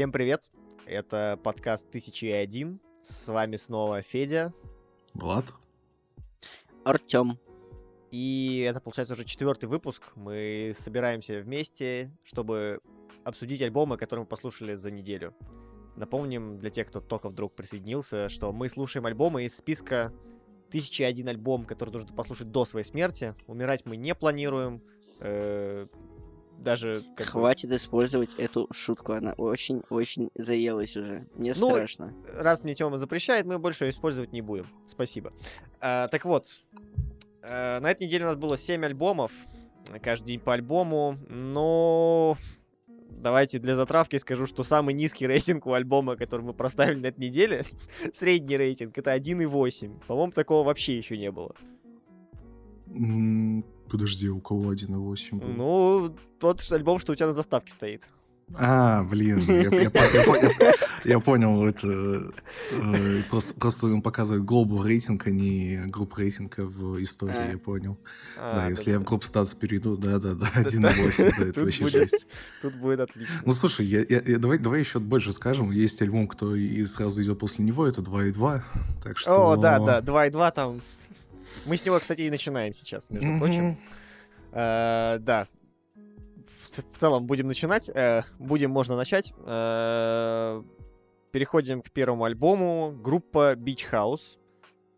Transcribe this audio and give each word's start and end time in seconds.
Всем 0.00 0.12
привет! 0.12 0.50
Это 0.86 1.38
подкаст 1.42 1.88
1001. 1.88 2.80
С 3.02 3.28
вами 3.28 3.56
снова 3.56 4.00
Федя. 4.00 4.54
Влад. 5.12 5.52
Артем. 6.84 7.38
И 8.10 8.66
это, 8.66 8.80
получается, 8.80 9.12
уже 9.12 9.24
четвертый 9.24 9.66
выпуск. 9.66 10.04
Мы 10.14 10.72
собираемся 10.74 11.40
вместе, 11.40 12.16
чтобы 12.24 12.80
обсудить 13.24 13.60
альбомы, 13.60 13.98
которые 13.98 14.22
мы 14.22 14.28
послушали 14.28 14.74
за 14.74 14.90
неделю. 14.90 15.34
Напомним 15.96 16.58
для 16.58 16.70
тех, 16.70 16.88
кто 16.88 17.00
только 17.00 17.28
вдруг 17.28 17.54
присоединился, 17.54 18.28
что 18.30 18.52
мы 18.52 18.68
слушаем 18.68 19.04
альбомы 19.04 19.44
из 19.44 19.56
списка 19.56 20.14
1001 20.70 21.28
альбом, 21.28 21.64
который 21.64 21.90
нужно 21.90 22.14
послушать 22.14 22.50
до 22.50 22.64
своей 22.64 22.86
смерти. 22.86 23.34
Умирать 23.46 23.84
мы 23.84 23.96
не 23.96 24.14
планируем. 24.14 24.82
Э, 25.20 25.86
даже... 26.58 27.02
Как 27.16 27.28
Хватит 27.28 27.70
бы... 27.70 27.76
использовать 27.76 28.34
эту 28.34 28.68
шутку, 28.72 29.12
она 29.12 29.32
очень-очень 29.32 30.30
заелась 30.34 30.96
уже. 30.96 31.26
Мне 31.34 31.52
ну, 31.56 31.70
страшно. 31.70 32.14
Раз 32.34 32.62
мне 32.62 32.74
Тёма 32.74 32.98
запрещает, 32.98 33.46
мы 33.46 33.58
больше 33.58 33.84
ее 33.84 33.90
использовать 33.90 34.32
не 34.32 34.42
будем. 34.42 34.66
Спасибо. 34.86 35.32
А, 35.80 36.08
так 36.08 36.24
вот, 36.24 36.54
а, 37.42 37.80
на 37.80 37.90
этой 37.90 38.06
неделе 38.06 38.24
у 38.24 38.28
нас 38.28 38.36
было 38.36 38.56
7 38.56 38.84
альбомов. 38.84 39.32
Каждый 40.02 40.26
день 40.26 40.40
по 40.40 40.54
альбому. 40.54 41.16
Но 41.28 42.36
давайте 43.10 43.58
для 43.58 43.76
затравки 43.76 44.16
скажу, 44.16 44.46
что 44.46 44.62
самый 44.62 44.94
низкий 44.94 45.26
рейтинг 45.26 45.66
у 45.66 45.72
альбома, 45.72 46.16
который 46.16 46.42
мы 46.42 46.54
проставили 46.54 47.00
на 47.00 47.06
этой 47.06 47.20
неделе, 47.20 47.64
средний 48.12 48.56
рейтинг, 48.56 48.96
это 48.96 49.14
1,8. 49.16 50.06
По-моему, 50.06 50.32
такого 50.32 50.66
вообще 50.66 50.96
еще 50.96 51.18
не 51.18 51.30
было. 51.30 51.54
Подожди, 53.88 54.28
у 54.28 54.40
кого 54.40 54.72
1.8 54.72 55.38
был? 55.38 55.48
Ну, 55.48 56.16
тот 56.38 56.60
альбом, 56.72 56.98
что 56.98 57.12
у 57.12 57.14
тебя 57.14 57.28
на 57.28 57.34
заставке 57.34 57.72
стоит. 57.72 58.04
А, 58.54 59.04
блин, 59.04 59.38
я, 61.04 61.20
понял, 61.20 61.66
это 61.66 62.32
э, 62.72 63.22
просто, 63.30 63.86
он 63.86 64.02
показывает 64.02 64.44
глобал 64.44 64.84
рейтинг, 64.84 65.26
а 65.26 65.30
не 65.30 65.84
групп 65.86 66.16
рейтинга 66.18 66.60
в 66.60 67.00
истории, 67.00 67.36
а. 67.36 67.50
я 67.52 67.58
понял. 67.58 67.98
А, 68.36 68.56
да, 68.56 68.68
если 68.68 68.90
я 68.90 68.98
в 68.98 69.04
групп 69.04 69.24
статус 69.24 69.54
перейду, 69.54 69.96
да-да-да, 69.96 70.46
1.8, 70.54 71.34
да, 71.38 71.46
это 71.46 71.60
вообще 71.64 71.88
жесть. 71.88 72.26
Тут 72.60 72.74
будет 72.74 73.00
отлично. 73.00 73.40
Ну, 73.44 73.52
слушай, 73.52 73.86
давай, 74.38 74.80
еще 74.80 74.98
больше 74.98 75.32
скажем, 75.32 75.70
есть 75.70 76.02
альбом, 76.02 76.26
кто 76.26 76.56
и 76.56 76.84
сразу 76.84 77.22
идет 77.22 77.38
после 77.38 77.64
него, 77.64 77.86
это 77.86 78.00
2.2, 78.00 78.62
так 79.02 79.16
что... 79.16 79.52
О, 79.52 79.56
да, 79.56 79.78
да, 79.78 80.00
2.2 80.00 80.52
там 80.52 80.80
мы 81.66 81.76
с 81.76 81.84
него, 81.84 81.98
кстати, 81.98 82.22
и 82.22 82.30
начинаем 82.30 82.74
сейчас, 82.74 83.10
между 83.10 83.38
прочим. 83.38 83.78
Э, 84.52 85.18
да. 85.20 85.46
В, 86.70 86.98
целом 86.98 87.26
будем 87.26 87.48
начинать. 87.48 87.90
Э, 87.94 88.22
будем, 88.38 88.70
можно 88.70 88.96
начать. 88.96 89.32
Э, 89.44 90.62
переходим 91.32 91.82
к 91.82 91.90
первому 91.90 92.24
альбому. 92.24 92.92
Группа 92.92 93.54
Beach 93.54 93.90
House. 93.90 94.38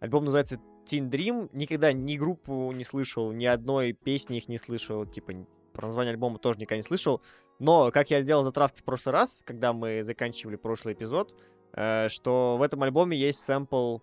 Альбом 0.00 0.24
называется 0.24 0.60
Teen 0.84 1.08
Dream. 1.08 1.48
Никогда 1.52 1.92
ни 1.92 2.16
группу 2.16 2.72
не 2.72 2.84
слышал, 2.84 3.32
ни 3.32 3.46
одной 3.46 3.92
песни 3.92 4.36
их 4.38 4.48
не 4.48 4.58
слышал. 4.58 5.06
Типа, 5.06 5.32
про 5.72 5.86
название 5.86 6.12
альбома 6.12 6.38
тоже 6.38 6.58
никогда 6.58 6.76
не 6.76 6.82
слышал. 6.82 7.22
Но, 7.58 7.90
как 7.90 8.10
я 8.10 8.20
сделал 8.22 8.44
затравку 8.44 8.78
в 8.78 8.84
прошлый 8.84 9.14
раз, 9.14 9.42
когда 9.46 9.72
мы 9.72 10.02
заканчивали 10.04 10.56
прошлый 10.56 10.94
эпизод, 10.94 11.34
э, 11.72 12.08
что 12.08 12.56
в 12.58 12.62
этом 12.62 12.82
альбоме 12.82 13.16
есть 13.16 13.40
сэмпл 13.40 13.98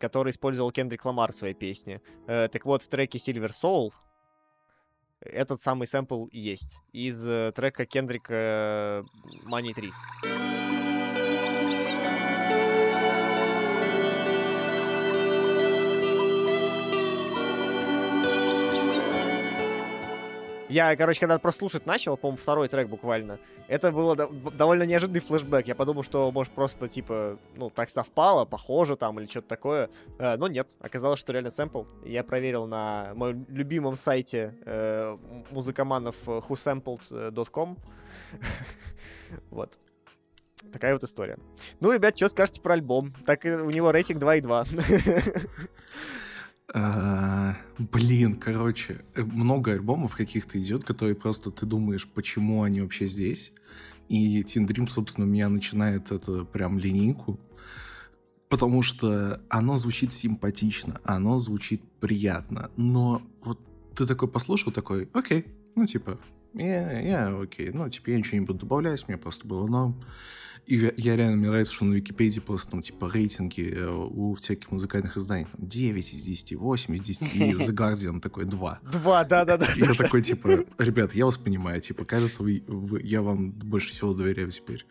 который 0.00 0.30
использовал 0.30 0.72
Кендрик 0.72 1.04
Ламар 1.04 1.32
в 1.32 1.34
своей 1.36 1.54
песне. 1.54 2.02
Э, 2.26 2.48
так 2.48 2.64
вот, 2.64 2.82
в 2.82 2.88
треке 2.88 3.18
Silver 3.18 3.50
Soul 3.50 3.92
этот 5.20 5.60
самый 5.60 5.86
сэмпл 5.86 6.26
есть 6.30 6.80
из 6.92 7.24
э, 7.26 7.52
трека 7.54 7.86
Кендрика 7.86 8.34
э, 8.34 9.02
Money 9.50 9.74
Trees. 9.74 10.77
Я, 20.68 20.94
короче, 20.96 21.20
когда 21.20 21.38
прослушать 21.38 21.86
начал, 21.86 22.16
по-моему, 22.16 22.36
второй 22.36 22.68
трек 22.68 22.88
буквально, 22.88 23.38
это 23.68 23.90
было 23.90 24.14
до- 24.14 24.28
довольно 24.50 24.82
неожиданный 24.82 25.20
флешбэк. 25.20 25.66
Я 25.66 25.74
подумал, 25.74 26.02
что, 26.02 26.30
может, 26.30 26.52
просто, 26.52 26.88
типа, 26.88 27.38
ну, 27.56 27.70
так 27.70 27.88
совпало, 27.88 28.44
похоже 28.44 28.96
там 28.96 29.18
или 29.18 29.26
что-то 29.26 29.48
такое. 29.48 29.88
Э, 30.18 30.36
но 30.36 30.46
нет, 30.48 30.76
оказалось, 30.80 31.20
что 31.20 31.32
реально 31.32 31.50
сэмпл. 31.50 31.84
Я 32.04 32.22
проверил 32.22 32.66
на 32.66 33.12
моем 33.14 33.46
любимом 33.48 33.96
сайте 33.96 34.54
э, 34.66 35.16
музыкоманов 35.50 36.16
э, 36.26 36.40
whosampled.com. 36.48 37.78
вот. 39.50 39.78
Такая 40.72 40.92
вот 40.92 41.04
история. 41.04 41.38
Ну, 41.80 41.92
ребят, 41.92 42.16
что 42.16 42.28
скажете 42.28 42.60
про 42.60 42.74
альбом? 42.74 43.14
Так 43.24 43.44
у 43.44 43.70
него 43.70 43.90
рейтинг 43.90 44.22
2,2. 44.22 45.48
А, 46.74 47.56
блин, 47.78 48.36
короче, 48.36 49.00
э, 49.14 49.22
много 49.22 49.72
альбомов 49.72 50.14
каких-то 50.14 50.58
идет, 50.58 50.84
которые 50.84 51.14
просто 51.14 51.50
ты 51.50 51.64
думаешь, 51.64 52.06
почему 52.06 52.62
они 52.62 52.82
вообще 52.82 53.06
здесь. 53.06 53.52
И 54.08 54.42
Teen 54.42 54.66
Dream, 54.66 54.86
собственно, 54.86 55.26
у 55.26 55.30
меня 55.30 55.48
начинает 55.48 56.12
это 56.12 56.44
прям 56.44 56.78
линейку. 56.78 57.40
Потому 58.48 58.80
что 58.82 59.42
оно 59.50 59.76
звучит 59.76 60.12
симпатично, 60.12 61.00
оно 61.04 61.38
звучит 61.38 61.82
приятно. 62.00 62.70
Но 62.76 63.22
вот 63.42 63.60
ты 63.94 64.06
такой 64.06 64.28
послушал, 64.28 64.72
такой, 64.72 65.08
окей, 65.12 65.46
ну 65.74 65.84
типа, 65.84 66.18
я, 66.54 67.00
я 67.00 67.38
окей, 67.38 67.70
ну 67.70 67.88
типа 67.90 68.10
я 68.10 68.18
ничего 68.18 68.38
не 68.40 68.46
буду 68.46 68.60
добавлять, 68.60 69.06
мне 69.06 69.18
просто 69.18 69.46
было 69.46 69.66
но 69.66 69.94
и 70.68 70.92
я 70.98 71.16
реально, 71.16 71.38
мне 71.38 71.48
нравится, 71.48 71.72
что 71.72 71.86
на 71.86 71.94
Википедии 71.94 72.40
просто 72.40 72.72
там, 72.72 72.82
типа, 72.82 73.10
рейтинги 73.10 73.72
э, 73.74 73.90
у 73.90 74.34
всяких 74.34 74.70
музыкальных 74.70 75.16
изданий. 75.16 75.46
Там, 75.46 75.66
9 75.66 76.14
из 76.14 76.22
10, 76.22 76.56
8 76.56 76.94
из 76.94 77.00
10, 77.00 77.36
и 77.36 77.52
The 77.54 77.74
Guardian 77.74 78.20
такой 78.20 78.44
2. 78.44 78.80
2, 78.92 79.24
да-да-да. 79.28 79.66
И 79.74 79.80
я 79.80 79.94
такой, 79.94 80.20
типа, 80.20 80.66
ребят, 80.76 81.14
я 81.14 81.24
вас 81.24 81.38
понимаю, 81.38 81.80
типа, 81.80 82.04
кажется, 82.04 82.42
вы, 82.42 82.62
вы, 82.66 83.00
я 83.02 83.22
вам 83.22 83.50
больше 83.52 83.88
всего 83.88 84.12
доверяю 84.12 84.52
теперь. 84.52 84.84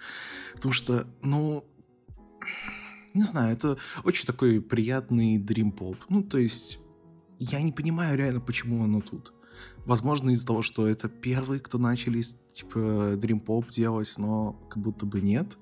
Потому 0.56 0.74
что, 0.74 1.08
ну, 1.22 1.64
не 3.14 3.24
знаю, 3.24 3.54
это 3.54 3.78
очень 4.04 4.26
такой 4.26 4.60
приятный 4.60 5.38
дрим-поп. 5.38 5.98
Ну, 6.10 6.24
то 6.24 6.40
есть, 6.40 6.80
я 7.38 7.62
не 7.62 7.72
понимаю 7.72 8.18
реально, 8.18 8.40
почему 8.40 8.84
оно 8.84 9.02
тут. 9.02 9.32
Возможно, 9.88 10.32
из-за 10.32 10.46
того, 10.46 10.62
что 10.62 10.86
это 10.86 11.08
первые, 11.08 11.62
кто 11.62 11.78
начали, 11.78 12.22
типа, 12.52 13.16
Dream 13.16 13.42
Pop 13.42 13.72
делать, 13.72 14.14
но 14.18 14.52
как 14.70 14.84
будто 14.84 15.06
бы 15.06 15.22
нет. 15.22 15.58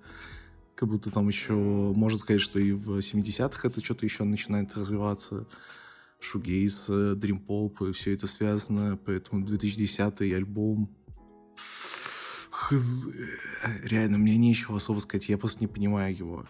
Как 0.74 0.90
будто 0.90 1.12
там 1.12 1.28
еще, 1.28 1.54
можно 1.54 2.18
сказать, 2.18 2.42
что 2.42 2.60
и 2.60 2.72
в 2.72 2.98
70-х 2.98 3.68
это 3.68 3.86
что-то 3.86 4.04
еще 4.04 4.24
начинает 4.24 4.76
развиваться. 4.76 5.46
Шугейс, 6.20 6.90
Dream 6.90 7.46
Pop, 7.46 7.88
и 7.88 7.94
все 7.94 8.16
это 8.16 8.26
связано. 8.26 8.98
Поэтому 9.06 9.46
2010 9.46 10.22
альбом 10.34 10.90
Хз... 12.50 13.08
Реально, 13.84 14.18
мне 14.18 14.38
нечего 14.38 14.78
особо 14.78 14.98
сказать, 15.02 15.30
я 15.30 15.38
просто 15.38 15.62
не 15.62 15.68
понимаю 15.68 16.18
его. 16.18 16.46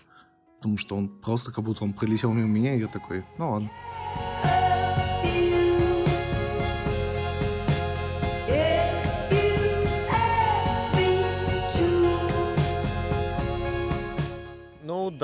Потому 0.59 0.77
что 0.77 0.95
он 0.95 1.09
просто 1.09 1.51
как 1.51 1.65
будто 1.65 1.83
он 1.83 1.91
пролетел 1.91 2.31
мимо 2.31 2.47
меня, 2.47 2.73
и 2.73 2.79
я 2.79 2.87
такой, 2.87 3.25
ну 3.37 3.51
ладно. 3.51 3.69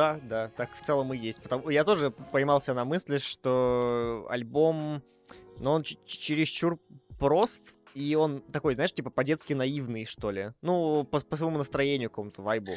Да, 0.02 0.20
да, 0.24 0.48
так 0.50 0.74
в 0.74 0.82
целом 0.82 1.14
и 1.14 1.18
есть. 1.18 1.42
Потому... 1.44 1.70
Я 1.70 1.84
тоже 1.84 2.10
поймался 2.10 2.74
на 2.74 2.86
мысли, 2.86 3.20
что 3.20 4.26
альбом, 4.30 5.04
ну, 5.60 5.72
он 5.72 5.84
чересчур 5.84 6.80
прост, 7.20 7.78
и 7.94 8.16
он 8.16 8.42
такой, 8.42 8.74
знаешь, 8.74 8.94
типа 8.94 9.12
по-детски 9.12 9.54
наивный, 9.54 10.06
что 10.06 10.32
ли. 10.32 10.50
Ну, 10.62 11.04
по, 11.04 11.20
по 11.20 11.36
своему 11.36 11.58
настроению, 11.58 12.10
какому-то 12.10 12.42
вайбу. 12.42 12.72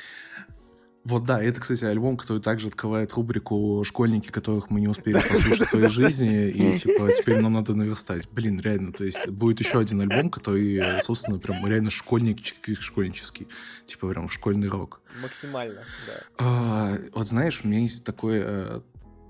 Вот 1.04 1.26
да, 1.26 1.42
это, 1.42 1.60
кстати, 1.60 1.84
альбом, 1.84 2.16
который 2.16 2.40
также 2.40 2.68
открывает 2.68 3.12
рубрику 3.12 3.82
«Школьники, 3.84 4.28
которых 4.28 4.70
мы 4.70 4.80
не 4.80 4.88
успели 4.88 5.14
послушать 5.28 5.66
в 5.66 5.70
своей 5.70 5.88
жизни», 5.88 6.48
и, 6.48 6.78
типа, 6.78 7.10
теперь 7.12 7.40
нам 7.40 7.52
надо 7.52 7.74
наверстать. 7.74 8.28
Блин, 8.30 8.58
реально, 8.60 8.92
то 8.92 9.04
есть 9.04 9.28
будет 9.28 9.60
еще 9.60 9.80
один 9.80 10.00
альбом, 10.00 10.30
который, 10.30 10.82
собственно, 11.02 11.38
прям 11.38 11.66
реально 11.66 11.90
школьнический, 11.90 12.74
школьнический, 12.74 13.48
типа, 13.84 14.08
прям 14.08 14.30
школьный 14.30 14.68
рок. 14.68 15.02
Максимально, 15.22 15.82
да. 16.06 16.22
А, 16.38 16.98
вот 17.12 17.28
знаешь, 17.28 17.60
у 17.64 17.68
меня 17.68 17.80
есть 17.80 18.04
такое, 18.04 18.42
э, 18.44 18.80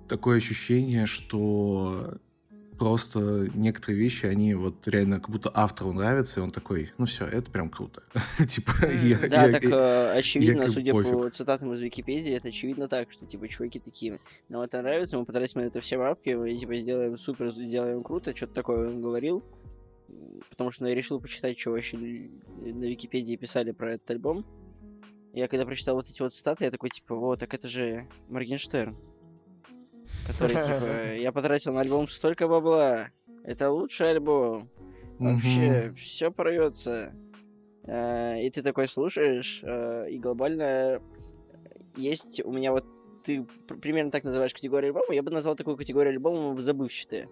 такое 0.08 0.38
ощущение, 0.38 1.06
что 1.06 2.18
просто 2.78 3.48
некоторые 3.54 3.98
вещи, 3.98 4.26
они 4.26 4.54
вот 4.54 4.86
реально 4.88 5.20
как 5.20 5.30
будто 5.30 5.50
автору 5.54 5.92
нравятся, 5.92 6.40
и 6.40 6.42
он 6.42 6.50
такой, 6.50 6.92
ну 6.98 7.06
все, 7.06 7.26
это 7.26 7.50
прям 7.50 7.70
круто. 7.70 8.02
Типа, 8.48 8.72
я... 9.02 9.18
Да, 9.28 9.50
так 9.50 9.64
э, 9.64 10.12
очевидно, 10.12 10.68
судя 10.68 10.92
по 10.92 11.30
цитатам 11.30 11.72
из 11.74 11.80
Википедии, 11.80 12.32
это 12.32 12.48
очевидно 12.48 12.88
так, 12.88 13.12
что 13.12 13.26
типа 13.26 13.48
чуваки 13.48 13.78
такие, 13.78 14.20
нам 14.48 14.62
это 14.62 14.82
нравится, 14.82 15.18
мы 15.18 15.24
потратим 15.24 15.60
на 15.60 15.66
это 15.66 15.80
все 15.80 15.98
бабки, 15.98 16.30
мы 16.30 16.52
типа 16.52 16.76
сделаем 16.76 17.16
супер, 17.18 17.52
сделаем 17.52 18.02
круто, 18.02 18.34
что-то 18.34 18.54
такое 18.54 18.88
он 18.88 19.00
говорил. 19.00 19.42
Потому 20.50 20.70
что 20.70 20.86
я 20.86 20.94
решил 20.94 21.20
почитать, 21.20 21.58
что 21.58 21.70
вообще 21.70 21.96
на 21.96 22.84
Википедии 22.84 23.36
писали 23.36 23.72
про 23.72 23.94
этот 23.94 24.10
альбом. 24.10 24.46
Я 25.32 25.48
когда 25.48 25.64
прочитал 25.64 25.96
вот 25.96 26.08
эти 26.08 26.22
вот 26.22 26.32
цитаты, 26.32 26.64
я 26.64 26.70
такой, 26.70 26.90
типа, 26.90 27.16
вот, 27.16 27.40
так 27.40 27.52
это 27.54 27.66
же 27.66 28.06
Моргенштерн. 28.28 28.96
Который, 30.26 30.54
типа, 30.62 31.14
я 31.20 31.32
потратил 31.32 31.72
на 31.72 31.80
альбом 31.82 32.08
столько 32.08 32.48
бабла. 32.48 33.08
Это 33.44 33.70
лучший 33.70 34.10
альбом. 34.10 34.68
Вообще, 35.18 35.92
все 35.96 36.30
порвется. 36.30 37.12
Э, 37.86 38.40
И 38.42 38.50
ты 38.50 38.62
такой 38.62 38.88
слушаешь, 38.88 39.60
э, 39.62 40.10
и 40.10 40.18
глобально 40.18 41.00
есть 41.96 42.44
у 42.44 42.52
меня 42.52 42.72
вот 42.72 42.84
ты 43.22 43.46
пр- 43.68 43.78
примерно 43.78 44.10
так 44.10 44.24
называешь 44.24 44.52
категорию 44.52 44.88
альбома, 44.90 45.14
я 45.14 45.22
бы 45.22 45.30
назвал 45.30 45.54
такую 45.56 45.76
категорию 45.76 46.12
альбома 46.12 46.60
забывчатые. 46.60 47.28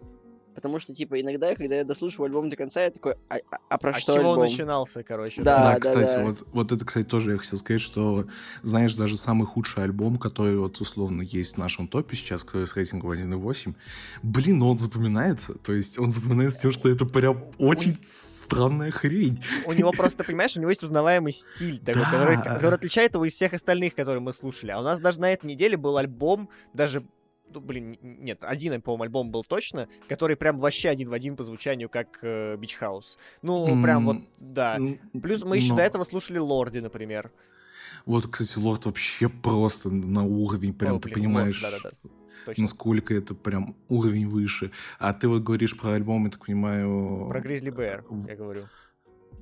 Потому 0.54 0.78
что, 0.78 0.94
типа, 0.94 1.20
иногда, 1.20 1.54
когда 1.54 1.76
я 1.76 1.84
дослушиваю 1.84 2.26
альбом 2.26 2.48
до 2.50 2.56
конца, 2.56 2.82
я 2.84 2.90
такой, 2.90 3.14
а, 3.28 3.36
а- 3.50 3.56
а 3.70 3.78
про 3.78 3.90
А 3.90 3.94
с 3.94 4.02
что 4.02 4.14
чего 4.14 4.30
он 4.30 4.40
начинался, 4.40 5.02
короче? 5.02 5.42
Да, 5.42 5.56
Да, 5.62 5.72
да, 5.74 5.80
кстати, 5.80 6.14
да. 6.14 6.24
Вот, 6.24 6.46
вот 6.52 6.72
это, 6.72 6.84
кстати, 6.84 7.06
тоже 7.06 7.32
я 7.32 7.38
хотел 7.38 7.58
сказать, 7.58 7.80
что, 7.82 8.26
знаешь, 8.62 8.94
даже 8.94 9.16
самый 9.16 9.46
худший 9.46 9.82
альбом, 9.84 10.18
который 10.18 10.56
вот 10.56 10.80
условно 10.80 11.22
есть 11.22 11.54
в 11.54 11.58
нашем 11.58 11.88
топе 11.88 12.16
сейчас, 12.16 12.44
который 12.44 12.66
с 12.66 12.76
рейтингом 12.76 13.10
1.8, 13.10 13.74
блин, 14.22 14.58
ну 14.58 14.70
он 14.70 14.78
запоминается. 14.78 15.54
То 15.54 15.72
есть 15.72 15.98
он 15.98 16.10
запоминается 16.10 16.60
тем, 16.60 16.72
что 16.72 16.88
это 16.88 17.06
прям 17.06 17.42
очень 17.58 17.96
странная 18.02 18.90
хрень. 18.90 19.42
У 19.66 19.72
него 19.72 19.92
просто, 19.92 20.24
понимаешь, 20.24 20.56
у 20.56 20.60
него 20.60 20.70
есть 20.70 20.82
узнаваемый 20.82 21.32
стиль, 21.32 21.78
такой, 21.78 22.02
Да. 22.02 22.10
который, 22.10 22.36
который 22.36 22.74
отличает 22.74 23.14
его 23.14 23.24
из 23.24 23.34
всех 23.34 23.52
остальных, 23.54 23.94
которые 23.94 24.20
мы 24.20 24.32
слушали. 24.32 24.70
А 24.70 24.80
у 24.80 24.82
нас 24.82 25.00
даже 25.00 25.20
на 25.20 25.32
этой 25.32 25.46
неделе 25.46 25.76
был 25.76 25.96
альбом, 25.96 26.48
даже 26.74 27.04
ну, 27.54 27.60
блин, 27.60 27.96
нет, 28.02 28.42
один, 28.44 28.80
по-моему, 28.82 29.02
альбом 29.04 29.30
был 29.30 29.44
точно, 29.44 29.88
который 30.08 30.36
прям 30.36 30.58
вообще 30.58 30.88
один 30.88 31.08
в 31.08 31.12
один 31.12 31.36
по 31.36 31.42
звучанию, 31.44 31.88
как 31.88 32.18
э, 32.22 32.56
Beach 32.56 32.78
House. 32.80 33.16
Ну, 33.42 33.80
прям 33.82 34.04
вот, 34.06 34.16
да. 34.38 34.78
Плюс 35.22 35.44
мы 35.44 35.56
еще 35.56 35.70
но- 35.70 35.76
до 35.76 35.82
этого 35.82 36.04
слушали 36.04 36.38
Лорди, 36.38 36.78
например. 36.78 37.30
Вот, 38.06 38.26
кстати, 38.26 38.58
Лорд 38.58 38.86
вообще 38.86 39.28
просто 39.28 39.90
на 39.90 40.24
уровень, 40.24 40.72
прям 40.74 40.96
О, 40.96 40.98
ты 40.98 41.04
блин, 41.04 41.14
понимаешь, 41.14 41.62
Лорд, 41.62 41.74
да-да-да, 41.82 42.10
Точно. 42.46 42.62
насколько 42.62 43.14
это 43.14 43.34
прям 43.34 43.76
уровень 43.88 44.26
выше. 44.26 44.72
А 44.98 45.12
ты 45.12 45.28
вот 45.28 45.42
говоришь 45.42 45.76
про 45.78 45.92
альбом, 45.92 46.24
я 46.24 46.30
так 46.32 46.44
понимаю... 46.44 47.28
Про 47.30 47.40
Гризли 47.40 47.70
Бэр, 47.70 48.04
в- 48.08 48.26
я 48.26 48.34
говорю. 48.34 48.66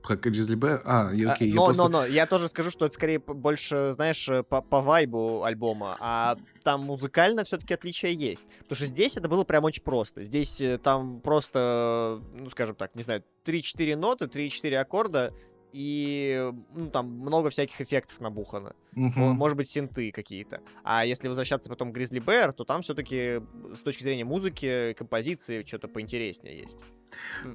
Про 0.03 0.15
Grizzly 0.17 0.57
Bear? 0.57 0.81
А, 0.85 1.11
я, 1.13 1.31
А, 1.31 1.33
окей, 1.35 1.49
я 1.49 1.55
но, 1.55 1.65
просто- 1.67 1.83
но, 1.83 1.89
но, 1.89 2.05
я 2.07 2.27
тоже 2.27 2.49
скажу, 2.49 2.71
что 2.71 2.87
это 2.87 2.95
скорее 2.95 3.19
больше, 3.19 3.93
знаешь, 3.93 4.29
э, 4.29 4.43
по, 4.43 4.63
по 4.63 4.81
вайбу 4.81 5.43
альбома, 5.45 5.97
а 6.01 6.37
там 6.63 6.83
музыкально 6.85 7.45
все-таки 7.45 7.75
отличие 7.75 8.15
есть. 8.15 8.45
Потому 8.61 8.77
что 8.77 8.87
здесь 8.87 9.17
это 9.17 9.29
было 9.29 9.45
прям 9.45 9.65
очень 9.65 9.83
просто. 9.83 10.23
Здесь 10.23 10.61
э, 10.61 10.79
там 10.79 11.21
просто, 11.21 12.21
ну, 12.35 12.51
скажем 12.51 12.75
так, 12.77 12.95
не 12.95 13.03
знаю, 13.03 13.23
3-4 13.45 13.97
ноты, 13.97 14.27
3-4 14.27 14.77
аккорда, 14.77 15.33
и 15.73 16.35
э, 16.39 16.53
ну, 16.75 16.91
там 16.91 17.11
много 17.11 17.51
всяких 17.51 17.81
эффектов 17.81 18.21
набухано. 18.21 18.75
Мо- 18.93 19.35
Может 19.35 19.57
быть, 19.57 19.69
синты 19.71 20.11
какие-то. 20.13 20.61
А 20.83 21.05
если 21.05 21.29
возвращаться 21.29 21.69
потом 21.69 21.93
к 21.93 21.97
Grizzly 21.97 22.25
Bear, 22.25 22.53
то 22.53 22.65
там 22.65 22.83
все-таки 22.83 23.41
с 23.75 23.81
точки 23.85 24.03
зрения 24.03 24.25
музыки, 24.25 24.95
композиции, 24.99 25.65
что-то 25.67 25.89
поинтереснее 25.89 26.59
есть. 26.59 26.79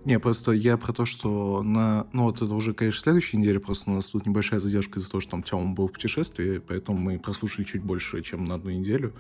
Не, 0.04 0.20
просто 0.20 0.52
я 0.52 0.78
про 0.78 0.92
то, 0.92 1.06
что 1.06 1.64
на... 1.64 2.08
Ну, 2.12 2.24
вот 2.24 2.42
это 2.42 2.54
уже, 2.54 2.74
конечно, 2.74 3.00
следующей 3.00 3.38
неделе, 3.38 3.60
просто 3.60 3.90
у 3.90 3.94
нас 3.94 4.10
тут 4.10 4.26
небольшая 4.26 4.60
задержка 4.60 5.00
из-за 5.00 5.12
того, 5.12 5.22
что 5.22 5.32
там 5.32 5.44
Тёма 5.44 5.74
был 5.74 5.88
в 5.88 5.94
путешествии, 5.94 6.58
поэтому 6.58 6.98
мы 6.98 7.20
прослушали 7.20 7.64
чуть 7.66 7.82
больше, 7.82 8.22
чем 8.22 8.44
на 8.46 8.56
одну 8.56 8.72
неделю. 8.72 9.14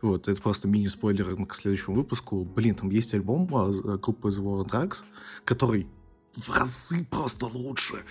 Вот, 0.00 0.28
это 0.28 0.40
просто 0.40 0.66
мини-спойлер 0.68 1.36
к 1.46 1.54
следующему 1.54 1.96
выпуску. 1.96 2.44
Блин, 2.44 2.74
там 2.74 2.90
есть 2.90 3.12
альбом 3.12 3.48
а, 3.54 3.70
группы 3.98 4.28
The 4.28 4.42
War 4.42 4.64
Drugs, 4.66 5.04
который 5.44 5.86
в 6.34 6.48
разы 6.56 7.04
просто 7.10 7.46
лучше. 7.46 8.02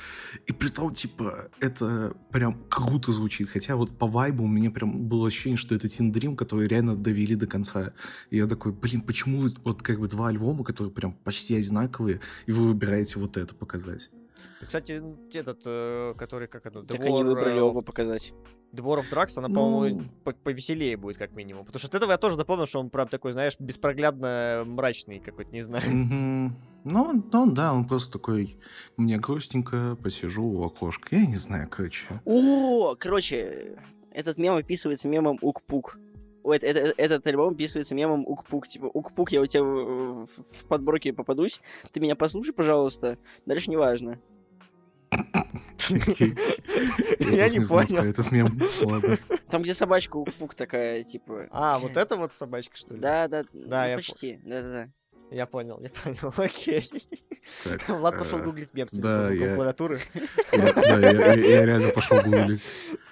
И 0.46 0.54
при 0.54 0.70
том, 0.70 0.94
типа, 0.94 1.50
это 1.60 2.16
прям 2.32 2.64
круто 2.70 3.12
звучит. 3.12 3.50
Хотя 3.50 3.76
вот 3.76 3.98
по 3.98 4.08
вайбу 4.08 4.44
у 4.44 4.48
меня 4.48 4.72
прям 4.72 5.08
было 5.08 5.28
ощущение, 5.28 5.58
что 5.58 5.76
это 5.76 5.88
Teen 5.88 6.36
который 6.36 6.68
реально 6.68 6.96
довели 6.96 7.36
до 7.36 7.48
конца. 7.48 7.94
И 8.30 8.38
я 8.38 8.48
такой, 8.48 8.72
блин, 8.72 9.02
почему 9.02 9.48
вот 9.64 9.82
как 9.82 10.00
бы 10.00 10.08
два 10.08 10.28
альбома, 10.30 10.64
которые 10.64 10.94
прям 10.94 11.14
почти 11.14 11.56
одинаковые, 11.56 12.22
и 12.46 12.52
вы 12.52 12.68
выбираете 12.68 13.20
вот 13.20 13.38
это 13.38 13.56
показать? 13.56 14.10
Кстати, 14.66 15.02
этот, 15.34 15.62
э, 15.66 16.14
который, 16.18 16.48
как 16.48 16.66
это, 16.66 16.84
Так 16.84 17.00
они 17.02 17.24
выбрали 17.24 17.58
э, 17.60 17.62
оба 17.62 17.82
показать. 17.82 18.34
The 18.74 18.82
War 18.84 19.00
of 19.02 19.12
Drugs, 19.12 19.38
она, 19.38 19.50
Ну. 19.50 19.56
по-моему, 19.56 20.04
по- 20.24 20.32
повеселее 20.34 20.96
будет, 20.96 21.18
как 21.18 21.34
минимум. 21.34 21.66
Потому 21.66 21.80
что 21.80 21.88
от 21.90 21.96
этого 21.96 22.12
я 22.12 22.18
тоже 22.18 22.38
запомнил, 22.38 22.66
что 22.66 22.80
он 22.80 22.90
прям 22.90 23.08
такой, 23.10 23.34
знаешь, 23.34 23.56
беспроглядно 23.60 24.64
мрачный 24.66 25.20
какой-то, 25.20 25.52
не 25.52 25.62
знаю. 25.62 25.84
Мгм. 25.94 26.56
Ну, 26.86 27.24
ну 27.34 27.52
да, 27.52 27.74
он 27.74 27.86
просто 27.88 28.14
такой, 28.14 28.58
мне 28.98 29.18
грустненько, 29.18 29.98
посижу 30.02 30.46
у 30.46 30.64
окошка. 30.64 31.16
Я 31.16 31.26
не 31.26 31.36
знаю, 31.36 31.68
короче. 31.70 32.08
О, 32.26 32.96
короче, 32.98 33.78
этот 34.14 34.38
мем 34.38 34.56
описывается 34.56 35.08
мемом 35.10 35.38
Ук-Пук. 35.42 35.98
Ой, 36.44 36.58
это- 36.58 36.68
это- 36.68 36.94
этот 36.98 37.28
альбом 37.28 37.54
описывается 37.54 37.94
мемом 37.96 38.26
Ук-Пук. 38.28 38.68
Типа, 38.68 38.86
Ук-Пук, 38.86 39.32
я 39.32 39.42
у 39.42 39.46
тебя 39.46 39.64
в, 39.64 40.26
в- 40.26 40.66
подборке 40.68 41.14
попадусь. 41.14 41.62
Ты 41.92 42.00
меня 42.00 42.16
послушай, 42.16 42.52
пожалуйста. 42.54 43.18
Дальше 43.46 43.70
не 43.70 43.78
важно. 43.78 44.20
Я 45.90 47.50
не 47.50 47.60
понял. 47.68 48.04
этот 48.04 48.32
мем. 48.32 48.48
Там, 49.50 49.62
где 49.64 49.74
собачка 49.74 50.18
Ук-Пук 50.18 50.56
такая, 50.56 51.04
типа... 51.04 51.48
А, 51.52 51.80
вот 51.80 51.98
это 51.98 52.16
вот 52.16 52.34
собачка, 52.34 52.76
что 52.76 52.94
ли? 52.94 53.00
Да, 53.00 53.28
да, 53.28 53.44
Да, 53.54 53.84
ну, 53.84 53.90
я 53.90 53.96
почти. 53.98 54.40
Да, 54.44 54.62
да, 54.62 54.70
да. 54.72 54.90
Я 55.32 55.46
понял, 55.46 55.80
я 55.80 55.90
понял, 55.90 56.34
окей. 56.38 56.90
Так, 57.64 57.88
Влад 57.88 58.18
пошел 58.18 58.40
э, 58.40 58.44
гуглить 58.44 58.74
мем, 58.74 58.88
судя 58.90 59.02
да, 59.02 59.28
по 59.30 59.32
я- 59.34 59.56
клавиатуры. 59.56 60.00
я- 60.52 60.74
Да, 60.74 61.34
я 61.34 61.66
реально 61.66 61.90
пошел 61.92 62.18
гуглить. 62.22 62.70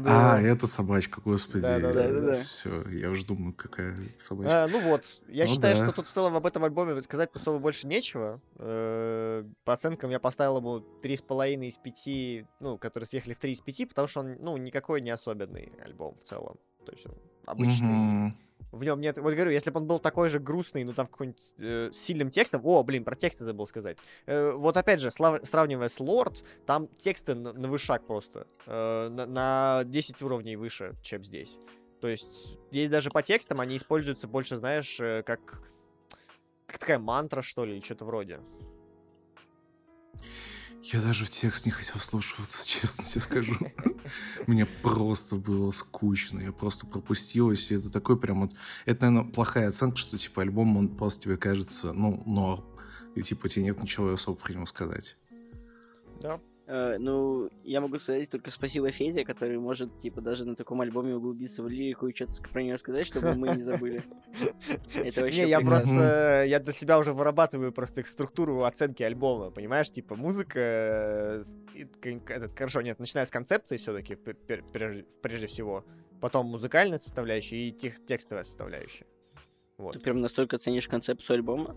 Да. 0.00 0.34
А, 0.34 0.40
это 0.40 0.66
собачка, 0.66 1.20
господи. 1.20 1.62
Да-да-да-да-да. 1.62 2.34
Все, 2.34 2.82
я 2.88 3.10
уже 3.10 3.24
думаю, 3.26 3.52
какая 3.54 3.96
собачка. 4.20 4.64
А, 4.64 4.68
ну 4.68 4.80
вот, 4.80 5.20
я 5.28 5.44
Ну 5.44 5.50
считаю, 5.50 5.76
да. 5.76 5.84
что 5.84 5.94
тут 5.94 6.06
в 6.06 6.10
целом 6.10 6.34
об 6.34 6.46
этом 6.46 6.64
альбоме 6.64 7.00
сказать 7.02 7.30
особо 7.34 7.58
больше 7.58 7.86
нечего. 7.86 8.40
Э, 8.56 9.44
По 9.64 9.72
оценкам 9.74 10.10
я 10.10 10.18
поставил 10.18 10.58
ему 10.58 10.78
3,5 11.02 11.66
из 11.66 11.76
5, 11.78 12.46
ну, 12.60 12.78
которые 12.78 13.06
съехали 13.06 13.34
в 13.34 13.38
3 13.38 13.52
из 13.52 13.60
5, 13.60 13.88
потому 13.88 14.08
что 14.08 14.20
он, 14.20 14.36
ну, 14.40 14.56
никакой 14.56 15.00
не 15.00 15.10
особенный 15.10 15.72
альбом 15.84 16.16
в 16.16 16.22
целом. 16.22 16.56
То 16.84 16.92
есть 16.92 17.06
он 17.06 17.14
обычный. 17.46 18.34
В 18.74 18.84
нем 18.84 19.00
нет, 19.00 19.18
вот 19.18 19.32
говорю, 19.34 19.50
если 19.50 19.70
бы 19.70 19.80
он 19.80 19.86
был 19.86 19.98
такой 19.98 20.28
же 20.28 20.38
грустный, 20.38 20.84
ну 20.84 20.92
там 20.92 21.06
какой-нибудь 21.06 21.54
э, 21.58 21.90
сильным 21.92 22.30
текстом, 22.30 22.60
о, 22.64 22.82
блин, 22.82 23.04
про 23.04 23.14
тексты 23.14 23.44
забыл 23.44 23.66
сказать. 23.66 23.96
Э, 24.26 24.52
вот 24.52 24.76
опять 24.76 25.00
же, 25.00 25.10
слав- 25.10 25.44
сравнивая 25.44 25.88
с 25.88 26.00
Лорд, 26.00 26.44
там 26.66 26.86
тексты 26.86 27.34
на, 27.34 27.52
на 27.52 27.68
вышаг 27.68 28.06
просто, 28.06 28.46
э, 28.66 29.08
на, 29.08 29.26
на 29.26 29.84
10 29.84 30.22
уровней 30.22 30.56
выше, 30.56 30.94
чем 31.02 31.24
здесь. 31.24 31.58
То 32.00 32.08
есть 32.08 32.58
здесь 32.70 32.90
даже 32.90 33.10
по 33.10 33.22
текстам 33.22 33.60
они 33.60 33.76
используются 33.76 34.28
больше, 34.28 34.56
знаешь, 34.56 34.98
э, 35.00 35.22
как, 35.24 35.62
как 36.66 36.78
такая 36.78 36.98
мантра, 36.98 37.42
что 37.42 37.64
ли, 37.64 37.74
или 37.74 37.80
что-то 37.80 38.04
вроде. 38.04 38.40
Я 40.92 41.00
даже 41.00 41.24
в 41.24 41.30
текст 41.30 41.64
не 41.64 41.72
хотел 41.72 41.98
вслушиваться, 41.98 42.68
честно 42.68 43.04
тебе 43.04 43.22
скажу. 43.22 43.54
Мне 44.46 44.66
просто 44.66 45.36
было 45.36 45.70
скучно, 45.70 46.40
я 46.40 46.52
просто 46.52 46.86
пропустилась, 46.86 47.70
и 47.70 47.76
это 47.76 47.88
такой 47.88 48.18
прям 48.18 48.42
вот... 48.42 48.52
Это, 48.84 49.06
наверное, 49.06 49.32
плохая 49.32 49.68
оценка, 49.68 49.96
что, 49.96 50.18
типа, 50.18 50.42
альбом, 50.42 50.76
он 50.76 50.88
просто 50.94 51.22
тебе 51.22 51.36
кажется, 51.38 51.94
ну, 51.94 52.22
норм. 52.26 52.64
И, 53.14 53.22
типа, 53.22 53.48
тебе 53.48 53.64
нет 53.64 53.82
ничего 53.82 54.12
особо 54.12 54.36
про 54.36 54.52
него 54.52 54.66
сказать. 54.66 55.16
Да. 56.20 56.38
Э, 56.66 56.96
ну, 56.98 57.50
я 57.62 57.82
могу 57.82 57.98
сказать 57.98 58.30
только 58.30 58.50
спасибо 58.50 58.90
Феде, 58.90 59.24
который 59.24 59.58
может, 59.58 59.94
типа, 59.98 60.22
даже 60.22 60.46
на 60.46 60.54
таком 60.54 60.80
альбоме 60.80 61.14
углубиться 61.14 61.62
в 61.62 61.68
лирику 61.68 62.06
и 62.08 62.14
что-то 62.14 62.32
про 62.50 62.62
нее 62.62 62.78
сказать, 62.78 63.06
чтобы 63.06 63.34
мы 63.34 63.54
не 63.54 63.60
забыли. 63.60 64.02
Это 64.94 65.20
вообще 65.20 65.44
Не, 65.44 65.50
я 65.50 65.60
просто, 65.60 66.44
я 66.48 66.60
для 66.60 66.72
себя 66.72 66.98
уже 66.98 67.12
вырабатываю 67.12 67.70
просто 67.70 68.00
их 68.00 68.06
структуру 68.06 68.64
оценки 68.64 69.02
альбома, 69.02 69.50
понимаешь, 69.50 69.90
типа 69.90 70.16
музыка, 70.16 70.58
э, 70.58 71.44
этот, 72.02 72.56
хорошо, 72.56 72.80
нет, 72.80 72.98
начиная 72.98 73.26
с 73.26 73.30
концепции 73.30 73.76
все-таки 73.76 74.14
прежде, 74.16 75.46
всего, 75.46 75.84
потом 76.22 76.46
музыкальная 76.46 76.98
составляющая 76.98 77.68
и 77.68 77.72
текстовая 77.72 78.44
составляющая. 78.44 79.06
Вот. 79.76 79.94
Ты 79.94 80.00
прям 80.00 80.20
настолько 80.20 80.56
ценишь 80.56 80.88
концепцию 80.88 81.34
альбома? 81.34 81.76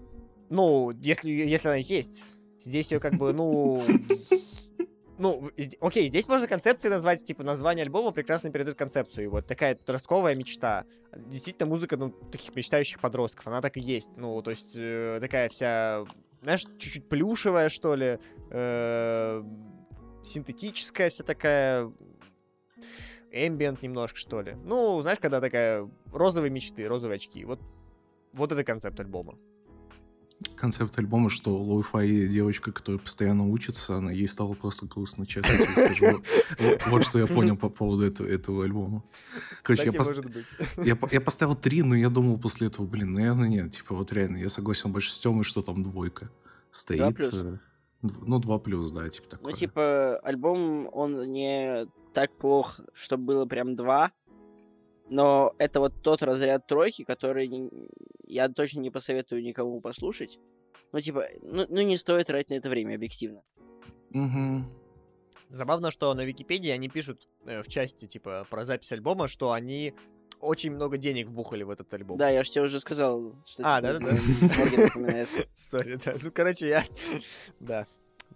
Ну, 0.49 0.91
если, 0.91 1.29
если 1.29 1.67
она 1.67 1.77
есть, 1.77 2.25
здесь 2.57 2.91
ее 2.91 3.01
как 3.01 3.15
бы, 3.15 3.33
ну, 3.33 3.83
ну, 5.17 5.51
окей, 5.79 6.07
здесь 6.07 6.27
можно 6.27 6.47
концепции 6.47 6.89
назвать, 6.89 7.23
типа, 7.23 7.43
название 7.43 7.83
альбома 7.83 8.11
прекрасно 8.11 8.51
передает 8.51 8.77
концепцию. 8.77 9.25
И 9.25 9.27
вот 9.27 9.47
такая 9.47 9.75
подростковая 9.75 10.35
мечта. 10.35 10.85
Действительно, 11.15 11.67
музыка, 11.69 11.97
ну, 11.97 12.09
таких 12.09 12.55
мечтающих 12.55 12.99
подростков, 12.99 13.47
она 13.47 13.61
так 13.61 13.77
и 13.77 13.79
есть. 13.79 14.11
Ну, 14.15 14.41
то 14.41 14.51
есть, 14.51 14.75
э, 14.77 15.19
такая 15.19 15.49
вся, 15.49 16.05
знаешь, 16.41 16.65
чуть-чуть 16.77 17.09
плюшевая, 17.09 17.69
что 17.69 17.95
ли, 17.95 18.19
э, 18.51 19.43
синтетическая 20.23 21.09
вся 21.09 21.23
такая, 21.23 21.91
эмбиент 23.31 23.81
немножко, 23.81 24.17
что 24.17 24.41
ли. 24.41 24.53
Ну, 24.63 25.01
знаешь, 25.01 25.19
когда 25.19 25.41
такая 25.41 25.89
розовые 26.13 26.51
мечты, 26.51 26.87
розовые 26.87 27.17
очки. 27.17 27.43
Вот, 27.45 27.59
вот 28.33 28.51
это 28.51 28.63
концепт 28.63 28.99
альбома. 28.99 29.35
Концепт 30.55 30.97
альбома, 30.99 31.29
что 31.31 31.49
лоу-фай 31.57 32.27
девочка, 32.27 32.71
которая 32.71 32.99
постоянно 32.99 33.47
учится, 33.49 33.95
она 33.97 34.11
ей 34.11 34.27
стало 34.27 34.53
просто 34.53 34.85
грустно, 34.85 35.25
честно 35.25 35.51
скажу. 35.65 36.21
Вот, 36.87 37.03
что 37.03 37.17
я 37.17 37.25
понял 37.25 37.57
по 37.57 37.69
поводу 37.69 38.03
этого, 38.05 38.27
этого 38.27 38.63
альбома. 38.63 39.03
Короче, 39.63 39.85
я, 39.85 39.91
Кстати, 39.91 40.19
пос- 40.19 40.21
может 40.21 40.31
быть. 40.31 40.85
я, 40.87 40.95
по- 40.95 41.09
я 41.11 41.21
поставил 41.21 41.55
три, 41.55 41.81
но 41.81 41.95
я 41.95 42.09
думал 42.09 42.37
после 42.37 42.67
этого, 42.67 42.85
блин, 42.85 43.13
наверное, 43.13 43.47
нет. 43.49 43.71
Типа, 43.71 43.95
вот 43.95 44.11
реально, 44.13 44.37
я 44.37 44.49
согласен 44.49 44.91
больше 44.91 45.11
с 45.11 45.19
Тёмой, 45.19 45.43
что 45.43 45.63
там 45.63 45.81
двойка 45.81 46.29
стоит. 46.71 47.15
плюс. 47.15 47.31
э, 47.33 47.57
Ну, 48.03 48.39
два 48.39 48.59
плюс, 48.59 48.91
да, 48.91 49.09
типа 49.09 49.29
такое. 49.29 49.51
Ну, 49.51 49.57
типа, 49.57 50.17
альбом, 50.19 50.87
он 50.93 51.31
не 51.31 51.87
так 52.13 52.31
плох, 52.37 52.79
чтобы 52.93 53.23
было 53.25 53.45
прям 53.47 53.75
два. 53.75 54.11
Но 55.09 55.53
это 55.57 55.79
вот 55.79 55.93
тот 56.01 56.21
разряд 56.21 56.67
тройки, 56.67 57.03
который 57.03 57.47
не- 57.47 57.69
я 58.25 58.49
точно 58.49 58.81
не 58.81 58.91
посоветую 58.91 59.41
никому 59.43 59.79
послушать. 59.81 60.39
Ну, 60.91 60.99
типа, 61.01 61.25
ну, 61.41 61.65
ну 61.69 61.81
не 61.81 61.97
стоит 61.97 62.27
тратить 62.27 62.49
на 62.49 62.55
это 62.55 62.69
время, 62.69 62.95
объективно. 62.95 63.41
Мгм. 64.09 64.69
Забавно, 65.49 65.91
что 65.91 66.13
на 66.13 66.25
Википедии 66.25 66.69
они 66.71 66.89
пишут 66.89 67.27
э, 67.45 67.61
в 67.63 67.67
части, 67.69 68.05
типа, 68.05 68.45
про 68.49 68.65
запись 68.65 68.91
альбома, 68.91 69.27
что 69.29 69.51
они 69.53 69.93
очень 70.41 70.71
много 70.71 70.97
денег 70.97 71.27
вбухали 71.27 71.63
в 71.63 71.69
этот 71.69 71.93
альбом. 71.93 72.17
Да, 72.17 72.29
я 72.29 72.43
же 72.43 72.51
тебе 72.51 72.65
уже 72.65 72.79
сказал, 72.79 73.33
что 73.45 73.63
А, 73.65 73.81
типа, 73.81 73.99
да-да-да. 73.99 75.25
Сори, 75.55 75.97
да. 76.03 76.15
Ну, 76.21 76.31
короче, 76.31 76.67
я... 76.67 76.83
Да, 77.59 77.87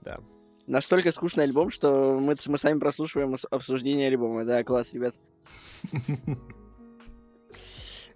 да. 0.01 0.19
Настолько 0.67 1.11
скучный 1.11 1.43
альбом, 1.43 1.69
что 1.69 2.17
мы, 2.19 2.35
мы 2.47 2.57
сами 2.57 2.79
прослушиваем 2.79 3.33
ос- 3.33 3.47
обсуждение 3.51 4.07
альбома. 4.07 4.45
Да, 4.45 4.63
класс, 4.63 4.93
ребят. 4.93 5.15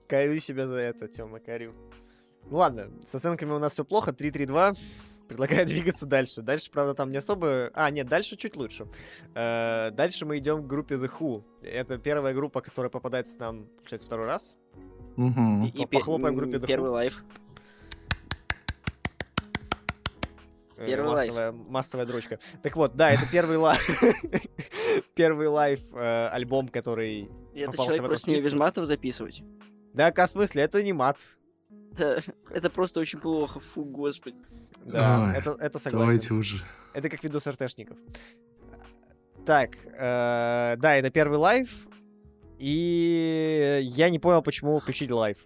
Корю 0.08 0.40
себя 0.40 0.68
за 0.68 0.76
это, 0.76 1.08
Тёма, 1.08 1.40
корю. 1.40 1.74
Ну 2.50 2.58
ладно, 2.58 2.92
с 3.04 3.16
оценками 3.16 3.52
у 3.52 3.60
нас 3.60 3.74
все 3.74 3.84
плохо, 3.84 4.12
3-3-2. 4.12 4.78
Предлагаю 5.28 5.66
двигаться 5.66 6.06
дальше. 6.06 6.42
Дальше, 6.44 6.70
правда, 6.72 6.94
там 6.94 7.12
не 7.12 7.18
особо... 7.18 7.72
А, 7.74 7.90
нет, 7.90 8.08
дальше 8.08 8.36
чуть 8.38 8.56
лучше. 8.56 8.88
Э, 9.34 9.90
Дальше 9.92 10.26
мы 10.28 10.38
идем 10.38 10.64
к 10.64 10.68
группе 10.68 10.96
The 10.96 11.10
Who. 11.20 11.44
Это 11.64 11.98
первая 11.98 12.34
группа, 12.36 12.62
которая 12.62 12.92
попадается 12.92 13.40
нам, 13.40 13.66
получается, 13.78 14.06
второй 14.06 14.28
раз. 14.28 14.56
Мгм. 15.16 15.66
И 15.68 15.86
По- 15.86 15.98
похлопаем 15.98 16.36
группе 16.36 16.58
The 16.58 16.68
Первый 16.68 16.90
Who. 16.92 16.94
лайф. 16.94 17.24
Э, 20.78 20.86
Первый 20.86 21.08
лайв. 21.10 21.30
массовая, 21.30 21.52
массовая 21.52 22.06
дрочка. 22.06 22.40
Так 22.62 22.76
вот, 22.76 22.96
да, 22.96 23.12
это 23.12 23.24
первый 23.32 23.58
лайв. 23.58 24.04
Первый 25.16 25.48
лайв 25.48 25.80
э, 25.94 26.28
альбом, 26.28 26.68
который... 26.68 27.30
В 27.54 27.74
человек 27.78 28.04
просит 28.04 28.28
меня 28.28 28.42
без 28.42 28.54
матов 28.54 28.86
записывать. 28.86 29.42
Да, 29.96 30.12
в 30.12 30.30
смысле, 30.30 30.64
это 30.64 30.84
не 30.84 30.94
мат. 30.94 31.38
Это, 31.94 32.22
это 32.50 32.70
просто 32.70 33.00
очень 33.00 33.20
плохо, 33.20 33.62
фу, 33.62 33.86
господи. 33.86 34.36
Да, 34.84 35.32
Ой, 35.32 35.38
это, 35.38 35.52
это 35.52 35.80
согласен. 35.80 36.08
Давайте 36.08 36.34
уже. 36.34 36.62
Это 36.94 37.10
как 37.10 37.24
видос 37.24 37.48
РТшников. 37.48 37.98
Так, 39.46 39.78
э, 39.86 40.76
да, 40.78 40.96
это 40.96 41.10
первый 41.12 41.38
лайв, 41.38 41.88
и 42.60 43.80
я 43.84 44.10
не 44.10 44.20
понял, 44.20 44.42
почему 44.42 44.80
включить 44.80 45.12
лайв. 45.12 45.38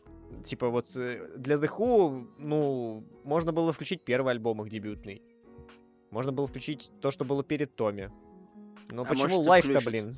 Типа 0.44 0.70
вот 0.70 0.88
э, 0.96 1.38
для 1.38 1.56
The 1.58 1.70
Who, 1.78 2.28
ну, 2.40 3.04
можно 3.24 3.52
было 3.52 3.72
включить 3.72 4.04
первый 4.04 4.32
альбом 4.32 4.64
их 4.64 4.70
дебютный. 4.70 5.22
Можно 6.10 6.32
было 6.32 6.48
включить 6.48 6.92
то, 7.02 7.12
что 7.12 7.24
было 7.24 7.44
перед 7.44 7.76
Томми. 7.76 8.08
Но 8.90 9.04
А 9.04 9.06
почему 9.06 9.40
лайв-то, 9.42 9.82
блин? 9.82 10.18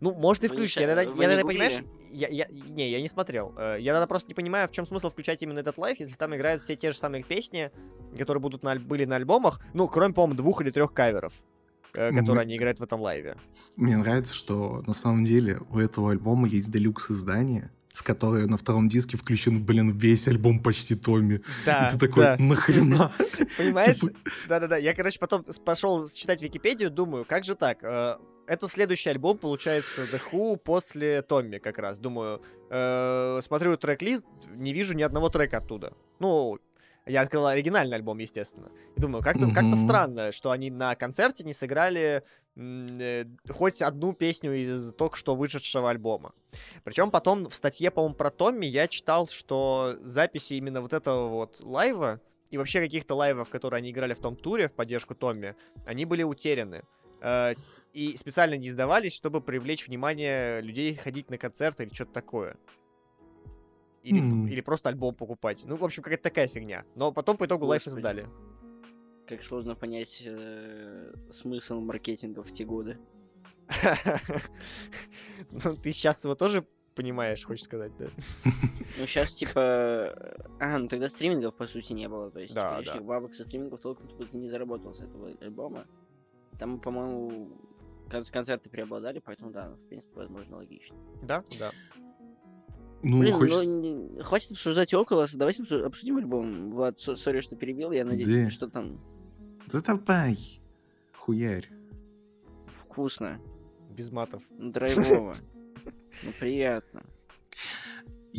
Ну, 0.00 0.14
может 0.14 0.44
и 0.44 0.48
включить. 0.48 0.74
ша- 0.74 0.80
Я 0.82 0.86
тогда, 0.94 1.10
вы 1.10 1.22
я 1.22 1.28
не 1.30 1.36
тогда, 1.36 1.48
понимаешь, 1.48 1.82
я, 2.10 2.28
я, 2.28 2.46
не, 2.68 2.90
я 2.90 3.00
не 3.00 3.08
смотрел. 3.08 3.54
Э, 3.56 3.76
Я 3.80 3.92
тогда 3.94 4.06
просто 4.06 4.28
не 4.28 4.34
понимаю, 4.34 4.68
в 4.68 4.72
чем 4.72 4.86
смысл 4.86 5.10
включать 5.10 5.42
именно 5.42 5.58
этот 5.60 5.78
лайв, 5.78 5.98
если 6.00 6.14
там 6.14 6.34
играют 6.34 6.62
все 6.62 6.76
те 6.76 6.92
же 6.92 6.98
самые 6.98 7.22
песни, 7.22 7.70
которые 8.18 8.40
будут 8.40 8.62
на, 8.62 8.74
были 8.76 9.04
на 9.04 9.16
альбомах, 9.16 9.60
ну, 9.74 9.88
кроме, 9.88 10.12
по-моему, 10.14 10.34
двух 10.36 10.60
или 10.60 10.70
трех 10.70 10.92
каверов, 10.92 11.32
э, 11.94 12.12
которые 12.12 12.42
они 12.42 12.56
играют 12.56 12.80
в 12.80 12.82
этом 12.82 13.00
лайве. 13.00 13.36
Мне 13.76 13.96
нравится, 13.96 14.34
что 14.34 14.82
на 14.86 14.92
самом 14.92 15.24
деле 15.24 15.60
у 15.70 15.78
этого 15.78 16.10
альбома 16.10 16.46
есть 16.48 16.70
делюкс 16.70 17.10
издание, 17.10 17.70
в 17.94 18.02
которое 18.02 18.46
на 18.46 18.56
втором 18.56 18.88
диске 18.88 19.16
включен, 19.18 19.62
блин, 19.64 19.90
весь 19.90 20.26
альбом 20.28 20.60
почти 20.60 20.94
Томми. 20.94 21.42
Да, 21.66 21.88
И 21.88 21.92
ты 21.92 21.98
такой, 21.98 22.24
да. 22.24 22.36
нахрена? 22.38 23.12
Понимаешь? 23.58 23.98
Типа, 24.00 24.12
Да-да-да. 24.48 24.76
Я, 24.78 24.94
короче, 24.94 25.18
потом 25.18 25.44
пошел 25.64 26.06
читать 26.08 26.40
Википедию, 26.42 26.90
думаю, 26.90 27.24
как 27.26 27.44
же 27.44 27.54
так? 27.54 27.78
Это 28.46 28.68
следующий 28.68 29.10
альбом, 29.10 29.38
получается, 29.38 30.02
The 30.02 30.20
Who 30.30 30.56
после 30.56 31.22
Томми 31.22 31.58
как 31.58 31.78
раз. 31.78 31.98
Думаю, 32.00 32.42
э, 32.70 33.40
смотрю 33.42 33.76
трек-лист, 33.76 34.26
не 34.50 34.72
вижу 34.72 34.94
ни 34.94 35.02
одного 35.02 35.28
трека 35.28 35.58
оттуда. 35.58 35.92
Ну, 36.18 36.58
я 37.06 37.22
открыл 37.22 37.46
оригинальный 37.46 37.96
альбом, 37.96 38.18
естественно. 38.18 38.70
И 38.96 39.00
думаю, 39.00 39.22
как-то 39.22 39.50
как 39.52 39.64
Мгм. 39.64 39.76
странно, 39.76 40.32
что 40.32 40.50
они 40.50 40.70
на 40.70 40.94
концерте 40.96 41.44
не 41.44 41.52
сыграли 41.52 42.22
э, 42.56 43.24
хоть 43.48 43.80
одну 43.80 44.12
песню 44.12 44.52
из 44.54 44.92
только 44.94 45.16
что 45.16 45.34
вышедшего 45.34 45.88
альбома. 45.88 46.34
Причем 46.84 47.10
потом 47.10 47.48
в 47.48 47.54
статье, 47.54 47.90
по-моему, 47.90 48.14
про 48.14 48.30
Томми 48.30 48.66
я 48.66 48.88
читал, 48.88 49.26
что 49.28 49.94
записи 50.02 50.54
именно 50.54 50.82
вот 50.82 50.92
этого 50.92 51.28
вот 51.28 51.60
лайва 51.60 52.20
и 52.50 52.58
вообще 52.58 52.80
каких-то 52.80 53.14
лайвов, 53.14 53.48
которые 53.48 53.78
они 53.78 53.90
играли 53.90 54.12
в 54.14 54.20
том 54.20 54.36
туре 54.36 54.68
в 54.68 54.74
поддержку 54.74 55.14
Томми, 55.14 55.54
они 55.86 56.04
были 56.04 56.22
утеряны. 56.24 56.82
Э, 57.22 57.54
И 57.94 58.16
специально 58.16 58.54
не 58.56 58.68
издавались, 58.68 59.14
чтобы 59.14 59.40
привлечь 59.42 59.86
внимание 59.86 60.60
людей 60.62 60.94
ходить 60.94 61.28
на 61.30 61.36
концерты 61.38 61.84
или 61.84 61.92
что-то 61.94 62.12
такое. 62.12 62.56
Или, 64.02 64.18
М. 64.20 64.46
или 64.46 64.60
просто 64.62 64.88
альбом 64.88 65.14
покупать. 65.14 65.62
Ну, 65.66 65.76
в 65.76 65.84
общем, 65.84 66.02
какая-то 66.02 66.22
такая 66.24 66.48
фигня. 66.48 66.84
Но 66.96 67.12
потом 67.12 67.36
по 67.36 67.44
итогу 67.46 67.66
лайв 67.66 67.86
издали. 67.86 68.26
Как 69.28 69.42
сложно 69.42 69.74
понять 69.76 70.22
э, 70.26 71.12
смысл 71.30 71.80
маркетинга 71.80 72.42
в 72.42 72.50
те 72.52 72.64
годы. 72.64 72.98
Ну, 75.50 75.76
ты 75.76 75.92
сейчас 75.92 76.24
его 76.24 76.34
тоже 76.34 76.66
понимаешь, 76.94 77.44
хочешь 77.44 77.64
сказать, 77.64 77.92
да? 77.98 78.06
Ну, 78.98 79.06
сейчас, 79.06 79.34
типа... 79.34 80.14
А, 80.60 80.78
ну 80.78 80.88
тогда 80.88 81.08
стримингов, 81.08 81.56
по 81.56 81.66
сути, 81.66 81.92
не 81.94 82.08
было. 82.08 82.30
То 82.30 82.40
есть, 82.40 82.54
Да, 82.54 82.78
лишних 82.80 83.00
да. 83.02 83.06
бабок 83.06 83.34
со 83.34 83.44
стримингов 83.44 83.80
толком 83.80 84.08
ты 84.08 84.36
не 84.36 84.48
заработал 84.50 84.94
с 84.94 85.00
этого 85.00 85.30
альбома. 85.40 85.86
Там, 86.58 86.80
по-моему, 86.80 87.50
кон- 88.10 88.24
концерты 88.30 88.70
преобладали, 88.70 89.20
поэтому, 89.24 89.50
да, 89.50 89.70
в 89.70 89.88
принципе, 89.88 90.12
возможно, 90.16 90.56
логично. 90.56 90.96
Да, 91.22 91.42
да. 91.58 91.70
Ну, 93.02 93.18
Блин, 93.18 93.34
хочется... 93.34 93.64
ну, 93.64 93.80
не- 93.80 94.22
хватит 94.22 94.52
обсуждать 94.52 94.94
около, 94.94 95.26
давайте 95.34 95.62
обсу- 95.64 95.82
обсудим 95.84 96.18
альбом. 96.18 96.70
Влад, 96.70 96.98
со- 96.98 97.16
сори, 97.16 97.40
что 97.40 97.56
перебил, 97.56 97.90
я 97.90 98.04
надеюсь, 98.04 98.44
Да. 98.44 98.50
что 98.50 98.68
там 98.68 99.00
Да 99.72 99.80
давай, 99.80 100.60
хуярь. 101.16 101.68
вкусно, 102.74 103.40
Без 103.90 104.10
матов. 104.12 104.42
ну, 104.50 104.70
драйвово, 104.70 105.34
ну, 106.22 106.30
приятно. 106.38 107.02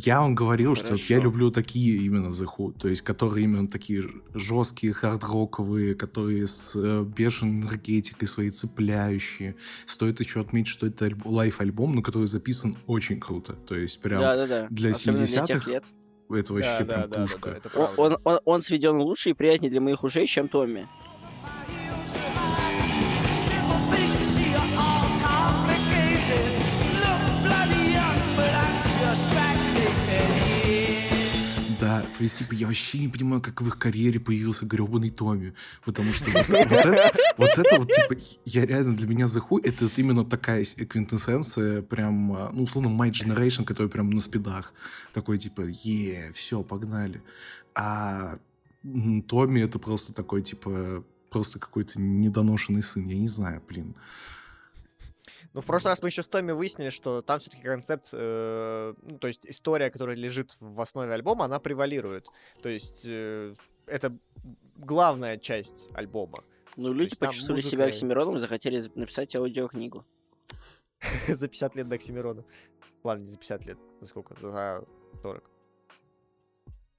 Я 0.05 0.19
вам 0.22 0.36
говорил, 0.36 0.75
что 0.75 0.91
вот 0.91 1.00
я 1.00 1.15
Хорошо. 1.17 1.24
люблю 1.24 1.51
такие 1.51 1.98
именно 2.03 2.27
The 2.27 2.45
Who, 2.57 2.74
то 2.77 2.88
есть 2.89 3.01
которые 3.03 3.45
именно 3.45 3.67
такие 3.67 4.03
жесткие, 4.33 4.91
хард-роковые, 4.93 5.95
которые 5.95 6.45
с 6.48 6.74
э, 6.75 7.03
бешеной 7.03 7.62
энергетикой 7.62 8.27
своей 8.27 8.50
цепляющие. 8.50 9.55
Стоит 9.86 10.19
еще 10.19 10.41
отметить, 10.41 10.67
что 10.69 10.88
это 10.88 11.05
альб- 11.07 11.22
лайф-альбом, 11.25 11.95
но 11.95 12.01
который 12.01 12.27
записан 12.27 12.75
очень 12.88 13.19
круто. 13.19 13.53
То 13.53 13.75
есть 13.75 14.00
прям 14.01 14.22
Да-да-да. 14.22 14.67
для 14.69 14.91
Особенно 14.91 15.25
для 15.25 15.45
тех 15.45 15.57
70-х 15.57 15.72
лет. 15.72 15.83
это 16.31 16.53
вообще 16.53 16.83
да, 16.83 16.86
да, 16.86 16.86
прям 16.86 17.10
да, 17.10 17.17
да, 17.17 17.22
пушка. 17.24 17.50
да, 17.51 17.57
это 17.57 17.67
Он, 17.69 17.95
правда. 17.95 18.01
он, 18.01 18.17
он, 18.33 18.39
он 18.45 18.62
сведен 18.62 18.98
лучше 18.98 19.29
и 19.29 19.33
приятнее 19.33 19.72
для 19.72 19.81
моих 19.81 20.03
ушей, 20.03 20.27
чем 20.27 20.50
Томми. 20.50 20.88
То 32.24 32.25
есть, 32.25 32.38
типа, 32.38 32.53
я 32.53 32.68
вообще 32.68 33.00
не 33.00 33.10
понимаю, 33.10 33.42
как 33.42 33.62
в 33.62 33.68
их 33.68 33.77
карьере 33.77 34.18
появился 34.18 34.65
гребаный 34.65 35.10
Томми. 35.10 35.53
Потому 35.84 36.13
что 36.13 36.32
вот, 37.38 37.50
это, 37.58 37.77
вот 37.77 37.92
типа, 37.92 38.15
я 38.46 38.65
реально 38.65 38.96
для 38.96 39.10
меня 39.10 39.25
Who, 39.25 39.60
это 39.62 39.84
вот 39.84 39.92
именно 39.98 40.24
такая 40.24 40.63
квинтэссенция, 40.63 41.82
прям, 41.82 42.32
а, 42.32 42.51
ну, 42.53 42.63
условно, 42.63 42.88
My 42.88 43.12
Generation, 43.12 43.65
который 43.65 43.89
прям 43.89 44.10
на 44.10 44.22
спидах. 44.22 44.74
Такой, 45.12 45.38
типа, 45.38 45.63
е, 45.84 46.32
все, 46.34 46.63
погнали. 46.63 47.22
А 47.75 48.38
Томми 49.27 49.60
это 49.60 49.77
просто 49.77 50.13
такой, 50.13 50.44
типа, 50.44 51.03
просто 51.30 51.60
какой-то 51.60 52.00
недоношенный 52.00 52.84
сын, 52.84 53.06
я 53.06 53.18
не 53.18 53.27
знаю, 53.27 53.62
блин. 53.68 53.96
Ну, 55.53 55.62
в 55.62 55.65
прошлый 55.65 55.91
раз 55.91 56.01
мы 56.01 56.10
еще 56.10 56.24
с 56.24 56.27
Томми 56.27 56.51
выяснили, 56.51 56.89
что 56.89 57.22
там 57.22 57.39
все-таки 57.39 57.63
концепт, 57.63 58.10
э, 58.12 58.93
ну, 59.01 59.19
то 59.19 59.27
есть 59.27 59.45
история, 59.45 59.91
которая 59.91 60.15
лежит 60.15 60.55
в 60.60 60.81
основе 60.81 61.13
альбома, 61.13 61.45
она 61.45 61.60
превалирует. 61.60 62.27
То 62.62 62.69
есть 62.69 63.03
э, 63.05 63.53
это 63.86 64.17
главная 64.75 65.38
часть 65.38 65.89
альбома. 65.93 66.43
Ну, 66.75 66.91
люди 66.91 67.10
есть 67.12 67.19
почувствовали 67.19 67.62
музыка- 67.62 67.69
себя 67.72 67.86
Оксимироном 67.86 68.38
и 68.38 68.39
захотели 68.39 68.79
за- 68.79 68.91
написать 68.95 69.36
аудиокнигу. 69.36 70.03
за 71.27 71.48
50 71.48 71.75
лет 71.75 71.88
до 71.88 71.95
Оксимирона. 71.95 72.43
Ладно, 73.03 73.22
не 73.22 73.27
за 73.29 73.38
50 73.38 73.65
лет. 73.65 73.77
За 74.01 74.07
сколько? 74.07 74.36
За 74.39 74.83
40. 75.22 75.43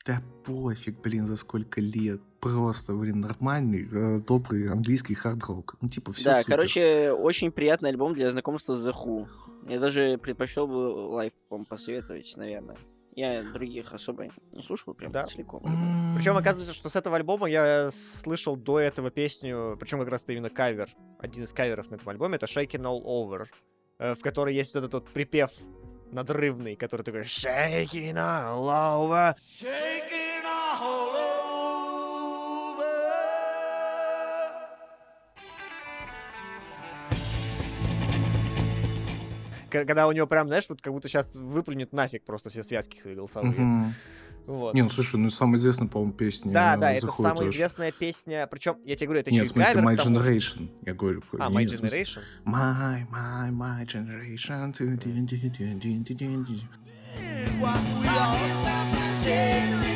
Да 0.04 0.22
пофиг, 0.44 1.00
блин, 1.00 1.26
за 1.26 1.36
сколько 1.36 1.80
лет. 1.80 2.20
Просто, 2.40 2.92
блин, 2.94 3.20
нормальный, 3.20 3.88
э, 3.90 4.20
добрый 4.20 4.68
английский 4.70 5.14
хард-рок. 5.14 5.76
Ну, 5.80 5.88
типа, 5.88 6.12
все 6.12 6.24
да, 6.24 6.42
короче, 6.44 7.10
очень 7.12 7.50
приятный 7.50 7.88
альбом 7.88 8.14
для 8.14 8.30
знакомства 8.30 8.74
с 8.74 8.86
The 8.86 8.92
Who. 8.94 9.26
Я 9.66 9.80
даже 9.80 10.18
предпочел 10.18 10.66
бы 10.66 10.72
лайв, 10.74 11.32
по 11.48 11.64
посоветовать, 11.64 12.34
наверное. 12.36 12.76
Я 13.16 13.42
других 13.44 13.94
особо 13.94 14.26
не 14.52 14.62
слушал 14.62 14.92
прям 14.92 15.10
Да. 15.12 15.26
целиком. 15.26 15.62
Причем 16.16 16.36
оказывается, 16.36 16.74
что 16.74 16.90
с 16.90 16.96
этого 16.96 17.16
альбома 17.16 17.48
я 17.48 17.90
слышал 17.92 18.56
до 18.56 18.80
этого 18.80 19.10
песню, 19.10 19.76
причем 19.80 20.00
как 20.00 20.08
раз 20.10 20.24
это 20.24 20.32
именно 20.32 20.50
кавер, 20.50 20.88
один 21.18 21.44
из 21.44 21.52
каверов 21.52 21.90
на 21.90 21.94
этом 21.94 22.08
альбоме, 22.10 22.36
это 22.36 22.46
Shaking 22.46 22.82
All 22.82 23.02
Over, 23.04 23.46
э, 24.00 24.14
в 24.16 24.20
которой 24.20 24.54
есть 24.54 24.74
вот 24.74 24.80
этот 24.80 24.94
вот 24.94 25.10
припев 25.14 25.50
надрывный, 26.14 26.76
который 26.76 27.02
такой 27.02 27.22
Shaking 27.22 28.14
All 28.14 28.64
Over. 28.64 29.34
Shaking 29.60 30.44
all 30.80 31.10
over. 31.10 31.24
Когда 39.70 40.06
у 40.06 40.12
него 40.12 40.26
прям, 40.28 40.46
знаешь, 40.46 40.66
вот 40.68 40.80
как 40.80 40.92
будто 40.92 41.08
сейчас 41.08 41.34
выплюнет 41.34 41.92
нафиг 41.92 42.24
просто 42.24 42.48
все 42.48 42.62
связки 42.62 43.00
свои 43.00 43.14
голосовые. 43.16 43.92
Вот. 44.46 44.74
Не, 44.74 44.82
ну 44.82 44.90
слушай, 44.90 45.16
ну 45.16 45.30
самая 45.30 45.56
известная, 45.56 45.88
по-моему, 45.88 46.12
песня. 46.12 46.52
Да, 46.52 46.76
да, 46.76 46.92
это 46.92 47.10
самая 47.10 47.34
тоже. 47.34 47.50
известная 47.52 47.92
песня. 47.92 48.46
Причем, 48.50 48.76
я 48.84 48.94
тебе 48.94 49.06
говорю, 49.06 49.20
это 49.20 49.30
Нет, 49.30 49.44
еще 49.44 49.50
в 49.50 49.54
смысле, 49.54 49.80
My. 49.80 49.96
Generation. 49.96 50.68
Я 50.84 50.94
говорю. 50.94 51.22
А, 51.38 51.50
My 51.50 51.64
Generation. 51.64 52.22
My, 52.44 53.06
my, 53.10 53.50
my 53.50 53.84
generation. 53.86 54.72
Ту-дин-дин-дин-дин-дин-дин. 54.72 56.68
What 57.60 57.78
we 58.00 58.08
all 58.08 59.93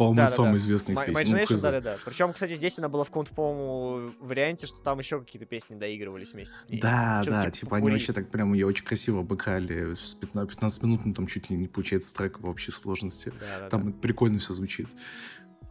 По-моему, 0.00 0.16
Да, 0.16 0.24
да, 0.24 0.30
самая 0.30 0.52
да. 0.52 0.58
известная 0.58 0.96
песня. 1.04 1.26
Ну, 1.26 1.36
Generation, 1.36 1.54
хз. 1.56 1.62
да-да-да. 1.62 1.98
Причем, 2.06 2.32
кстати, 2.32 2.54
здесь 2.54 2.78
она 2.78 2.88
была 2.88 3.04
в 3.04 3.08
каком-то, 3.08 3.34
по-моему, 3.34 4.14
варианте, 4.20 4.66
что 4.66 4.78
там 4.78 4.98
еще 4.98 5.20
какие-то 5.20 5.44
песни 5.44 5.74
доигрывались 5.74 6.32
вместе 6.32 6.54
с 6.54 6.68
ней. 6.70 6.80
Да, 6.80 7.22
да, 7.26 7.42
типа 7.42 7.50
типа 7.50 7.76
они 7.76 7.90
вообще 7.90 8.14
так 8.14 8.30
прям 8.30 8.54
ее 8.54 8.66
очень 8.66 8.86
красиво 8.86 9.20
обыграли. 9.20 9.94
С 9.94 10.14
15, 10.14 10.54
15 10.54 10.82
минут, 10.84 11.04
ну 11.04 11.12
там 11.12 11.26
чуть 11.26 11.50
ли 11.50 11.56
не 11.58 11.68
получается 11.68 12.14
трек 12.14 12.40
в 12.40 12.48
общей 12.48 12.72
сложности. 12.72 13.30
Да-да-да. 13.38 13.68
Там 13.68 13.92
прикольно 13.92 14.38
все 14.38 14.54
звучит. 14.54 14.88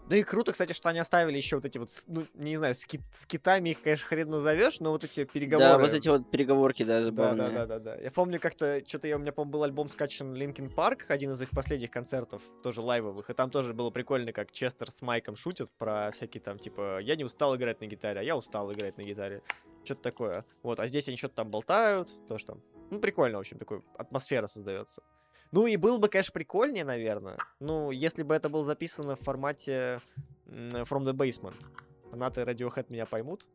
Ну 0.09 0.15
и 0.15 0.23
круто, 0.23 0.51
кстати, 0.51 0.73
что 0.73 0.89
они 0.89 0.97
оставили 0.97 1.37
еще 1.37 1.57
вот 1.57 1.65
эти 1.65 1.77
вот, 1.77 1.89
ну, 2.07 2.25
не 2.33 2.57
знаю, 2.57 2.73
с, 2.73 2.85
кит- 2.87 3.01
с 3.11 3.27
китами 3.27 3.69
их, 3.69 3.81
конечно, 3.83 4.07
хрен 4.07 4.27
назовешь, 4.27 4.79
но 4.79 4.89
вот 4.89 5.03
эти 5.03 5.23
переговоры. 5.25 5.69
Да, 5.69 5.77
вот 5.77 5.93
эти 5.93 6.09
вот 6.09 6.31
переговорки, 6.31 6.81
да, 6.83 6.97
Да, 6.97 7.01
забавные. 7.03 7.49
да, 7.51 7.65
да, 7.67 7.79
да, 7.79 7.95
да. 7.95 8.01
Я 8.01 8.09
помню 8.09 8.39
как-то, 8.39 8.81
что-то 8.87 9.07
я, 9.07 9.17
у 9.17 9.19
меня, 9.19 9.31
по-моему, 9.31 9.51
был 9.51 9.63
альбом 9.63 9.87
скачан 9.87 10.33
Linkin 10.33 10.73
Park, 10.73 11.03
один 11.09 11.31
из 11.33 11.41
их 11.43 11.51
последних 11.51 11.91
концертов, 11.91 12.41
тоже 12.63 12.81
лайвовых, 12.81 13.29
и 13.29 13.33
там 13.33 13.51
тоже 13.51 13.75
было 13.75 13.91
прикольно, 13.91 14.33
как 14.33 14.51
Честер 14.51 14.89
с 14.89 15.03
Майком 15.03 15.35
шутят 15.35 15.69
про 15.77 16.11
всякие 16.11 16.41
там, 16.41 16.57
типа, 16.57 16.99
я 17.01 17.15
не 17.15 17.23
устал 17.23 17.55
играть 17.55 17.79
на 17.79 17.85
гитаре, 17.85 18.19
а 18.19 18.23
я 18.23 18.35
устал 18.35 18.73
играть 18.73 18.97
на 18.97 19.03
гитаре. 19.03 19.43
Что-то 19.83 20.01
такое. 20.01 20.43
Вот, 20.63 20.79
а 20.79 20.87
здесь 20.87 21.07
они 21.07 21.17
что-то 21.17 21.35
там 21.35 21.51
болтают, 21.51 22.09
тоже 22.27 22.45
там. 22.45 22.61
Ну, 22.89 22.99
прикольно, 22.99 23.37
в 23.37 23.41
общем, 23.41 23.59
такой 23.59 23.83
атмосфера 23.97 24.47
создается. 24.47 25.03
Ну 25.51 25.65
и 25.67 25.77
было 25.77 25.97
бы, 25.97 26.09
конечно, 26.09 26.31
прикольнее, 26.31 26.85
наверное. 26.85 27.37
Ну, 27.59 27.91
если 27.91 28.23
бы 28.23 28.35
это 28.35 28.49
было 28.49 28.65
записано 28.65 29.15
в 29.15 29.21
формате 29.21 30.01
From 30.45 31.03
the 31.05 31.13
Basement. 31.13 31.61
Фанаты 32.11 32.41
Radiohead 32.41 32.85
меня 32.89 33.05
поймут. 33.05 33.45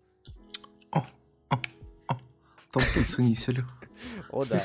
Толпы 2.70 3.04
ценителю. 3.04 3.68
О, 4.30 4.44
да. 4.44 4.60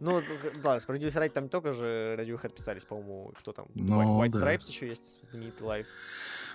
Ну, 0.00 0.22
да, 0.62 0.80
справедливости 0.80 1.18
ради, 1.18 1.32
там 1.32 1.48
только 1.48 1.72
же 1.72 2.16
Radiohead 2.18 2.54
писались, 2.54 2.84
по-моему, 2.84 3.32
кто 3.38 3.52
там? 3.52 3.66
Ну, 3.74 4.20
White, 4.20 4.28
White 4.28 4.32
да. 4.32 4.54
Stripes 4.54 4.68
еще 4.68 4.88
есть, 4.88 5.18
знаменитый 5.30 5.66
лайв. 5.66 5.86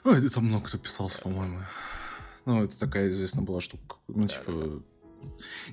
Ой, 0.03 0.17
это 0.17 0.33
там 0.33 0.45
много 0.45 0.65
кто 0.65 0.77
писался, 0.77 1.21
по-моему. 1.21 1.59
Ну, 2.45 2.63
это 2.63 2.79
такая 2.79 3.09
известная 3.09 3.43
была 3.43 3.61
штука. 3.61 3.97
Ну, 4.07 4.23
Да, 4.23 4.27
типа... 4.27 4.83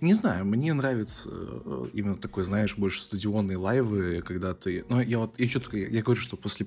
Не 0.01 0.15
знаю, 0.15 0.45
мне 0.45 0.73
нравится 0.73 1.29
э, 1.33 1.87
именно 1.93 2.17
такой, 2.17 2.45
знаешь, 2.45 2.77
больше 2.77 3.03
стадионные 3.03 3.57
лайвы, 3.57 4.23
когда 4.27 4.55
ты... 4.55 4.85
Ну, 4.89 5.01
я 5.01 5.19
вот, 5.19 5.39
я 5.39 5.49
что-то, 5.49 5.77
я 5.77 6.03
говорю, 6.03 6.21
что 6.21 6.37
после 6.37 6.67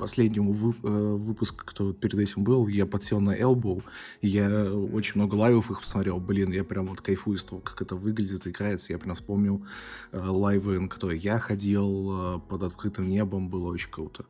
последнего 0.00 0.44
вы- 0.44 0.74
э, 0.82 1.16
выпуска, 1.16 1.64
кто 1.64 1.92
перед 1.92 2.18
этим 2.18 2.42
был, 2.42 2.66
я 2.66 2.86
подсел 2.86 3.20
на 3.20 3.38
Elbow, 3.38 3.82
я 4.22 4.72
очень 4.72 5.20
много 5.20 5.34
лайвов 5.34 5.70
их 5.70 5.80
посмотрел, 5.80 6.18
блин, 6.18 6.52
я 6.52 6.64
прям 6.64 6.86
вот 6.86 7.02
кайфую 7.02 7.38
с 7.38 7.44
того, 7.44 7.60
как 7.60 7.82
это 7.82 7.96
выглядит, 7.96 8.46
играется, 8.46 8.92
я 8.92 8.98
прям 8.98 9.14
вспомнил 9.14 9.64
э, 10.12 10.18
лайвы, 10.18 10.80
на 10.80 10.88
которые 10.88 11.18
я 11.18 11.38
ходил 11.38 12.36
э, 12.36 12.40
под 12.48 12.62
открытым 12.62 13.08
небом, 13.08 13.50
было 13.50 13.70
очень 13.70 13.90
круто. 13.90 14.24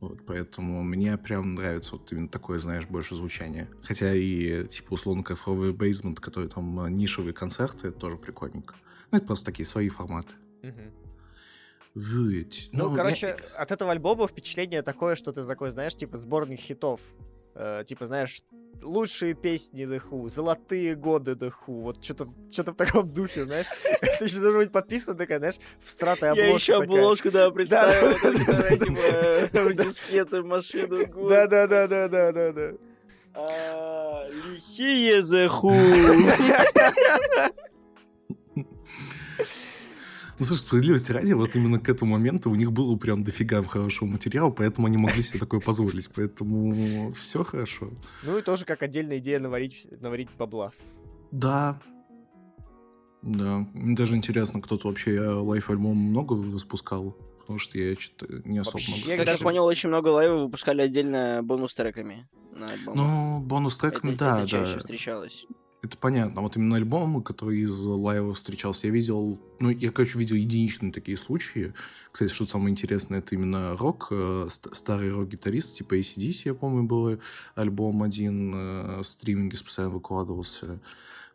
Вот, 0.00 0.26
поэтому 0.26 0.82
мне 0.82 1.16
прям 1.16 1.54
нравится 1.54 1.92
вот 1.96 2.10
именно 2.12 2.28
такое, 2.28 2.58
знаешь, 2.58 2.86
больше 2.86 3.14
звучание. 3.14 3.68
Хотя 3.82 4.12
и, 4.14 4.66
типа, 4.66 4.94
условно, 4.94 5.22
как 5.22 5.38
Фровый 5.38 5.72
Бейсмент, 5.72 6.20
который 6.20 6.48
там 6.48 6.80
э, 6.80 6.90
нишевые 6.90 7.32
концерты, 7.32 7.88
это 7.88 7.98
тоже 7.98 8.16
прикольненько. 8.16 8.74
Ну, 9.10 9.18
это 9.18 9.26
просто 9.26 9.46
такие 9.46 9.64
свои 9.66 9.88
форматы. 9.88 10.34
Вот. 11.94 12.54
Ну, 12.72 12.90
я- 12.90 12.96
короче, 12.96 13.36
от 13.56 13.70
этого 13.70 13.92
альбома 13.92 14.26
впечатление 14.26 14.82
такое, 14.82 15.14
что 15.14 15.32
ты 15.32 15.44
такой, 15.46 15.70
знаешь, 15.70 15.94
типа 15.94 16.16
сборник 16.16 16.58
хитов. 16.58 17.00
Э, 17.54 17.84
типа, 17.86 18.06
знаешь, 18.06 18.42
лучшие 18.82 19.34
песни 19.34 19.84
The 19.86 20.02
Who, 20.10 20.28
золотые 20.28 20.94
годы 20.96 21.32
The 21.32 21.50
Who, 21.50 21.82
вот 21.82 22.02
что-то 22.04 22.28
что 22.50 22.72
в 22.72 22.74
таком 22.74 23.12
духе, 23.12 23.44
знаешь. 23.44 23.66
Это 24.00 24.24
еще 24.24 24.40
должно 24.40 24.58
быть 24.60 24.72
подписано 24.72 25.16
такая, 25.16 25.38
знаешь, 25.38 25.56
в 25.84 25.90
стратой 25.90 26.30
обложка 26.30 26.48
Я 26.48 26.54
еще 26.54 26.76
обложку, 26.82 27.30
да, 27.30 27.50
представил. 27.50 28.12
Типа, 28.78 29.72
дискеты, 29.84 30.42
машину. 30.42 31.06
господи. 31.06 31.28
Да-да-да-да-да-да. 31.28 32.72
А, 33.34 34.28
Лихие 34.28 35.20
The 35.20 35.48
Who. 35.48 35.74
Ну, 40.44 40.48
слушай, 40.48 40.60
справедливости 40.60 41.10
ради, 41.10 41.32
вот 41.32 41.56
именно 41.56 41.80
к 41.80 41.88
этому 41.88 42.12
моменту 42.12 42.50
у 42.50 42.54
них 42.54 42.70
было 42.70 42.94
прям 42.98 43.24
дофига 43.24 43.62
хорошего 43.62 44.06
материала, 44.06 44.50
поэтому 44.50 44.86
они 44.88 44.98
могли 44.98 45.22
себе 45.22 45.38
такое 45.38 45.58
позволить. 45.58 46.10
Поэтому 46.14 47.12
все 47.14 47.42
хорошо. 47.44 47.90
Ну 48.24 48.36
и 48.36 48.42
тоже 48.42 48.66
как 48.66 48.82
отдельная 48.82 49.18
идея 49.18 49.40
наварить, 49.40 49.86
наварить 50.02 50.28
бабла. 50.38 50.72
Да. 51.30 51.80
Да. 53.22 53.66
Мне 53.72 53.96
даже 53.96 54.16
интересно, 54.16 54.60
кто-то 54.60 54.88
вообще 54.88 55.18
лайф-альбом 55.18 55.96
много 55.96 56.34
выпускал, 56.34 57.16
потому 57.40 57.58
что 57.58 57.78
я 57.78 57.96
что-то 57.98 58.26
не 58.46 58.58
особо 58.58 58.74
Вообще, 58.74 58.90
много 58.92 59.10
я 59.12 59.16
Как 59.16 59.26
я 59.26 59.32
даже- 59.32 59.44
понял, 59.44 59.64
очень 59.64 59.88
много 59.88 60.08
лайвов 60.08 60.42
выпускали 60.42 60.82
отдельно 60.82 61.40
бонус-треками 61.42 62.28
на 62.52 62.66
альбом. 62.66 62.96
Ну, 62.98 63.40
бонус 63.40 63.78
треками, 63.78 64.12
это, 64.12 64.18
да, 64.42 64.46
чаще 64.46 64.74
да. 64.74 64.78
встречалось. 64.78 65.46
Это 65.84 65.98
понятно. 65.98 66.40
Вот 66.40 66.56
именно 66.56 66.76
альбомы, 66.76 67.22
которые 67.22 67.64
из 67.64 67.78
лайва 67.84 68.32
встречался, 68.32 68.86
я 68.86 68.92
видел... 68.92 69.38
Ну, 69.60 69.68
я, 69.68 69.92
короче, 69.92 70.18
видел 70.18 70.34
единичные 70.34 70.90
такие 70.92 71.18
случаи. 71.18 71.74
Кстати, 72.10 72.32
что 72.32 72.46
самое 72.46 72.70
интересное, 72.70 73.18
это 73.18 73.34
именно 73.34 73.76
рок. 73.76 74.08
э, 74.10 74.48
ст- 74.50 74.74
старый 74.74 75.12
рок-гитарист, 75.12 75.74
типа 75.74 75.98
ACDC, 75.98 76.42
я 76.46 76.54
помню, 76.54 76.84
был 76.84 77.18
альбом 77.54 78.02
один. 78.02 78.54
э, 78.54 78.98
в 79.00 79.04
стриминге 79.04 79.58
специально 79.58 79.92
выкладывался. 79.92 80.80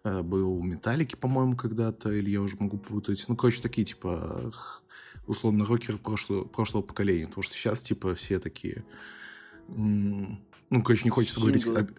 Э, 0.03 0.23
был 0.23 0.51
у 0.51 0.63
Металлики, 0.63 1.15
по-моему, 1.15 1.55
когда-то. 1.55 2.11
Или 2.11 2.31
я 2.31 2.41
уже 2.41 2.57
могу 2.59 2.79
путать. 2.79 3.23
Ну, 3.27 3.35
короче, 3.35 3.61
такие, 3.61 3.85
типа... 3.85 4.51
Условно, 5.27 5.63
рокеры 5.63 5.99
прошлого, 5.99 6.45
прошлого 6.45 6.81
поколения. 6.81 7.27
Потому 7.27 7.43
что 7.43 7.53
сейчас, 7.53 7.83
типа, 7.83 8.15
все 8.15 8.39
такие... 8.39 8.83
Ну, 9.67 10.83
короче, 10.83 11.03
не 11.03 11.11
хочется 11.11 11.39
говорить... 11.39 11.61
Синглы. 11.61 11.81
об- 11.81 11.91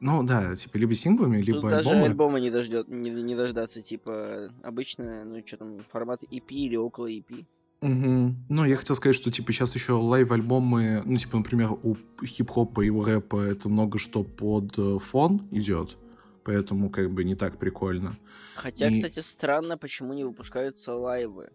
Ну, 0.00 0.22
да, 0.22 0.54
типа, 0.54 0.76
либо 0.76 0.94
синглами, 0.94 1.40
либо 1.40 1.60
Тут 1.60 1.70
даже 1.70 1.88
альбомы. 1.90 2.06
альбома 2.06 2.40
не, 2.40 2.50
дождет, 2.50 2.88
не, 2.88 3.10
не 3.10 3.34
дождаться, 3.34 3.80
типа, 3.80 4.50
обычно, 4.62 5.24
ну, 5.24 5.42
что 5.46 5.56
там, 5.56 5.78
формат 5.88 6.22
EP 6.22 6.44
или 6.50 6.76
около 6.76 7.10
EP. 7.10 7.46
Мгм. 7.80 8.36
Ну, 8.48 8.64
я 8.64 8.76
хотел 8.76 8.96
сказать, 8.96 9.16
что, 9.16 9.30
типа, 9.30 9.52
сейчас 9.52 9.74
еще 9.74 9.92
лайв-альбомы, 9.92 11.02
ну, 11.04 11.16
типа, 11.16 11.38
например, 11.38 11.72
у 11.82 11.96
хип-хопа 12.24 12.82
и 12.82 12.90
у 12.90 13.02
рэпа 13.02 13.40
это 13.40 13.68
много 13.68 13.98
что 13.98 14.22
под 14.22 14.78
э, 14.78 14.98
фон 14.98 15.46
идет, 15.50 15.96
поэтому, 16.44 16.90
как 16.90 17.10
бы, 17.10 17.24
не 17.24 17.34
так 17.34 17.58
прикольно. 17.58 18.18
Хотя, 18.54 18.88
И- 18.88 18.94
кстати, 18.94 19.20
странно, 19.20 19.78
почему 19.78 20.12
не 20.14 20.24
выпускаются 20.24 20.94
лайвы. 20.94 21.50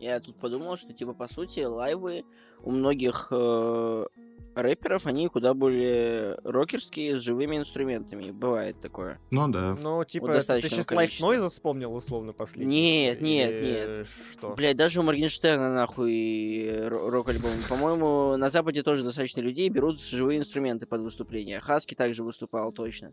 Я 0.00 0.20
тут 0.20 0.36
подумал, 0.36 0.76
что, 0.76 0.92
типа, 0.92 1.12
по 1.12 1.26
сути, 1.32 1.60
лайвы 1.60 2.24
у 2.62 2.70
многих 2.70 3.28
э, 3.30 4.06
рэперов, 4.54 5.06
они 5.06 5.28
куда 5.28 5.54
более 5.54 6.38
рокерские, 6.44 7.18
с 7.18 7.22
живыми 7.22 7.56
инструментами. 7.56 8.30
Бывает 8.30 8.80
такое. 8.80 9.20
Ну 9.30 9.48
да. 9.48 9.76
Ну, 9.80 10.04
типа, 10.04 10.28
ты 10.28 10.32
достаточного 10.34 10.82
сейчас 10.82 10.98
Life. 10.98 11.20
Noise 11.22 11.48
вспомнил 11.48 11.94
условно 11.94 12.32
последний? 12.32 13.06
Нет, 13.06 13.20
нет, 13.20 13.50
Или 13.52 13.64
нет. 13.64 14.06
Что? 14.32 14.54
Блять, 14.54 14.76
даже 14.76 15.00
у 15.00 15.02
Моргенштерна, 15.02 15.72
нахуй, 15.72 16.66
ро- 16.68 17.10
рок-альбом. 17.10 17.52
По-моему, 17.68 18.36
на 18.36 18.50
Западе 18.50 18.82
тоже 18.82 19.04
достаточно 19.04 19.40
людей 19.40 19.68
берут 19.68 20.00
живые 20.00 20.38
инструменты 20.38 20.86
под 20.86 21.00
выступление. 21.02 21.60
Хаски 21.60 21.94
также 21.94 22.24
выступал, 22.24 22.72
точно. 22.72 23.12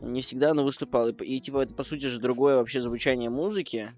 Не 0.00 0.20
всегда, 0.22 0.54
но 0.54 0.64
выступал. 0.64 1.08
И, 1.08 1.24
и, 1.24 1.40
типа, 1.40 1.62
это, 1.62 1.74
по 1.74 1.84
сути 1.84 2.06
же, 2.06 2.20
другое 2.20 2.56
вообще 2.56 2.80
звучание 2.80 3.28
музыки. 3.30 3.92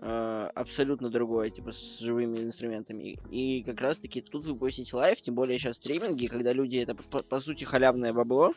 Э, 0.00 0.50
абсолютно 0.54 1.10
другое, 1.10 1.50
типа, 1.50 1.72
с 1.72 1.98
живыми 2.00 2.38
инструментами. 2.38 3.18
И 3.30 3.62
как 3.62 3.80
раз-таки 3.80 4.20
тут 4.20 4.46
выпустить 4.46 4.92
лайв, 4.92 5.20
тем 5.20 5.34
более 5.34 5.58
сейчас 5.58 5.76
стриминги, 5.76 6.26
когда 6.26 6.52
люди, 6.52 6.78
это, 6.78 6.94
по, 6.94 7.22
по 7.22 7.40
сути, 7.40 7.64
халявное 7.64 8.12
бабло, 8.12 8.52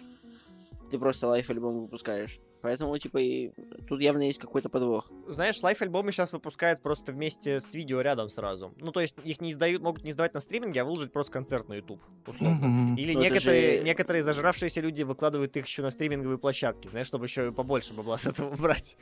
ты 0.92 0.98
просто 0.98 1.28
лайв-альбом 1.28 1.82
выпускаешь. 1.82 2.40
Поэтому, 2.62 2.98
типа, 2.98 3.20
и 3.20 3.52
тут 3.88 4.02
явно 4.02 4.24
есть 4.24 4.40
какой-то 4.40 4.68
подвох. 4.68 5.12
Знаешь, 5.28 5.62
лайв-альбомы 5.62 6.12
сейчас 6.12 6.34
выпускают 6.34 6.82
просто 6.82 7.12
вместе 7.14 7.60
с 7.60 7.74
видео 7.76 8.02
рядом 8.02 8.30
сразу. 8.30 8.74
Ну, 8.78 8.92
то 8.92 9.00
есть 9.00 9.16
их 9.24 9.40
не 9.42 9.52
издают, 9.52 9.82
могут 9.84 10.04
не 10.04 10.10
издавать 10.12 10.34
на 10.34 10.40
стриминге, 10.40 10.82
а 10.82 10.86
выложить 10.86 11.12
просто 11.14 11.32
концерт 11.32 11.70
на 11.70 11.76
YouTube, 11.76 12.02
условно. 12.26 12.56
Мгм. 12.68 12.96
Или 12.96 13.14
Ну, 13.14 13.20
это 13.22 13.30
некоторые, 13.30 13.78
же- 13.78 13.84
некоторые 13.84 14.24
зажравшиеся 14.24 14.82
люди 14.82 15.04
выкладывают 15.04 15.56
их 15.56 15.68
еще 15.68 15.84
на 15.84 15.92
стриминговые 15.92 16.40
площадки, 16.40 16.88
знаешь, 16.88 17.08
чтобы 17.08 17.26
еще 17.26 17.52
побольше 17.52 17.94
бабла 17.94 18.18
с 18.18 18.26
этого 18.26 18.56
брать. 18.56 18.98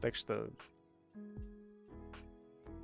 Так 0.00 0.14
что, 0.14 0.50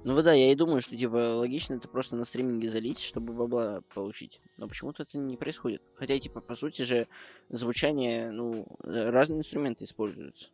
Ну 0.04 0.22
да, 0.22 0.32
я 0.34 0.52
и 0.52 0.54
думаю, 0.54 0.82
что 0.82 0.96
типа 0.96 1.36
логично 1.36 1.74
это 1.74 1.88
просто 1.88 2.16
на 2.16 2.24
стриминге 2.24 2.68
залить, 2.68 3.00
чтобы 3.00 3.32
бабла 3.32 3.82
получить. 3.94 4.40
Но 4.58 4.68
почему-то 4.68 5.04
это 5.04 5.16
не 5.16 5.36
происходит. 5.36 5.82
Хотя, 5.96 6.18
типа, 6.18 6.40
по 6.40 6.54
сути 6.54 6.82
же, 6.82 7.08
звучание, 7.48 8.30
ну, 8.30 8.66
э, 8.82 9.10
разные 9.10 9.38
инструменты 9.38 9.84
используются. 9.84 10.50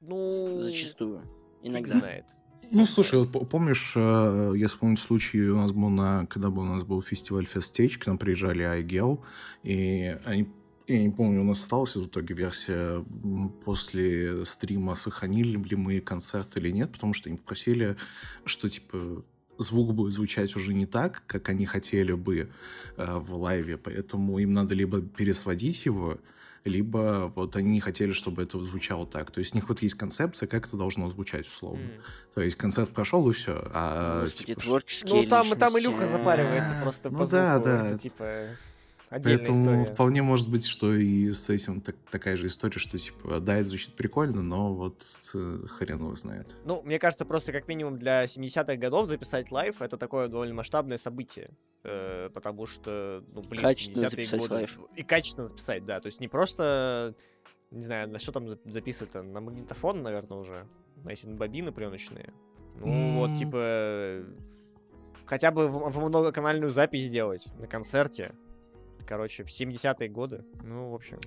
ну... 0.00 0.62
Зачастую. 0.62 1.22
Иногда. 1.62 1.98
знает. 1.98 2.24
Ну, 2.72 2.86
слушай, 2.86 3.26
помнишь, 3.26 3.94
э, 3.96 4.52
я 4.56 4.68
вспомню 4.68 4.96
случай, 4.96 5.42
у 5.42 5.56
нас 5.56 5.72
был 5.72 5.88
на, 5.88 6.26
когда 6.26 6.50
был, 6.50 6.62
у 6.62 6.66
нас 6.66 6.84
был 6.84 7.02
фестиваль 7.02 7.44
Фестейч, 7.44 7.98
к 7.98 8.06
нам 8.06 8.16
приезжали 8.16 8.64
АИГЕЛ, 8.64 9.20
и 9.64 10.16
они, 10.24 10.48
я 10.94 11.02
не 11.02 11.10
помню, 11.10 11.40
у 11.40 11.44
нас 11.44 11.60
осталась 11.60 11.96
в 11.96 12.06
итоге 12.06 12.34
версия 12.34 13.04
после 13.64 14.44
стрима, 14.44 14.94
сохранили 14.94 15.56
ли 15.58 15.76
мы 15.76 16.00
концерт 16.00 16.56
или 16.56 16.70
нет, 16.70 16.92
потому 16.92 17.12
что 17.12 17.28
они 17.28 17.38
попросили, 17.38 17.96
что, 18.44 18.68
типа, 18.68 19.22
звук 19.58 19.94
будет 19.94 20.12
звучать 20.12 20.56
уже 20.56 20.74
не 20.74 20.86
так, 20.86 21.22
как 21.26 21.48
они 21.48 21.66
хотели 21.66 22.12
бы 22.12 22.48
э, 22.96 23.18
в 23.18 23.34
лайве, 23.34 23.76
поэтому 23.76 24.38
им 24.38 24.52
надо 24.52 24.74
либо 24.74 25.00
пересводить 25.00 25.84
его, 25.86 26.18
либо 26.64 27.32
вот 27.34 27.56
они 27.56 27.70
не 27.70 27.80
хотели, 27.80 28.12
чтобы 28.12 28.42
это 28.42 28.58
звучало 28.62 29.06
так. 29.06 29.30
То 29.30 29.40
есть 29.40 29.54
у 29.54 29.56
них 29.56 29.68
вот 29.68 29.80
есть 29.82 29.94
концепция, 29.94 30.46
как 30.46 30.66
это 30.66 30.76
должно 30.76 31.08
звучать 31.08 31.46
условно. 31.46 31.82
М. 31.84 31.90
То 32.34 32.42
есть 32.42 32.56
концерт 32.56 32.90
прошел 32.90 33.28
и 33.30 33.32
все. 33.32 33.62
А, 33.72 34.22
Господи, 34.22 34.46
типа, 34.48 34.60
творческие 34.60 35.22
Ну, 35.22 35.28
там, 35.28 35.48
там 35.50 35.78
Илюха 35.78 36.06
запаривается 36.06 36.74
просто 36.82 37.10
Ну 37.10 37.18
по 37.18 37.26
да, 37.26 37.54
звуку. 37.54 37.68
да. 37.68 37.86
Это, 37.86 37.98
типа, 37.98 38.46
отдельная 39.10 39.38
Поэтому 39.44 39.62
история. 39.64 39.84
вполне 39.84 40.22
может 40.22 40.48
быть, 40.50 40.64
что 40.64 40.94
и 40.94 41.30
с 41.32 41.50
этим 41.50 41.80
так- 41.82 41.96
такая 42.10 42.36
же 42.36 42.46
история, 42.46 42.78
что 42.78 42.96
типа, 42.96 43.40
да, 43.40 43.56
это 43.56 43.68
звучит 43.68 43.94
прикольно, 43.96 44.40
но 44.42 44.72
вот 44.74 45.04
э, 45.34 45.58
хрен 45.68 45.98
его 45.98 46.14
знает. 46.14 46.54
Ну, 46.64 46.80
мне 46.82 46.98
кажется, 46.98 47.26
просто 47.26 47.52
как 47.52 47.68
минимум 47.68 47.98
для 47.98 48.24
70-х 48.24 48.76
годов 48.76 49.06
записать 49.08 49.50
лайв 49.50 49.82
это 49.82 49.96
такое 49.98 50.28
довольно 50.28 50.54
масштабное 50.54 50.96
событие. 50.96 51.50
Э, 51.82 52.30
потому 52.32 52.66
что, 52.66 53.24
ну, 53.32 53.42
блин, 53.42 53.62
Качественно 53.62 54.04
70-е 54.06 54.10
записать 54.10 54.40
годы. 54.40 54.54
лайв. 54.54 54.78
И 54.96 55.02
качественно 55.02 55.46
записать, 55.46 55.84
да. 55.84 56.00
То 56.00 56.06
есть 56.06 56.20
не 56.20 56.28
просто, 56.28 57.14
не 57.70 57.82
знаю, 57.82 58.08
на 58.10 58.18
что 58.18 58.32
там 58.32 58.48
за- 58.48 58.58
записывать-то? 58.64 59.22
На 59.22 59.40
магнитофон, 59.40 60.02
наверное, 60.02 60.38
уже. 60.38 60.66
На 61.04 61.10
эти 61.10 61.26
бобины 61.26 61.72
пленочные. 61.72 62.32
Ну, 62.76 62.86
М. 62.86 63.16
вот, 63.16 63.34
типа, 63.34 64.22
хотя 65.24 65.50
бы 65.50 65.68
в, 65.68 65.90
в 65.90 65.98
многоканальную 66.06 66.70
запись 66.70 67.04
сделать 67.04 67.46
на 67.58 67.66
концерте. 67.66 68.34
Короче, 69.06 69.44
в 69.44 69.48
70-е 69.48 70.08
годы. 70.08 70.44
Ну, 70.62 70.90
в 70.90 70.94
общем. 70.94 71.18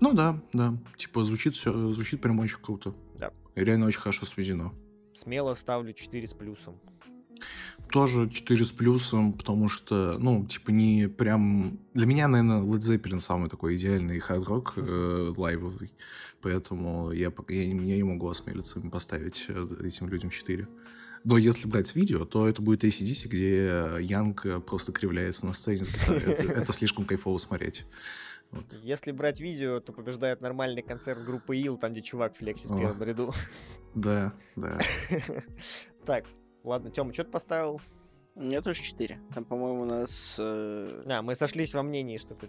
Ну 0.00 0.12
да, 0.12 0.40
да. 0.52 0.76
Типа 0.96 1.24
звучит 1.24 1.54
все, 1.54 1.72
звучит 1.92 2.20
прям 2.20 2.38
очень 2.40 2.58
круто. 2.60 2.94
Да. 3.18 3.32
И 3.54 3.60
реально 3.64 3.86
очень 3.86 4.00
хорошо 4.00 4.26
сведено. 4.26 4.72
Смело 5.12 5.54
ставлю 5.54 5.92
4 5.92 6.26
с 6.26 6.32
плюсом. 6.34 6.80
Тоже 7.90 8.30
4 8.30 8.64
с 8.64 8.72
плюсом, 8.72 9.32
потому 9.32 9.68
что, 9.68 10.16
ну, 10.18 10.46
типа, 10.46 10.70
не 10.70 11.08
прям... 11.08 11.78
Для 11.92 12.06
меня, 12.06 12.28
наверное, 12.28 12.62
Led 12.62 12.78
Zeppelin 12.78 13.18
самый 13.18 13.50
такой 13.50 13.76
идеальный 13.76 14.18
хард-рок 14.18 14.74
э, 14.76 15.32
лайвовый. 15.36 15.92
Поэтому 16.40 17.10
я, 17.12 17.32
я, 17.48 17.66
не- 17.72 17.90
я 17.90 17.96
не 17.96 18.02
могу 18.04 18.28
осмелиться 18.28 18.80
поставить 18.80 19.44
э, 19.48 19.66
этим 19.84 20.08
людям 20.08 20.30
4. 20.30 20.66
Но 21.24 21.38
если 21.38 21.68
брать 21.68 21.94
видео, 21.94 22.24
то 22.24 22.48
это 22.48 22.62
будет 22.62 22.84
ACDC, 22.84 23.28
где 23.28 24.04
Янг 24.04 24.44
э, 24.44 24.60
просто 24.60 24.92
кривляется 24.92 25.46
на 25.46 25.52
сцене 25.52 25.84
с 25.84 25.90
гитарой. 25.90 26.20
Это, 26.22 26.42
это 26.62 26.72
слишком 26.72 27.04
кайфово 27.04 27.38
смотреть. 27.38 27.86
Вот. 28.50 28.64
Если 28.82 29.12
брать 29.12 29.40
видео, 29.40 29.80
то 29.80 29.92
побеждает 29.92 30.40
нормальный 30.40 30.82
концерт 30.82 31.24
группы 31.24 31.56
Ил, 31.56 31.76
там, 31.78 31.92
где 31.92 32.02
чувак 32.02 32.36
флексит 32.36 32.70
в 32.70 32.76
первом 32.78 33.02
ряду. 33.02 33.32
Да, 33.94 34.32
да. 34.56 34.78
Так, 36.04 36.24
ладно, 36.64 36.90
Тёма, 36.90 37.12
что 37.14 37.24
ты 37.24 37.30
поставил? 37.30 37.80
Меня 38.34 38.62
тоже 38.62 38.82
4. 38.82 39.20
Там, 39.34 39.44
по-моему, 39.44 39.82
у 39.82 39.84
нас... 39.84 40.36
э, 40.38 41.02
А, 41.06 41.22
мы 41.22 41.34
сошлись 41.34 41.74
во 41.74 41.82
мнении, 41.82 42.16
что 42.16 42.34
ты... 42.34 42.48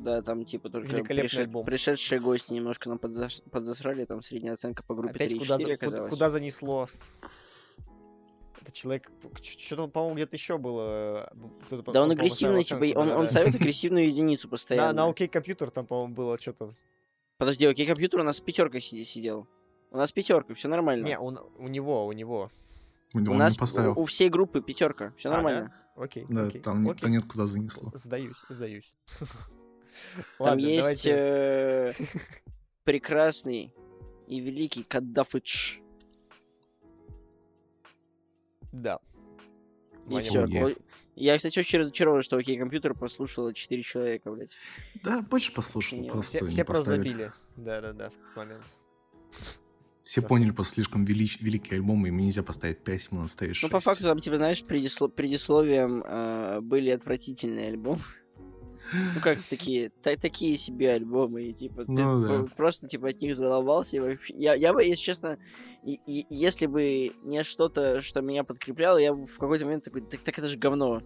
да, 0.00 0.20
там 0.22 0.44
типа 0.44 0.68
только 0.68 0.88
Великолепный 0.88 1.28
пришед- 1.28 1.40
альбом. 1.40 1.64
пришедшие 1.64 2.20
гости 2.20 2.52
немножко 2.52 2.88
нам 2.90 2.98
подзаш- 2.98 3.42
подзасрали, 3.50 4.04
там 4.04 4.20
средняя 4.22 4.52
оценка 4.54 4.82
по 4.84 4.94
группе 4.94 5.14
Опять 5.14 5.32
3,4 5.32 5.76
куда, 5.78 5.96
за- 5.96 6.08
куда 6.10 6.30
занесло? 6.30 6.88
Это 8.64 8.72
человек... 8.72 9.10
Что-то, 9.42 9.88
по-моему, 9.88 10.16
где-то 10.16 10.36
еще 10.36 10.56
было... 10.56 11.28
э, 11.30 11.66
кто-то, 11.66 11.92
Да 11.92 12.02
он 12.02 12.10
агрессивный, 12.12 12.64
типа, 12.64 12.98
он, 12.98 13.02
он 13.02 13.08
да-да-да. 13.08 13.28
ставит 13.28 13.54
агрессивную 13.60 14.06
единицу 14.06 14.48
постоянно. 14.48 15.04
на 15.04 15.10
OK 15.10 15.28
компьютер 15.28 15.70
там, 15.70 15.86
по-моему, 15.86 16.14
было 16.14 16.38
что-то... 16.38 16.74
Подожди, 17.36 17.66
окей, 17.66 17.84
компьютер 17.84 18.20
у 18.20 18.22
нас 18.22 18.40
си- 18.40 19.04
сидел. 19.04 19.46
У 19.90 19.98
нас 19.98 20.12
пятерка, 20.12 20.54
все 20.54 20.68
нормально. 20.68 21.04
Не, 21.04 21.18
он, 21.18 21.38
у 21.58 21.68
него, 21.68 22.06
у 22.06 22.12
него. 22.12 22.50
У 23.12 23.18
не 23.20 23.34
нас 23.34 23.54
поставил. 23.56 23.92
у, 23.98 24.00
у 24.02 24.04
всей 24.06 24.30
группы 24.30 24.62
пятерка, 24.62 25.12
все 25.18 25.28
А, 25.28 25.32
нормально. 25.34 25.74
Окей, 25.94 26.24
Да, 26.30 26.46
окей, 26.46 26.60
там, 26.62 26.88
окей. 26.88 27.10
нет 27.10 27.24
куда 27.26 27.46
занесло. 27.46 27.92
Сдаюсь, 27.94 28.36
сдаюсь. 28.48 28.94
Там 30.38 30.58
есть 30.58 31.06
э, 31.06 31.92
прекрасный 32.84 33.72
и 34.26 34.40
великий 34.40 34.82
Каддафыч. 34.82 35.80
Да. 38.74 38.98
И 40.10 40.20
все. 40.20 40.46
Я, 41.16 41.36
кстати, 41.36 41.58
очень 41.60 41.78
разочарован, 41.78 42.22
что 42.22 42.36
окей, 42.36 42.58
компьютер 42.58 42.92
послушало 42.94 43.54
4 43.54 43.82
человека, 43.82 44.32
блядь. 44.32 44.56
Да, 45.02 45.22
больше 45.22 45.52
послушал, 45.52 46.00
Не, 46.00 46.10
просто 46.10 46.38
Все, 46.38 46.46
все 46.48 46.64
просто 46.64 46.84
забили. 46.90 47.32
Да-да-да, 47.56 48.10
в 48.10 48.14
какой 48.28 48.44
момент. 48.46 48.74
Все 50.02 50.20
Просто- 50.20 50.28
поняли 50.28 50.50
просто 50.50 50.74
слишком 50.74 51.04
велич- 51.04 51.38
великий 51.40 51.76
альбом, 51.76 52.04
ему 52.04 52.20
нельзя 52.20 52.42
поставить 52.42 52.82
5, 52.82 53.08
ему 53.10 53.20
надо 53.20 53.32
ставить 53.32 53.56
6. 53.56 53.62
Ну, 53.62 53.68
по 53.70 53.80
факту, 53.80 54.02
там, 54.02 54.18
типа, 54.20 54.36
знаешь, 54.36 54.62
предисло- 54.64 55.08
предисловием 55.08 56.02
э, 56.04 56.60
были 56.60 56.90
отвратительные 56.90 57.68
альбомы. 57.68 58.02
Ну, 58.92 59.20
как 59.22 59.38
такие, 59.42 59.90
та- 60.02 60.16
такие 60.16 60.56
себе 60.56 60.92
альбомы, 60.92 61.44
и, 61.44 61.52
типа, 61.52 61.84
ты 61.84 61.92
Ну 61.92 62.20
да. 62.20 62.28
про- 62.44 62.54
просто, 62.56 62.86
типа, 62.86 63.08
от 63.08 63.20
них 63.22 63.34
задолбался, 63.34 63.96
и 63.96 64.00
вообще... 64.00 64.34
Я, 64.36 64.54
я 64.54 64.72
бы, 64.72 64.82
если 64.84 65.02
честно, 65.02 65.38
и- 65.82 66.00
и- 66.06 66.26
если 66.28 66.66
бы 66.66 67.12
не 67.22 67.42
что-то, 67.42 68.00
что 68.02 68.20
меня 68.20 68.44
подкрепляло, 68.44 68.98
я 68.98 69.14
бы 69.14 69.26
в 69.26 69.38
какой-то 69.38 69.64
момент 69.64 69.84
такой, 69.84 70.02
так, 70.02 70.20
так 70.20 70.38
это 70.38 70.48
же 70.48 70.58
говно. 70.58 71.00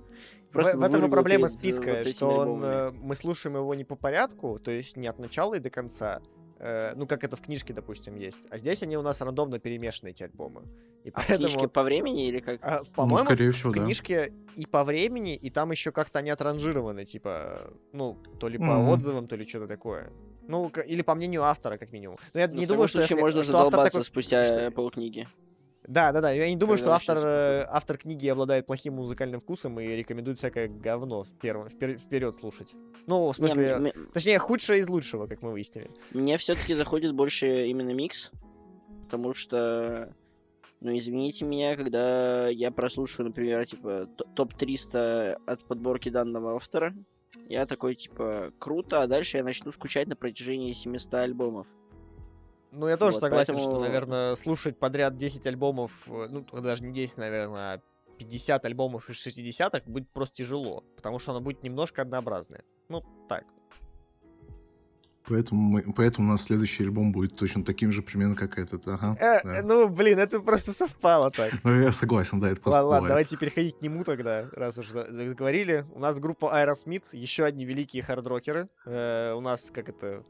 В, 0.48 0.52
Просто 0.52 0.78
в 0.78 0.82
этом 0.82 1.04
и 1.06 1.10
проблема 1.10 1.46
э, 1.46 1.48
списка, 1.48 1.98
вот 1.98 2.08
что 2.08 2.26
он, 2.28 2.40
альбомами. 2.64 2.64
э, 2.88 2.90
мы 2.92 3.14
слушаем 3.14 3.56
его 3.56 3.74
не 3.74 3.84
по 3.84 3.96
порядку, 3.96 4.58
то 4.58 4.70
есть 4.70 4.96
не 4.96 5.06
от 5.06 5.18
начала 5.18 5.54
и 5.54 5.58
до 5.60 5.70
конца, 5.70 6.20
э, 6.58 6.92
ну, 6.96 7.06
как 7.06 7.24
это 7.24 7.36
в 7.36 7.40
книжке, 7.40 7.72
допустим, 7.72 8.16
есть. 8.16 8.40
А 8.50 8.58
здесь 8.58 8.82
они 8.82 8.96
у 8.96 9.02
нас 9.02 9.20
рандомно 9.20 9.58
перемешаны, 9.58 10.10
эти 10.10 10.22
альбомы. 10.24 10.62
И 11.04 11.10
А 11.10 11.20
в 11.20 11.26
поэтому, 11.26 11.48
книжке 11.48 11.68
по 11.68 11.82
времени 11.82 12.26
или 12.28 12.40
как? 12.40 12.58
а, 12.62 12.78
Ну, 12.84 12.92
по-моему, 12.94 13.24
скорее 13.24 13.50
в 13.50 13.54
всего, 13.56 13.72
да. 13.72 13.82
книжке 13.84 14.32
и 14.56 14.66
по 14.66 14.84
времени, 14.84 15.34
и 15.36 15.50
там 15.50 15.70
еще 15.70 15.92
как-то 15.92 16.18
они 16.18 16.30
отранжированы, 16.30 17.04
типа, 17.04 17.70
ну, 17.92 18.14
то 18.40 18.48
ли 18.48 18.58
по 18.58 18.64
Мгм. 18.64 18.88
отзывам, 18.88 19.26
то 19.28 19.36
ли 19.36 19.46
что-то 19.46 19.66
такое. 19.68 20.10
Ну, 20.48 20.70
или 20.86 21.02
по 21.02 21.14
мнению 21.14 21.42
автора, 21.44 21.76
как 21.78 21.92
минимум. 21.92 22.16
Но 22.34 22.40
я 22.40 22.48
Ну, 22.48 22.54
не 22.54 22.64
в 22.64 22.68
думаю, 22.68 22.88
что, 22.88 23.00
если- 23.00 23.14
можно 23.14 23.42
что 23.42 23.52
задолбаться 23.52 23.90
такой- 23.90 24.04
спустя 24.04 24.44
что- 24.44 24.70
полкниги. 24.70 25.28
Да, 25.88 26.12
да, 26.12 26.20
да. 26.20 26.30
Я 26.30 26.48
не 26.50 26.56
думаю, 26.56 26.76
что 26.78 26.92
автор, 26.94 27.16
э, 27.18 27.64
автор 27.68 27.96
книги 27.96 28.28
обладает 28.28 28.66
плохим 28.66 28.94
музыкальным 28.94 29.40
вкусом 29.40 29.80
и 29.80 29.86
рекомендует 29.96 30.36
всякое 30.38 30.68
говно 30.68 31.24
вперед, 31.24 31.72
вперед 32.00 32.36
слушать. 32.36 32.74
Ну, 33.06 33.24
в 33.32 33.38
Не, 33.38 33.48
смысле, 33.48 33.76
мне- 33.78 33.92
точнее, 34.12 34.38
худшее 34.38 34.80
из 34.80 34.88
лучшего, 34.90 35.26
как 35.26 35.40
мы 35.40 35.50
выяснили. 35.52 35.90
Мне 36.12 36.36
все-таки 36.36 36.74
заходит 36.74 37.14
больше 37.14 37.66
именно 37.68 37.90
микс, 37.94 38.30
потому 39.04 39.34
что 39.34 40.12
Ну, 40.80 40.96
извините 40.96 41.44
меня, 41.44 41.74
когда 41.74 42.46
я 42.46 42.70
прослушаю, 42.70 43.26
например, 43.26 43.66
типа, 43.66 44.06
т- 44.16 44.24
топ-300 44.36 45.36
от 45.44 45.64
подборки 45.66 46.08
данного 46.08 46.54
автора, 46.54 46.94
я 47.48 47.66
такой, 47.66 47.96
типа, 47.96 48.52
круто, 48.60 49.02
а 49.02 49.08
дальше 49.08 49.38
я 49.38 49.42
начну 49.42 49.72
скучать 49.72 50.06
на 50.06 50.14
протяжении 50.14 50.72
700 50.72 51.14
альбомов. 51.14 51.66
Ну, 52.70 52.86
я 52.88 52.96
тоже 52.96 53.14
Вот, 53.16 53.20
согласен, 53.20 53.58
что, 53.58 53.66
поэтому- 53.70 53.80
наверное, 53.80 54.36
слушать 54.36 54.78
подряд 54.78 55.16
10 55.16 55.46
альбомов, 55.46 55.90
э, 56.06 56.26
ну, 56.30 56.44
даже 56.60 56.84
не 56.84 56.92
10, 56.92 57.16
наверное, 57.18 57.74
а 57.74 57.80
50 58.18 58.64
альбомов 58.64 59.08
из 59.08 59.16
60-х 59.16 59.82
будет 59.90 60.08
просто 60.10 60.36
тяжело, 60.36 60.84
потому 60.96 61.18
что 61.18 61.30
оно 61.32 61.40
будет 61.40 61.62
немножко 61.62 62.02
однообразное. 62.02 62.64
Ну, 62.88 63.02
так. 63.28 63.44
Поэтому, 65.26 65.60
мы, 65.60 65.82
поэтому 65.94 66.28
у 66.28 66.30
нас 66.32 66.42
следующий 66.44 66.84
альбом 66.84 67.12
будет 67.12 67.36
точно 67.36 67.62
таким 67.62 67.92
же 67.92 68.00
примерно, 68.02 68.34
как 68.34 68.58
этот. 68.58 68.88
Ага. 68.88 69.14
Э, 69.20 69.40
да. 69.44 69.62
Ну, 69.62 69.88
блин, 69.88 70.18
это 70.18 70.40
просто 70.40 70.72
совпало 70.72 71.30
так. 71.30 71.52
Ну, 71.64 71.82
я 71.82 71.92
согласен, 71.92 72.40
да, 72.40 72.48
это 72.50 72.62
просто 72.62 72.82
Ладно, 72.82 73.08
давайте 73.08 73.36
переходить 73.36 73.76
к 73.78 73.82
нему 73.82 74.04
тогда, 74.04 74.48
раз 74.52 74.78
уж 74.78 74.88
за- 74.88 75.12
заговорили. 75.12 75.84
У 75.94 75.98
нас 75.98 76.18
группа 76.18 76.46
Aerosmith, 76.46 77.08
еще 77.14 77.44
одни 77.44 77.66
великие 77.66 78.02
хардрокеры. 78.02 78.68
Э, 78.86 79.34
у 79.34 79.40
нас, 79.42 79.70
как 79.70 79.90
это, 79.90 80.24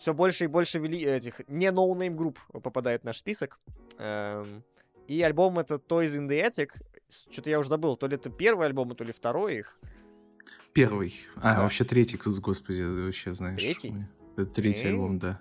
все 0.00 0.14
больше 0.14 0.44
и 0.44 0.46
больше 0.48 0.78
вели... 0.78 1.04
этих 1.04 1.46
не 1.48 1.70
ноунейм 1.70 2.16
групп 2.16 2.38
попадает 2.50 3.02
в 3.02 3.04
наш 3.04 3.18
список. 3.18 3.58
Эм, 3.98 4.64
и 5.06 5.20
альбом 5.22 5.58
это 5.58 5.74
Toys 5.74 6.18
in 6.18 6.26
the 6.26 6.42
Attic. 6.48 6.70
Что-то 7.30 7.50
я 7.50 7.58
уже 7.58 7.68
забыл, 7.68 7.96
то 7.96 8.06
ли 8.06 8.14
это 8.16 8.30
первый 8.30 8.66
альбом, 8.66 8.94
то 8.96 9.04
ли 9.04 9.12
второй 9.12 9.56
их. 9.58 9.78
Первый. 10.72 11.14
А, 11.36 11.54
Да. 11.54 11.62
вообще 11.62 11.84
третий, 11.84 12.16
кто- 12.16 12.30
господи, 12.40 12.82
вообще 12.82 13.32
знаешь. 13.34 13.60
Третий? 13.60 13.94
Это 14.36 14.46
третий 14.46 14.80
Окей. 14.80 14.92
альбом, 14.92 15.18
да. 15.18 15.40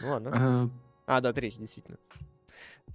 Ну 0.00 0.08
ладно. 0.10 0.30
А, 1.06 1.16
А, 1.16 1.20
да, 1.20 1.32
третий, 1.32 1.58
действительно. 1.58 1.98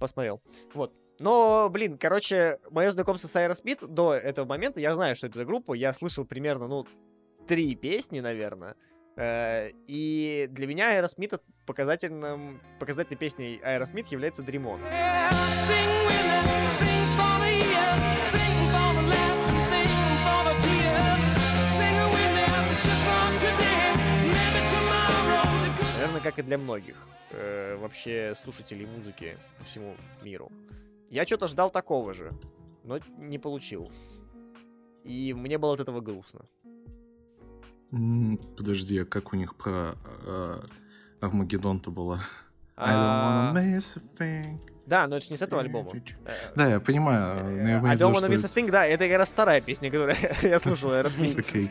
Посмотрел. 0.00 0.40
Вот. 0.72 0.94
Но, 1.18 1.68
блин, 1.70 1.98
короче, 1.98 2.58
мое 2.70 2.90
знакомство 2.92 3.28
с 3.28 3.36
Aerosmith 3.36 3.86
до 3.86 4.14
этого 4.14 4.46
момента, 4.46 4.80
я 4.80 4.94
знаю, 4.94 5.16
что 5.16 5.26
это 5.26 5.40
за 5.40 5.44
группа, 5.44 5.74
я 5.74 5.92
слышал 5.92 6.24
примерно, 6.24 6.68
ну, 6.68 6.86
три 7.46 7.74
песни, 7.74 8.20
наверное. 8.20 8.76
Э, 9.18 9.70
И 9.88 10.46
для 10.50 10.66
меня 10.68 11.00
от- 11.32 11.42
показательным, 11.66 12.60
показательной 12.78 13.18
песней 13.18 13.60
Aerosmith 13.64 14.06
является 14.10 14.42
Dream 14.42 14.64
On. 14.64 14.80
Наверное, 25.94 26.20
как 26.20 26.38
и 26.38 26.42
для 26.42 26.58
многих 26.58 26.96
э, 27.30 27.76
вообще 27.76 28.34
слушателей 28.36 28.86
музыки 28.86 29.36
по 29.58 29.64
всему 29.64 29.96
миру. 30.22 30.50
Я 31.10 31.26
что-то 31.26 31.48
ждал 31.48 31.70
такого 31.70 32.14
же, 32.14 32.32
но 32.84 32.98
не 33.18 33.38
получил. 33.38 33.90
И 35.04 35.32
мне 35.34 35.58
было 35.58 35.74
от 35.74 35.80
этого 35.80 36.00
грустно. 36.00 36.44
Подожди, 37.90 38.98
а 38.98 39.04
как 39.04 39.32
у 39.32 39.36
них 39.36 39.54
про 39.54 39.94
а, 40.26 40.64
Армагеддон-то 41.20 41.90
было? 41.90 42.20
I 42.76 42.92
А, 42.94 43.52
don't 43.54 43.56
wanna 43.56 43.76
miss 43.76 43.96
a 43.98 44.02
thing. 44.18 44.58
Да, 44.86 45.06
но 45.06 45.16
это 45.16 45.26
же 45.26 45.32
не 45.32 45.36
с 45.36 45.42
этого 45.42 45.60
альбома. 45.60 45.92
Э, 46.24 46.32
Да, 46.56 46.68
я 46.68 46.80
понимаю. 46.80 47.44
но 47.44 47.50
я 47.50 47.56
I 47.56 47.80
имею 47.80 47.80
в 47.80 47.84
don't 48.00 48.14
wanna 48.14 48.28
miss 48.30 48.44
a 48.44 48.48
thing, 48.48 48.70
да, 48.70 48.86
это 48.86 49.06
как 49.08 49.18
раз 49.18 49.28
вторая 49.28 49.60
песня, 49.60 49.90
которую 49.90 50.16
я 50.42 50.58
слушал, 50.58 50.90
Aerosmith. 50.92 51.38
Окей. 51.40 51.70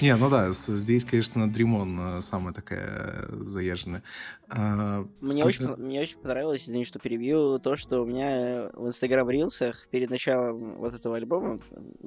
Не, 0.00 0.16
ну 0.16 0.28
да, 0.28 0.50
здесь, 0.52 1.04
конечно, 1.04 1.50
Дримон 1.50 2.20
самая 2.20 2.52
такая 2.52 3.26
э, 3.28 3.36
заезженная. 3.44 4.02
А, 4.48 5.06
Мне 5.20 5.32
сколько- 5.32 5.46
очень, 5.46 5.66
мне 5.76 6.00
очень 6.00 6.18
понравилось, 6.18 6.64
извини, 6.64 6.84
что 6.84 6.98
перебью, 6.98 7.58
то, 7.60 7.76
что 7.76 8.02
у 8.02 8.06
меня 8.06 8.70
в 8.74 8.88
Инстаграм 8.88 9.28
рилсах 9.30 9.86
перед 9.90 10.10
началом 10.10 10.74
вот 10.78 10.94
этого 10.94 11.16
альбома 11.16 11.60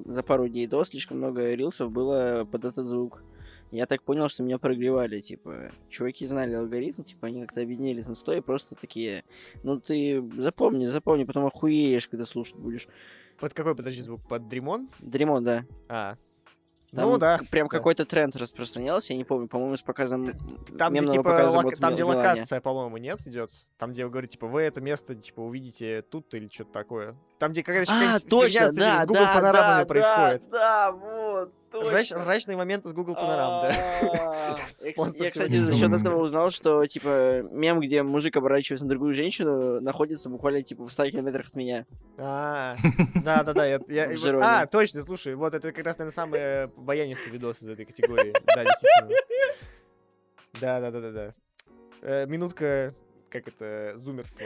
за 0.05 0.21
пару 0.21 0.47
дней 0.49 0.67
до 0.67 0.83
слишком 0.83 1.17
много 1.17 1.53
рилсов 1.53 1.89
было 1.91 2.45
под 2.51 2.65
этот 2.65 2.87
звук. 2.87 3.23
Я 3.71 3.85
так 3.85 4.01
понял, 4.03 4.29
что 4.29 4.43
меня 4.43 4.57
прогревали, 4.59 5.19
типа, 5.19 5.71
чуваки 5.89 6.25
знали 6.25 6.53
алгоритм, 6.55 7.03
типа, 7.03 7.27
они 7.27 7.41
как-то 7.41 7.61
объединились 7.61 8.07
на 8.07 8.15
сто 8.15 8.33
и 8.33 8.41
просто 8.41 8.75
такие, 8.75 9.23
ну 9.63 9.79
ты 9.79 10.23
запомни, 10.37 10.85
запомни, 10.85 11.23
потом 11.25 11.45
охуеешь, 11.45 12.07
когда 12.07 12.25
слушать 12.25 12.55
будешь. 12.55 12.87
Под 13.39 13.53
какой, 13.53 13.75
подожди, 13.75 14.01
звук? 14.01 14.21
Под 14.27 14.47
Дримон? 14.47 14.89
Дремон, 14.99 15.43
да. 15.43 15.65
А. 15.89 16.15
Там 16.95 17.09
ну 17.09 17.17
да. 17.17 17.39
Прям 17.51 17.67
да. 17.67 17.77
какой-то 17.77 18.05
тренд 18.05 18.35
распространялся, 18.35 19.11
я 19.11 19.17
не 19.17 19.25
помню, 19.25 19.47
по-моему, 19.47 19.75
с 19.75 19.81
показом 19.81 20.25
Там, 20.77 20.93
где, 20.93 21.05
типа, 21.05 21.23
показа 21.23 21.57
лок- 21.57 21.63
вот 21.63 21.79
там, 21.79 21.93
где 21.93 22.03
локация, 22.05 22.61
по-моему, 22.61 22.97
нет, 22.97 23.19
идет. 23.27 23.51
Там, 23.77 23.91
где 23.91 24.07
говорит, 24.07 24.31
типа, 24.31 24.47
вы 24.47 24.61
это 24.61 24.79
место, 24.79 25.13
типа, 25.13 25.41
увидите 25.41 26.01
тут 26.01 26.33
или 26.33 26.47
что-то 26.51 26.71
такое. 26.71 27.15
Там, 27.39 27.51
где 27.51 27.61
какая-то 27.61 27.91
А, 27.91 28.19
точно, 28.19 28.71
да, 28.71 29.05
да, 29.05 29.33
панорамами 29.33 29.81
да, 29.81 29.85
происходит. 29.85 30.49
Да, 30.49 30.91
Ржачные 31.83 32.57
моменты 32.57 32.89
с 32.89 32.93
Google 32.93 33.15
панорам, 33.15 33.61
да. 33.61 33.75
А, 34.01 34.57
Я, 34.57 34.63
кс- 34.65 34.91
Спонсор 34.93 35.23
я, 35.23 35.29
кстати, 35.29 35.55
за 35.57 35.75
счет 35.75 35.91
этого 35.91 36.21
узнал, 36.23 36.51
что, 36.51 36.85
типа, 36.85 37.41
мем, 37.51 37.79
где 37.79 38.03
мужик 38.03 38.35
оборачивается 38.37 38.85
на 38.85 38.89
другую 38.89 39.13
женщину, 39.13 39.81
находится 39.81 40.29
буквально, 40.29 40.61
типа, 40.61 40.83
в 40.83 40.91
100 40.91 41.09
километрах 41.11 41.47
от 41.47 41.55
меня. 41.55 41.85
А, 42.17 42.77
да-да-да, 43.15 43.79
а, 44.41 44.65
точно, 44.67 45.01
слушай, 45.03 45.35
вот 45.35 45.53
это 45.53 45.71
как 45.71 45.85
раз, 45.85 45.97
наверное, 45.97 46.13
самый 46.15 46.39
э, 46.39 46.67
баянистый 46.75 47.31
видос 47.31 47.61
из 47.61 47.69
этой 47.69 47.85
категории. 47.85 48.33
Да, 48.45 48.63
действительно. 48.63 49.15
Да-да-да-да-да. 50.59 51.33
Э, 52.01 52.25
Минутка, 52.27 52.93
как 53.29 53.47
это, 53.47 53.93
зумерство. 53.97 54.45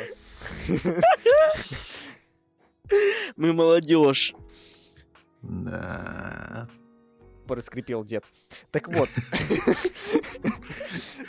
Мы 3.35 3.53
молодежь. 3.53 4.33
Да. 5.41 6.67
Проскрипел 7.51 8.05
дед. 8.05 8.31
Так 8.71 8.87
вот. 8.87 9.09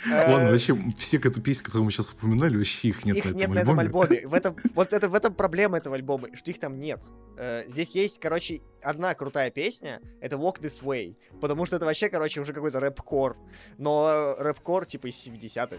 Ладно, 0.05 0.47
Э, 0.47 0.51
вообще, 0.51 0.77
все 0.97 1.17
эту 1.17 1.41
которые 1.41 1.83
мы 1.83 1.91
сейчас 1.91 2.11
упоминали, 2.11 2.55
вообще 2.55 2.89
их 2.89 3.05
нет 3.05 3.17
Их 3.17 3.25
на 3.25 3.29
нет 3.29 3.41
этом 3.41 3.53
на 3.55 3.59
этом 3.59 3.79
альбоме. 3.79 4.07
альбоме. 4.19 4.27
В 4.27 4.33
этом, 4.33 4.55
вот 4.73 4.93
это, 4.93 5.09
в 5.09 5.15
этом 5.15 5.33
проблема 5.33 5.77
этого 5.77 5.95
альбома, 5.95 6.29
что 6.33 6.49
их 6.51 6.59
там 6.59 6.79
нет. 6.79 7.01
Э, 7.37 7.63
здесь 7.67 7.93
есть, 7.95 8.19
короче, 8.19 8.61
одна 8.81 9.13
крутая 9.15 9.51
песня, 9.51 10.01
это 10.21 10.37
Walk 10.37 10.61
This 10.61 10.81
Way, 10.81 11.17
потому 11.41 11.65
что 11.65 11.75
это 11.75 11.85
вообще, 11.85 12.09
короче, 12.09 12.39
уже 12.39 12.53
какой-то 12.53 12.79
рэп-кор. 12.79 13.37
Но 13.77 14.35
рэп-кор 14.39 14.85
типа 14.85 15.07
из 15.07 15.27
70-х. 15.27 15.77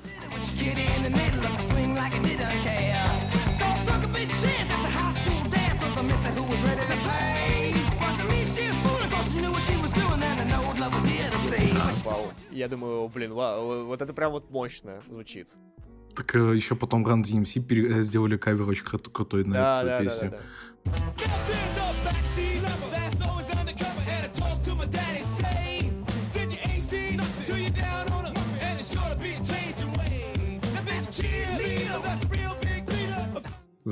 Вау. 12.04 12.26
Я 12.50 12.68
думаю, 12.68 13.08
блин, 13.08 13.32
вау, 13.32 13.84
вот 13.86 14.02
это 14.02 14.12
прям 14.12 14.32
вот 14.32 14.50
мощно 14.50 15.00
звучит. 15.10 15.48
Так 16.14 16.34
еще 16.34 16.76
потом 16.76 17.06
Run 17.06 17.22
DMC 17.22 17.98
э, 17.98 18.02
сделали 18.02 18.36
кавер 18.36 18.68
очень 18.68 18.84
кру- 18.84 19.10
крутой 19.10 19.44
на 19.44 19.54
Да, 19.54 19.78
эту 19.80 19.86
да, 19.88 19.98
да, 19.98 20.04
песню. 20.04 20.30
да, 20.30 20.38
да. 20.84 20.92
There's 21.48 21.83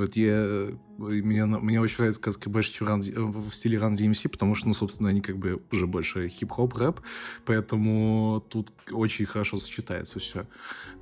Вот 0.03 0.17
я, 0.17 0.33
э, 0.35 0.73
мне, 0.97 1.45
мне 1.45 1.79
очень 1.79 1.95
нравится 1.99 2.19
сказки 2.19 2.49
больше, 2.49 2.73
чем 2.73 2.87
э, 2.87 3.01
в 3.15 3.51
стиле 3.51 3.77
Run 3.77 3.95
DMC, 3.95 4.27
потому 4.27 4.53
что, 4.53 4.67
ну, 4.67 4.73
собственно, 4.73 5.07
они 5.07 5.21
как 5.21 5.37
бы 5.37 5.63
уже 5.71 5.87
больше 5.87 6.27
хип-хоп, 6.27 6.75
рэп, 6.75 6.99
поэтому 7.45 8.45
тут 8.49 8.73
очень 8.91 9.25
хорошо 9.25 9.59
сочетается 9.59 10.19
все 10.19 10.45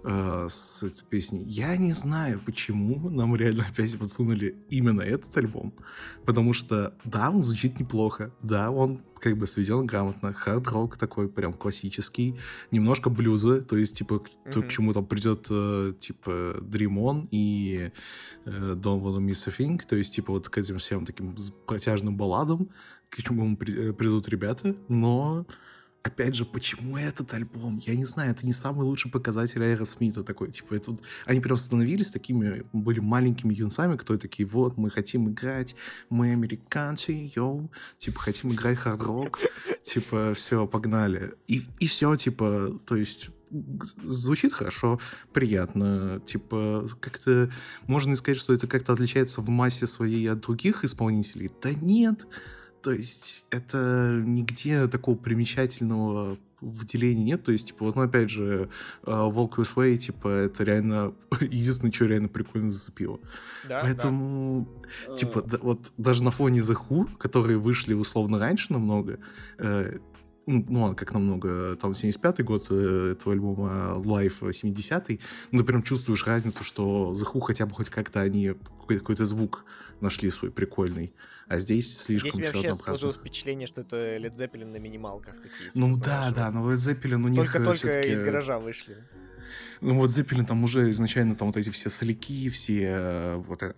с 0.03 0.81
этой 0.81 1.03
песней. 1.05 1.43
Я 1.43 1.77
не 1.77 1.91
знаю, 1.91 2.41
почему 2.43 3.09
нам 3.11 3.35
реально 3.35 3.67
опять 3.69 3.97
подсунули 3.99 4.55
именно 4.69 5.01
этот 5.01 5.35
альбом, 5.37 5.73
потому 6.25 6.53
что, 6.53 6.95
да, 7.03 7.29
он 7.29 7.43
звучит 7.43 7.79
неплохо, 7.79 8.31
да, 8.41 8.71
он 8.71 9.01
как 9.21 9.37
бы 9.37 9.47
сведен 9.47 9.85
грамотно, 9.85 10.33
хард-рок 10.33 10.97
такой 10.97 11.29
прям 11.29 11.53
классический, 11.53 12.35
немножко 12.71 13.09
блюза, 13.09 13.61
то 13.61 13.77
есть, 13.77 13.97
типа, 13.97 14.19
к, 14.19 14.29
то, 14.51 14.61
к 14.61 14.69
чему 14.69 14.93
там 14.93 15.05
придет, 15.05 15.47
э, 15.49 15.93
типа, 15.99 16.57
Dream 16.61 16.95
On 16.97 17.27
и 17.31 17.91
э, 18.45 18.49
Don't 18.75 19.01
Wanna 19.01 19.19
Miss 19.19 19.47
a 19.47 19.51
Thing, 19.51 19.79
то 19.87 19.95
есть, 19.95 20.15
типа, 20.15 20.33
вот 20.33 20.49
к 20.49 20.57
этим 20.57 20.77
всем 20.77 21.05
таким 21.05 21.35
протяжным 21.65 22.17
балладам, 22.17 22.69
к 23.09 23.21
чему 23.21 23.55
при- 23.55 23.91
придут 23.91 24.27
ребята, 24.27 24.75
но 24.87 25.45
опять 26.03 26.35
же, 26.35 26.45
почему 26.45 26.97
этот 26.97 27.33
альбом? 27.33 27.79
Я 27.85 27.95
не 27.95 28.05
знаю, 28.05 28.31
это 28.31 28.45
не 28.45 28.53
самый 28.53 28.83
лучший 28.83 29.11
показатель 29.11 29.63
Аэросмита 29.63 30.23
такой. 30.23 30.51
Типа, 30.51 30.73
это, 30.73 30.97
они 31.25 31.39
прям 31.39 31.57
становились 31.57 32.11
такими, 32.11 32.65
были 32.73 32.99
маленькими 32.99 33.53
юнцами, 33.53 33.97
которые 33.97 34.19
такие, 34.19 34.47
вот, 34.47 34.77
мы 34.77 34.89
хотим 34.89 35.29
играть, 35.29 35.75
мы 36.09 36.31
американцы, 36.31 37.31
yo, 37.35 37.71
типа, 37.97 38.19
хотим 38.19 38.51
играть 38.51 38.79
хард-рок, 38.79 39.39
типа, 39.83 40.33
все, 40.33 40.65
погнали. 40.67 41.33
И, 41.47 41.63
и 41.79 41.87
все, 41.87 42.15
типа, 42.15 42.79
то 42.85 42.95
есть 42.95 43.29
звучит 44.01 44.53
хорошо, 44.53 44.99
приятно, 45.33 46.21
типа, 46.25 46.87
как-то 46.99 47.51
можно 47.85 48.15
сказать, 48.15 48.39
что 48.39 48.53
это 48.53 48.67
как-то 48.67 48.93
отличается 48.93 49.41
в 49.41 49.49
массе 49.49 49.87
своей 49.87 50.29
от 50.31 50.39
других 50.39 50.83
исполнителей. 50.83 51.51
Да 51.61 51.73
нет, 51.73 52.27
то 52.81 52.91
есть 52.91 53.45
это 53.49 54.21
нигде 54.25 54.87
такого 54.87 55.15
примечательного 55.15 56.37
выделения 56.61 57.23
нет. 57.23 57.43
То 57.43 57.51
есть, 57.51 57.67
типа, 57.67 57.85
вот, 57.85 57.95
ну, 57.95 58.03
опять 58.03 58.29
же, 58.29 58.69
э, 59.05 59.11
Walk 59.11 59.55
This 59.55 59.75
Way, 59.75 59.97
типа, 59.97 60.27
это 60.27 60.63
реально 60.63 61.13
единственное, 61.41 61.91
что 61.91 62.05
реально 62.05 62.27
прикольно 62.27 62.69
зацепило. 62.69 63.19
Да, 63.67 63.79
Поэтому, 63.81 64.67
Э, 65.07 65.15
типа, 65.15 65.41
да, 65.41 65.57
вот 65.61 65.91
даже 65.97 66.23
на 66.23 66.31
фоне 66.31 66.59
The 66.59 66.77
Who, 66.89 67.17
которые 67.17 67.57
вышли 67.57 67.93
условно 67.93 68.39
раньше 68.39 68.73
намного, 68.73 69.19
э, 69.57 69.97
ну, 70.47 70.81
ладно, 70.81 70.95
как 70.95 71.13
намного, 71.13 71.77
там, 71.81 71.91
75-й 71.91 72.43
год 72.43 72.67
э, 72.69 73.11
этого 73.13 73.33
альбома, 73.33 73.95
Live 73.97 74.41
70-й, 74.41 75.19
ну, 75.51 75.59
ты 75.59 75.65
прям 75.65 75.83
чувствуешь 75.83 76.25
разницу, 76.27 76.63
что 76.63 77.13
The 77.15 77.31
Who 77.31 77.41
хотя 77.41 77.65
бы 77.65 77.73
хоть 77.73 77.89
как-то 77.89 78.21
они 78.21 78.53
какой-то 78.87 79.25
звук 79.25 79.65
нашли 80.01 80.29
свой 80.31 80.51
прикольный, 80.51 81.13
а 81.47 81.59
здесь 81.59 81.97
слишком 81.97 82.31
Здесь 82.31 82.35
у 82.35 82.39
меня 82.39 82.49
все 82.49 82.57
вообще 82.57 82.69
однообразно. 82.69 82.95
сложилось 82.95 83.17
впечатление, 83.17 83.67
что 83.67 83.81
это 83.81 83.95
Led 84.17 84.33
Zeppelin 84.33 84.65
на 84.65 84.77
минималках 84.77 85.35
такие. 85.35 85.69
Ну 85.75 85.95
да, 85.97 86.29
знаешь, 86.29 86.33
да, 86.35 86.51
но 86.51 86.71
Led 86.71 86.77
Zeppelin 86.77 87.23
у 87.23 87.27
них 87.27 87.41
э, 87.41 87.43
Только-только 87.59 88.01
из 88.01 88.21
гаража 88.21 88.59
вышли. 88.59 88.97
Ну 89.81 89.95
вот 89.95 90.09
Zeppelin 90.09 90.45
там 90.45 90.63
уже 90.63 90.89
изначально 90.91 91.35
там 91.35 91.47
вот 91.47 91.57
эти 91.57 91.69
все 91.71 91.89
соляки, 91.89 92.49
все 92.49 92.81
э, 92.83 93.35
вот 93.37 93.63
это... 93.63 93.75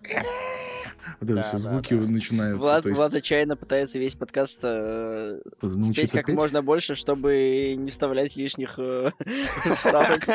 Вот 1.20 1.28
Да, 1.28 1.42
все 1.42 1.52
да, 1.52 1.58
звуки 1.58 1.94
да. 1.94 2.06
начинаются. 2.08 2.66
Влад, 2.66 2.86
есть 2.86 2.98
Влад 2.98 3.14
отчаянно 3.14 3.56
пытается 3.56 3.98
весь 3.98 4.14
подкаст 4.14 4.60
э, 4.62 5.40
спеть 5.82 6.12
как 6.12 6.26
петь. 6.26 6.34
можно 6.34 6.62
больше, 6.62 6.94
чтобы 6.94 7.74
не 7.76 7.90
вставлять 7.90 8.36
лишних 8.36 8.78
э, 8.78 9.10
вставок. 9.74 10.20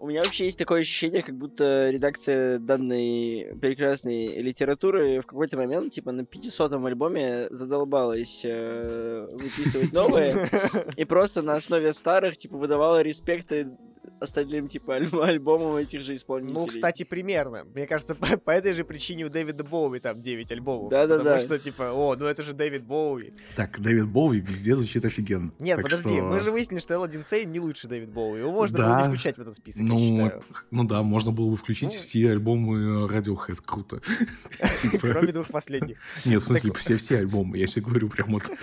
У 0.00 0.06
меня 0.06 0.22
вообще 0.22 0.44
есть 0.44 0.58
такое 0.58 0.80
ощущение, 0.80 1.22
как 1.22 1.36
будто 1.36 1.90
редакция 1.90 2.58
данной 2.58 3.54
прекрасной 3.60 4.28
литературы 4.40 5.20
в 5.20 5.26
какой-то 5.26 5.58
момент, 5.58 5.92
типа 5.92 6.10
на 6.10 6.22
500-м 6.22 6.86
альбоме 6.86 7.48
задолбалась 7.50 8.40
э, 8.46 9.28
выписывать 9.30 9.92
новые, 9.92 10.48
и 10.96 11.04
просто 11.04 11.42
на 11.42 11.52
основе 11.52 11.92
старых, 11.92 12.38
типа, 12.38 12.56
выдавала 12.56 13.02
респекты 13.02 13.76
остальным, 14.20 14.68
типа, 14.68 14.98
альб- 14.98 15.22
альбомам 15.22 15.76
этих 15.76 16.02
же 16.02 16.14
исполнителей. 16.14 16.60
Ну, 16.60 16.66
кстати, 16.66 17.02
примерно. 17.04 17.64
Мне 17.74 17.86
кажется, 17.86 18.14
по, 18.16 18.36
по 18.36 18.50
этой 18.50 18.72
же 18.72 18.84
причине 18.84 19.24
у 19.24 19.28
Дэвида 19.28 19.64
Боуи 19.64 19.98
там 19.98 20.20
9 20.20 20.52
альбомов. 20.52 20.90
Да-да-да. 20.90 21.24
Потому 21.24 21.40
что, 21.42 21.58
типа, 21.58 21.92
о, 21.92 22.16
ну 22.16 22.26
это 22.26 22.42
же 22.42 22.52
Дэвид 22.52 22.84
Боуи. 22.84 23.32
Так, 23.56 23.80
Дэвид 23.80 24.08
Боуи 24.08 24.40
везде 24.40 24.76
звучит 24.76 25.04
офигенно. 25.04 25.52
Нет, 25.58 25.76
Так 25.76 25.84
подожди, 25.86 26.08
что- 26.14 26.22
мы 26.22 26.40
же 26.40 26.52
выяснили, 26.52 26.80
что 26.80 26.94
Элладин 26.94 27.22
Сейн 27.24 27.50
не 27.50 27.60
лучший 27.60 27.88
Дэвид 27.88 28.10
Боуи. 28.10 28.40
Его 28.40 28.52
можно 28.52 28.78
было 28.78 28.88
Да. 28.88 29.02
не 29.02 29.08
включать 29.08 29.36
в 29.38 29.40
этот 29.40 29.54
список, 29.54 29.82
я 29.82 29.86
Ну, 29.88 29.98
считаю. 29.98 30.42
ну 30.70 30.84
да, 30.84 31.02
можно 31.02 31.32
было 31.32 31.50
бы 31.50 31.56
включить 31.56 31.90
Ну. 31.90 31.94
все 32.00 32.30
альбомы 32.30 33.06
Radiohead, 33.08 33.58
круто. 33.64 34.00
Типа, 34.82 34.98
Кроме 35.08 35.32
двух 35.32 35.48
последних. 35.48 35.98
Нет, 36.24 36.40
в 36.40 36.44
смысле, 36.44 36.70
Так- 36.70 36.80
все 36.80 36.96
все 36.96 37.18
альбомы, 37.18 37.58
я 37.58 37.66
себе 37.66 37.86
говорю 37.86 38.08
прям 38.08 38.28
вот. 38.32 38.50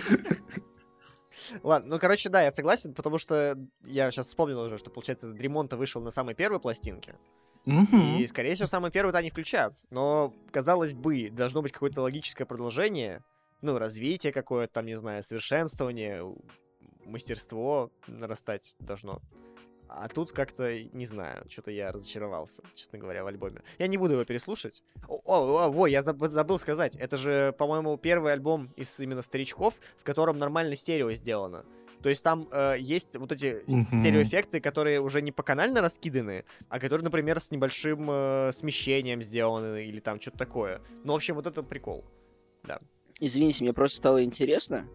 Ладно, 1.62 1.94
ну, 1.94 1.98
короче, 1.98 2.28
да, 2.28 2.42
я 2.42 2.50
согласен, 2.50 2.94
потому 2.94 3.18
что 3.18 3.58
я 3.84 4.10
сейчас 4.10 4.26
вспомнил 4.28 4.60
уже, 4.60 4.78
что, 4.78 4.90
получается, 4.90 5.32
Дремонта 5.32 5.76
вышел 5.76 6.00
на 6.00 6.10
самой 6.10 6.34
первой 6.34 6.60
пластинке. 6.60 7.14
И, 8.18 8.26
скорее 8.26 8.54
всего, 8.54 8.66
самый 8.66 8.90
первый-то 8.90 9.18
они 9.18 9.30
включат. 9.30 9.74
Но, 9.90 10.34
казалось 10.50 10.94
бы, 10.94 11.28
должно 11.30 11.60
быть 11.60 11.72
какое-то 11.72 12.00
логическое 12.00 12.46
продолжение. 12.46 13.22
Ну, 13.60 13.78
развитие 13.78 14.32
какое-то, 14.32 14.72
там, 14.72 14.86
не 14.86 14.94
знаю, 14.96 15.22
совершенствование, 15.22 16.22
мастерство 17.04 17.90
нарастать 18.06 18.74
должно. 18.78 19.20
А 19.88 20.08
тут 20.08 20.32
как-то, 20.32 20.70
не 20.92 21.06
знаю, 21.06 21.44
что-то 21.48 21.70
я 21.70 21.90
разочаровался, 21.92 22.62
честно 22.74 22.98
говоря, 22.98 23.24
в 23.24 23.26
альбоме. 23.26 23.62
Я 23.78 23.86
не 23.86 23.96
буду 23.96 24.12
его 24.14 24.24
переслушать. 24.24 24.82
О, 25.08 25.20
о, 25.24 25.64
о, 25.64 25.68
ой, 25.70 25.90
я 25.92 26.00
заб- 26.02 26.28
забыл 26.28 26.58
сказать. 26.58 26.94
Это 26.96 27.16
же, 27.16 27.54
по-моему, 27.58 27.96
первый 27.96 28.32
альбом 28.32 28.72
из 28.76 29.00
именно 29.00 29.22
старичков, 29.22 29.74
в 29.96 30.04
котором 30.04 30.38
нормально 30.38 30.76
стерео 30.76 31.10
сделано. 31.12 31.64
То 32.02 32.08
есть 32.10 32.22
там 32.22 32.48
э, 32.52 32.76
есть 32.78 33.16
вот 33.16 33.32
эти 33.32 33.60
стереоэффекты, 33.66 34.60
которые 34.60 35.00
уже 35.00 35.20
не 35.20 35.32
поканально 35.32 35.80
раскиданы, 35.80 36.44
а 36.68 36.78
которые, 36.78 37.02
например, 37.02 37.40
с 37.40 37.50
небольшим 37.50 38.08
э, 38.10 38.52
смещением 38.52 39.20
сделаны 39.22 39.84
или 39.86 39.98
там 40.00 40.20
что-то 40.20 40.38
такое. 40.38 40.80
Ну, 41.02 41.14
в 41.14 41.16
общем, 41.16 41.34
вот 41.34 41.46
это 41.46 41.62
прикол. 41.62 42.04
Извините, 43.20 43.64
мне 43.64 43.72
просто 43.72 43.96
стало 43.96 44.22
интересно. 44.22 44.86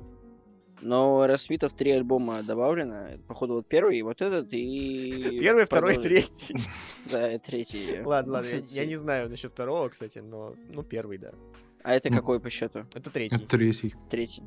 Но 0.83 1.25
Рассвитов 1.27 1.73
три 1.73 1.91
альбома 1.91 2.43
добавлено. 2.43 3.17
Походу, 3.27 3.55
вот 3.55 3.67
первый, 3.67 3.97
и 3.99 4.01
вот 4.01 4.21
этот, 4.21 4.51
и... 4.51 5.37
Первый, 5.39 5.65
второй, 5.65 5.95
третий. 5.95 6.55
Да, 7.11 7.37
третий. 7.39 8.01
Ладно, 8.03 8.33
ладно, 8.33 8.49
я, 8.49 8.85
не 8.85 8.95
знаю 8.95 9.29
насчет 9.29 9.51
второго, 9.51 9.89
кстати, 9.89 10.19
но 10.19 10.55
ну 10.69 10.83
первый, 10.83 11.17
да. 11.17 11.31
А 11.83 11.93
это 11.95 12.09
какой 12.09 12.39
по 12.39 12.49
счету? 12.49 12.85
Это 12.93 13.09
третий. 13.09 13.35
Это 13.35 13.45
третий. 13.45 13.95
Третий. 14.09 14.43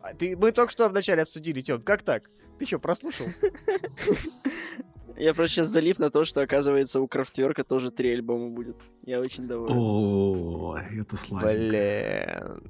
А 0.00 0.14
ты, 0.14 0.36
мы 0.36 0.52
только 0.52 0.72
что 0.72 0.88
вначале 0.88 1.22
обсудили, 1.22 1.60
Тём, 1.60 1.82
как 1.82 2.02
так? 2.02 2.30
Ты 2.58 2.66
что, 2.66 2.78
прослушал? 2.78 3.26
Я 5.16 5.34
просто 5.34 5.56
сейчас 5.56 5.68
залив 5.68 5.98
на 5.98 6.10
то, 6.10 6.24
что, 6.24 6.40
оказывается, 6.40 7.00
у 7.00 7.08
Крафтверка 7.08 7.64
тоже 7.64 7.90
три 7.90 8.12
альбома 8.12 8.50
будет. 8.50 8.76
Я 9.04 9.20
очень 9.20 9.46
доволен. 9.48 9.76
О, 9.76 10.78
это 10.78 11.16
сладенько. 11.16 12.60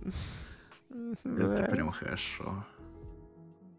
Блин. 1.25 1.53
Это 1.53 1.71
прям 1.71 1.91
хорошо. 1.91 2.65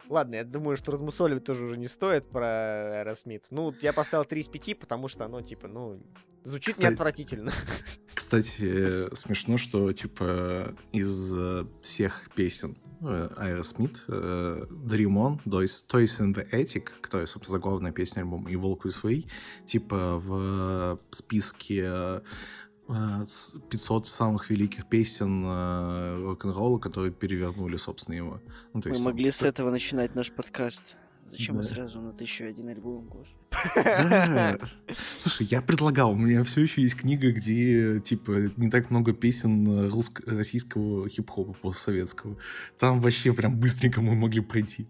Ладно, 0.09 0.35
я 0.35 0.43
думаю, 0.43 0.75
что 0.75 0.91
размусоливать 0.91 1.43
тоже 1.43 1.63
уже 1.63 1.77
не 1.77 1.87
стоит 1.87 2.27
про 2.29 3.03
Aerosmith. 3.03 3.43
Ну, 3.51 3.73
я 3.81 3.93
поставил 3.93 4.25
3 4.25 4.41
из 4.41 4.47
5, 4.47 4.79
потому 4.79 5.07
что 5.07 5.23
оно, 5.25 5.41
типа, 5.41 5.67
ну, 5.67 6.01
звучит 6.43 6.73
Кстати- 6.73 6.87
не 6.87 6.93
отвратительно. 6.93 7.51
Кстати, 8.15 8.63
э, 8.63 9.09
смешно, 9.13 9.57
что, 9.57 9.93
типа, 9.93 10.75
из 10.91 11.37
э, 11.37 11.65
всех 11.83 12.27
песен 12.35 12.75
Aerosmith, 13.01 13.99
э, 14.07 14.65
Dream 14.69 15.13
On, 15.13 15.39
Toys 15.45 15.85
Toys 15.87 16.19
in 16.19 16.33
the 16.33 16.49
Attic, 16.51 16.89
которая, 17.01 17.27
собственно, 17.27 17.57
заглавная 17.59 17.91
песня 17.91 18.21
альбома, 18.21 18.49
и 18.49 18.55
Walk 18.55 18.81
This 18.85 19.03
Way, 19.03 19.29
типа, 19.65 20.19
в 20.19 20.99
списке 21.11 22.21
500 22.89 24.07
самых 24.07 24.49
великих 24.49 24.85
песен 24.87 25.43
э, 25.45 26.21
рок-н-ролла, 26.23 26.79
которые 26.79 27.11
перевернули, 27.11 27.77
собственно, 27.77 28.15
его. 28.15 28.41
Ну, 28.73 28.81
Мы 28.83 28.89
есть, 28.91 29.03
там, 29.03 29.11
могли 29.11 29.31
с 29.31 29.43
этого 29.43 29.69
начинать 29.71 30.15
наш 30.15 30.31
подкаст. 30.31 30.97
Зачем 31.31 31.57
мы 31.57 31.61
Да. 31.61 31.67
сразу 31.69 32.01
на 32.01 32.11
тысячу 32.11 32.45
один 32.45 32.69
альбом? 32.69 33.07
Да. 33.75 34.57
Слушай, 35.17 35.45
я 35.51 35.61
предлагал, 35.61 36.11
у 36.13 36.15
меня 36.15 36.43
все 36.43 36.61
еще 36.61 36.81
есть 36.81 36.95
книга, 36.95 37.31
где, 37.31 37.99
типа, 37.99 38.51
не 38.57 38.69
так 38.71 38.89
много 38.89 39.13
песен 39.13 39.89
русско- 39.91 40.23
российского 40.25 41.07
хип-хопа 41.07 41.53
постсоветского. 41.53 42.37
Там 42.79 42.99
вообще 42.99 43.31
прям 43.33 43.59
быстренько 43.59 44.01
мы 44.01 44.15
могли 44.15 44.41
пройти. 44.41 44.87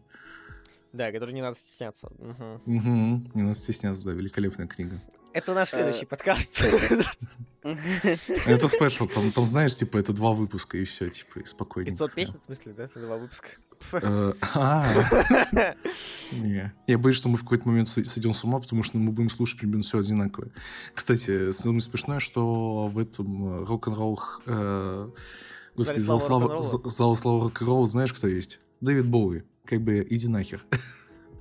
Да, 0.93 1.11
который 1.11 1.33
не 1.33 1.41
надо 1.41 1.57
стесняться. 1.57 2.09
Мгм. 2.17 2.55
Угу. 2.65 3.31
Не 3.35 3.41
надо 3.43 3.55
стесняться, 3.55 4.05
да, 4.07 4.13
великолепная 4.13 4.67
книга. 4.67 5.01
Это 5.33 5.53
наш 5.53 5.69
следующий 5.69 6.05
Э, 6.05 6.07
подкаст. 6.07 6.63
Это 8.45 8.67
спешл, 8.67 9.07
там, 9.07 9.31
там, 9.31 9.45
знаешь, 9.45 9.75
типа, 9.75 9.97
это 9.97 10.13
два 10.13 10.33
выпуска 10.33 10.77
и 10.77 10.85
все, 10.85 11.09
типа, 11.09 11.39
и 11.39 11.45
спокойненько. 11.45 11.91
500 11.91 12.13
песен, 12.13 12.39
в 12.39 12.43
смысле, 12.43 12.73
да? 12.73 12.83
Это 12.83 12.99
два 12.99 13.17
выпуска. 13.17 13.49
Э, 13.91 14.33
а, 14.53 14.85
Не. 16.31 16.73
Я 16.87 16.97
боюсь, 16.97 17.17
что 17.17 17.29
мы 17.29 17.37
в 17.37 17.43
какой-то 17.43 17.67
момент 17.67 17.89
сойдем 17.89 18.33
с 18.33 18.43
ума, 18.43 18.59
потому 18.59 18.83
что 18.83 18.97
мы 18.97 19.11
будем 19.11 19.29
слушать 19.29 19.59
примерно 19.59 19.83
все 19.83 19.99
одинаковое. 19.99 20.51
Кстати, 20.93 21.51
самое 21.51 21.81
смешное, 21.81 22.19
что 22.19 22.87
в 22.87 22.97
этом 22.97 23.61
э, 23.61 23.65
рок-н-ролл... 23.65 24.19
Господи, 25.75 25.99
зал 25.99 26.19
славы 26.19 27.43
рок-н-ролла, 27.43 27.87
знаешь, 27.87 28.13
кто 28.13 28.27
есть? 28.27 28.59
Дэвид 28.81 29.07
Боуи. 29.07 29.43
Как 29.65 29.81
бы, 29.81 30.05
иди 30.09 30.27
нахер. 30.27 30.65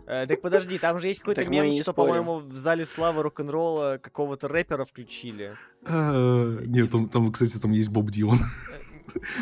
Э, 0.08 0.26
Так 0.26 0.40
подожди, 0.40 0.78
там 0.78 0.98
же 0.98 1.08
есть 1.08 1.20
какой-то 1.20 1.44
мем, 1.46 1.70
что, 1.82 1.92
по-моему, 1.92 2.36
в 2.38 2.52
зале 2.54 2.86
славы 2.86 3.22
рок-н-ролла 3.22 3.98
какого-то 4.02 4.48
рэпера 4.48 4.84
включили. 4.86 5.54
Э, 5.84 6.62
Нет, 6.66 6.90
там, 6.90 7.08
там, 7.10 7.30
кстати, 7.30 7.58
там 7.58 7.72
есть 7.72 7.90
Боб 7.90 8.10
Дилан. 8.10 8.38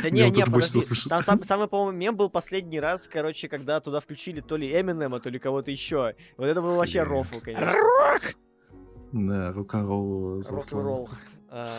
Да 0.02 0.10
Меня 0.10 0.28
не, 0.30 0.36
не, 0.36 0.44
подожди. 0.44 0.80
Там 1.08 1.22
сам- 1.22 1.42
самый, 1.42 1.66
по-моему, 1.68 1.96
мем 1.98 2.16
был 2.16 2.30
последний 2.30 2.78
раз, 2.80 3.08
короче, 3.08 3.48
когда 3.48 3.80
туда 3.80 4.00
включили 4.00 4.40
то 4.40 4.56
ли 4.56 4.70
Эминема, 4.70 5.18
то 5.20 5.28
ли 5.28 5.38
кого-то 5.38 5.70
еще. 5.72 6.14
Вот 6.36 6.46
это 6.46 6.62
был 6.62 6.76
вообще 6.76 7.02
рофл, 7.02 7.40
конечно. 7.40 7.72
Да, 9.12 9.52
рок-н-ролл. 9.52 10.40
Рок-н-ролл. 10.42 11.08
А, 11.50 11.78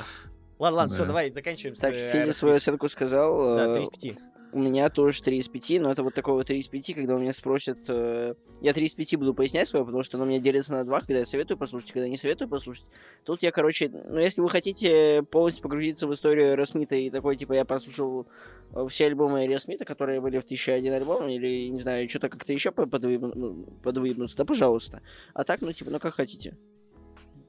Ладно, 0.59 0.77
ладно, 0.77 0.93
все, 0.95 1.03
Да. 1.03 1.07
давай 1.09 1.29
заканчиваем 1.29 1.75
Так, 1.75 1.93
э, 1.93 2.11
Федя 2.11 2.33
свою 2.33 2.55
оценку 2.55 2.89
сказал. 2.89 3.55
Да, 3.57 3.69
э, 3.69 3.73
3 3.75 3.83
из 3.83 3.89
5. 3.89 4.17
У 4.57 4.59
меня 4.59 4.89
тоже 4.89 5.21
3 5.21 5.37
из 5.37 5.47
5, 5.49 5.81
но 5.81 5.91
это 5.91 6.01
вот 6.01 6.15
такое 6.15 6.33
вот 6.33 6.47
3 6.47 6.57
из 6.57 6.67
5, 6.67 6.95
когда 6.95 7.13
у 7.15 7.19
меня 7.19 7.31
спросят... 7.31 7.77
э, 7.89 8.33
Я 8.59 8.73
3 8.73 8.85
из 8.87 8.95
5 8.95 9.17
буду 9.17 9.35
пояснять 9.35 9.67
свое, 9.67 9.85
потому 9.85 10.01
что 10.01 10.17
оно 10.17 10.25
у 10.25 10.27
меня 10.27 10.39
делится 10.39 10.73
на 10.73 10.83
2, 10.83 11.01
когда 11.01 11.19
я 11.19 11.27
советую 11.27 11.59
послушать, 11.59 11.91
когда 11.91 12.07
не 12.09 12.17
советую 12.17 12.49
послушать. 12.49 12.85
Тут 13.23 13.43
я, 13.43 13.51
короче, 13.51 13.89
ну, 13.89 14.17
если 14.17 14.41
вы 14.41 14.49
хотите 14.49 15.21
полностью 15.29 15.61
погрузиться 15.61 16.07
в 16.07 16.13
историю 16.15 16.53
Эросмита 16.53 16.95
и 16.95 17.11
такой, 17.11 17.35
типа, 17.35 17.53
я 17.53 17.65
прослушал 17.65 18.25
э, 18.73 18.83
все 18.89 19.05
альбомы 19.05 19.45
Эросмита, 19.45 19.85
которые 19.85 20.21
были 20.21 20.39
в 20.39 20.43
1001 20.45 20.91
альбом, 20.91 21.27
или, 21.27 21.67
не 21.67 21.79
знаю, 21.79 22.09
что-то 22.09 22.27
как-то 22.27 22.51
еще 22.51 22.71
подвыебнуться, 22.71 24.37
да, 24.37 24.43
пожалуйста. 24.43 25.03
А 25.35 25.43
так, 25.43 25.61
ну, 25.61 25.71
типа, 25.71 25.91
ну, 25.91 25.99
как 25.99 26.15
хотите. 26.15 26.57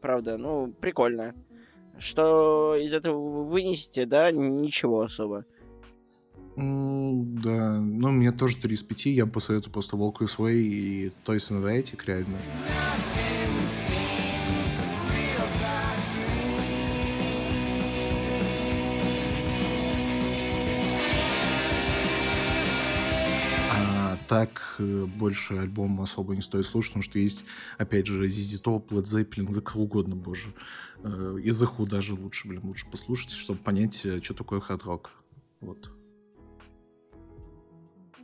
Правда, 0.03 0.37
ну, 0.37 0.75
прикольно. 0.79 1.35
Что 1.99 2.77
из 2.77 2.93
этого 2.93 3.19
вы 3.19 3.45
вынесете, 3.47 4.05
да, 4.05 4.31
ничего 4.31 5.01
особо. 5.01 5.47
Да, 6.59 7.79
ну, 7.81 8.11
мне 8.11 8.33
тоже 8.33 8.57
3 8.57 8.75
из 8.75 8.83
5. 8.83 9.07
Я 9.07 9.27
посоветую 9.27 9.73
просто 9.73 9.97
Волку 9.97 10.25
и 10.25 10.27
Свей 10.27 10.61
и 10.61 11.13
Toys 11.25 11.53
and 11.53 11.63
Attic, 11.63 12.01
реально. 12.05 12.37
А 23.71 24.19
так 24.27 24.75
э, 24.81 25.05
больше 25.05 25.55
альбом 25.55 26.01
особо 26.01 26.35
не 26.35 26.43
стоит 26.43 26.67
слушать, 26.67 26.91
потому 26.95 27.05
что 27.05 27.21
есть, 27.21 27.45
опять 27.79 28.09
же, 28.09 28.27
ZZ 28.27 28.65
Top, 28.65 28.89
Led 28.89 29.05
Zeppelin, 29.05 29.55
да 29.55 29.61
кого 29.61 29.85
угодно, 29.85 30.17
боже. 30.17 30.53
Э, 31.05 31.39
И 31.41 31.51
The 31.51 31.69
Who 31.77 31.87
даже 31.87 32.15
лучше, 32.15 32.49
блин, 32.49 32.63
лучше 32.65 32.91
послушать, 32.91 33.31
чтобы 33.31 33.61
понять, 33.61 34.05
э, 34.05 34.21
что 34.21 34.35
такое 34.35 34.59
хард-рок. 34.59 35.13
Вот. 35.61 35.93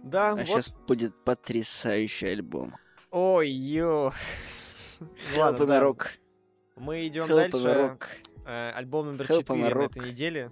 Да, 0.04 0.32
А 0.32 0.36
вот. 0.36 0.46
сейчас 0.46 0.68
будет 0.86 1.14
потрясающий 1.24 2.26
альбом. 2.28 2.76
Ой, 3.10 3.48
ё. 3.48 4.12
Ладно, 5.36 5.66
да. 5.66 5.82
Rock. 5.82 6.06
Мы 6.76 7.06
идем 7.06 7.24
Help 7.24 7.36
дальше. 7.50 7.56
Rock. 7.58 8.04
Э, 8.44 8.72
Альбом 8.74 9.06
номер 9.06 9.24
Help 9.24 9.46
4 9.46 9.74
на 9.74 9.82
этой 9.84 10.02
неделе. 10.10 10.50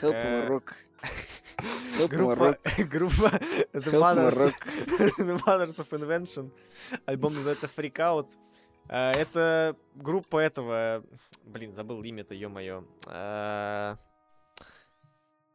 Help 0.00 0.12
Э, 0.14 0.48
Rock. 0.48 0.72
Группа, 2.08 2.56
группа 2.90 3.26
The 3.72 3.90
Rock. 3.92 4.54
The 5.18 5.38
Mothers 5.44 5.78
of 5.78 5.88
Invention. 5.90 6.50
Альбом 7.06 7.34
называется 7.34 7.68
Freak 7.74 7.94
Out. 7.98 8.30
Э, 8.88 9.12
Это 9.12 9.76
группа 9.94 10.38
этого... 10.40 11.04
Блин, 11.44 11.72
забыл 11.72 12.02
имя-то, 12.02 12.34
ё-моё. 12.34 12.84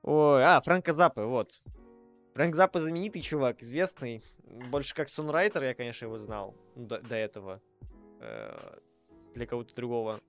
Ой, 0.04 0.44
а, 0.46 0.62
Фрэнка 0.64 0.94
Заппы, 0.94 1.24
вот. 1.24 1.60
Фрэнк 2.38 2.54
Заппа 2.54 2.80
знаменитый 2.80 3.24
чувак, 3.24 3.64
известный. 3.64 4.22
Больше 4.70 4.94
как 4.94 5.10
сонрайтер 5.10 5.64
я, 5.64 5.74
конечно, 5.74 6.06
его 6.06 6.20
знал 6.20 6.54
до, 6.76 7.00
до 7.00 7.16
этого. 7.16 7.64
Э, 8.22 8.76
Для 9.34 9.48
кого-то 9.48 9.74
другого. 9.74 10.22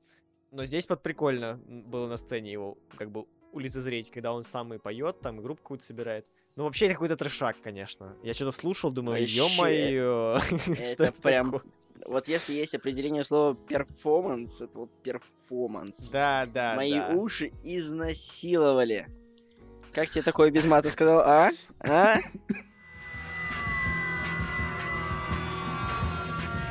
Но 0.50 0.64
здесь 0.64 0.86
под 0.86 1.02
прикольно 1.02 1.61
было 1.66 2.09
на 2.09 2.16
сцене 2.16 2.50
его 2.50 2.78
как 2.96 3.11
бы 3.11 3.26
улицезреть, 3.52 4.11
когда 4.11 4.32
он 4.32 4.42
сам 4.44 4.72
и 4.72 4.78
поет, 4.78 5.20
там 5.20 5.38
и 5.38 5.42
группу 5.42 5.61
какую-то 5.61 5.84
собирает. 5.84 6.24
Ну, 6.56 6.64
вообще, 6.64 6.86
это 6.86 6.94
какой-то 6.94 7.16
трешак, 7.18 7.56
конечно. 7.62 8.16
Я 8.22 8.32
что-то 8.32 8.52
слушал, 8.52 8.90
думаю, 8.90 9.20
Вообще, 9.20 9.36
ё-моё, 9.36 10.38
что 10.92 11.04
Это 11.04 11.20
прям... 11.20 11.52
такое? 11.52 11.72
Вот 12.06 12.26
если 12.26 12.54
есть 12.54 12.74
определение 12.74 13.22
слова 13.22 13.54
перформанс, 13.54 14.62
это 14.62 14.78
вот 14.78 15.02
перформанс. 15.02 16.09
Да, 16.09 16.46
да, 16.46 16.74
Мои 16.74 16.94
да. 16.94 17.11
уши 17.11 17.52
изнасиловали. 17.64 19.09
Как 19.99 20.11
тебе 20.11 20.22
такое 20.22 20.53
без 20.53 20.64
мата 20.64 20.90
сказал, 20.90 21.18
а? 21.26 21.51
А? 21.80 22.18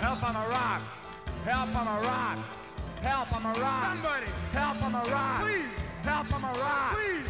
Help, 0.02 0.24
I'm 0.24 0.34
a 0.34 0.48
rock. 0.48 0.82
Help, 1.44 1.76
I'm 1.76 1.88
a 1.88 2.02
rock. 2.04 2.38
Help, 3.04 3.28
I'm 3.34 3.46
a 3.46 3.54
rock. 3.60 3.84
Somebody. 3.84 4.32
Help, 4.54 4.82
I'm 4.82 4.96
a 4.96 5.04
rock. 5.12 5.42
Please. 5.42 5.66
Help, 6.06 6.32
I'm 6.32 6.46
a 6.46 6.54
rock. 6.54 6.96
Please. 6.96 7.28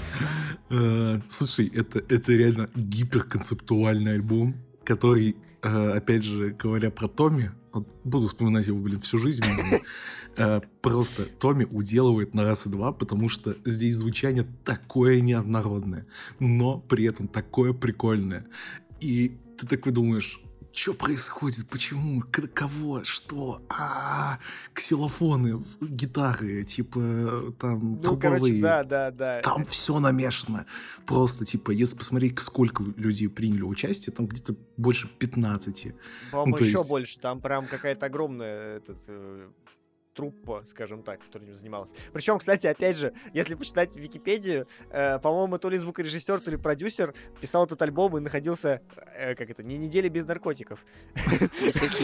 Э, 0.70 1.20
Слушай, 1.28 1.72
это, 1.74 1.98
это 1.98 2.32
реально 2.32 2.70
гиперконцептуальный 2.76 4.14
альбом, 4.14 4.56
который, 4.84 5.36
э, 5.64 5.94
опять 5.96 6.24
же, 6.24 6.52
говоря 6.52 6.92
про 6.92 7.08
Томми, 7.08 7.50
вот 7.74 7.88
буду 8.04 8.28
вспоминать 8.28 8.68
его, 8.68 8.78
блин, 8.78 9.02
всю 9.02 9.18
жизнь, 9.18 9.42
просто 10.82 11.26
Томми 11.26 11.66
уделывает 11.66 12.34
на 12.34 12.44
раз 12.44 12.66
и 12.68 12.70
два, 12.70 12.92
потому 12.92 13.30
что 13.30 13.56
здесь 13.66 13.96
звучание 13.96 14.46
такое 14.64 15.20
неоднородное, 15.22 16.06
но 16.40 16.80
при 16.80 17.06
этом 17.06 17.28
такое 17.28 17.74
прикольное. 17.74 18.46
И 19.00 19.38
ты 19.58 19.68
такой 19.68 19.92
думаешь, 19.92 20.40
что 20.74 20.94
происходит, 20.94 21.68
почему, 21.70 22.22
кого, 22.54 23.04
что, 23.04 23.64
а, 23.68 24.38
ксилофоны, 24.74 25.58
в- 25.58 25.78
гитары, 25.82 26.62
типа, 26.64 27.56
там, 27.60 27.94
Ну, 28.04 28.18
короче, 28.18 28.20
трубовые. 28.44 28.62
да, 28.62 28.84
да, 28.84 29.10
да. 29.12 29.42
Там 29.42 29.66
все 29.66 30.00
намешано. 30.00 30.68
Просто, 31.08 31.46
типа, 31.46 31.72
если 31.72 31.98
посмотреть, 31.98 32.40
сколько 32.42 32.84
людей 32.96 33.28
приняли 33.28 33.64
участие, 33.64 34.14
там 34.14 34.28
где-то 34.28 34.56
больше 34.78 35.08
15. 35.18 35.94
По-моему, 36.32 36.58
ну, 36.60 36.64
еще 36.64 36.78
есть- 36.78 36.90
больше. 36.90 37.20
Там 37.20 37.42
прям 37.42 37.68
какая-то 37.68 38.06
огромная 38.06 38.78
этот, 38.78 39.00
э, 39.08 39.48
труппа, 40.18 40.64
скажем 40.66 41.04
так, 41.04 41.22
которая 41.22 41.54
занималась. 41.54 41.94
Причем, 42.12 42.40
кстати, 42.40 42.66
опять 42.66 42.98
же, 42.98 43.14
если 43.34 43.54
почитать 43.54 43.96
Википедию, 43.96 44.66
э, 44.90 45.20
по-моему, 45.20 45.60
то 45.60 45.70
ли 45.70 45.78
звукорежиссер, 45.78 46.40
то 46.40 46.50
ли 46.50 46.58
продюсер 46.58 47.14
писал 47.40 47.66
этот 47.66 47.80
альбом 47.84 48.18
и 48.18 48.20
находился, 48.20 48.82
э, 49.16 49.36
как 49.36 49.52
это, 49.52 49.62
не 49.62 49.78
недели 49.78 50.10
без 50.10 50.26
наркотиков. 50.26 50.84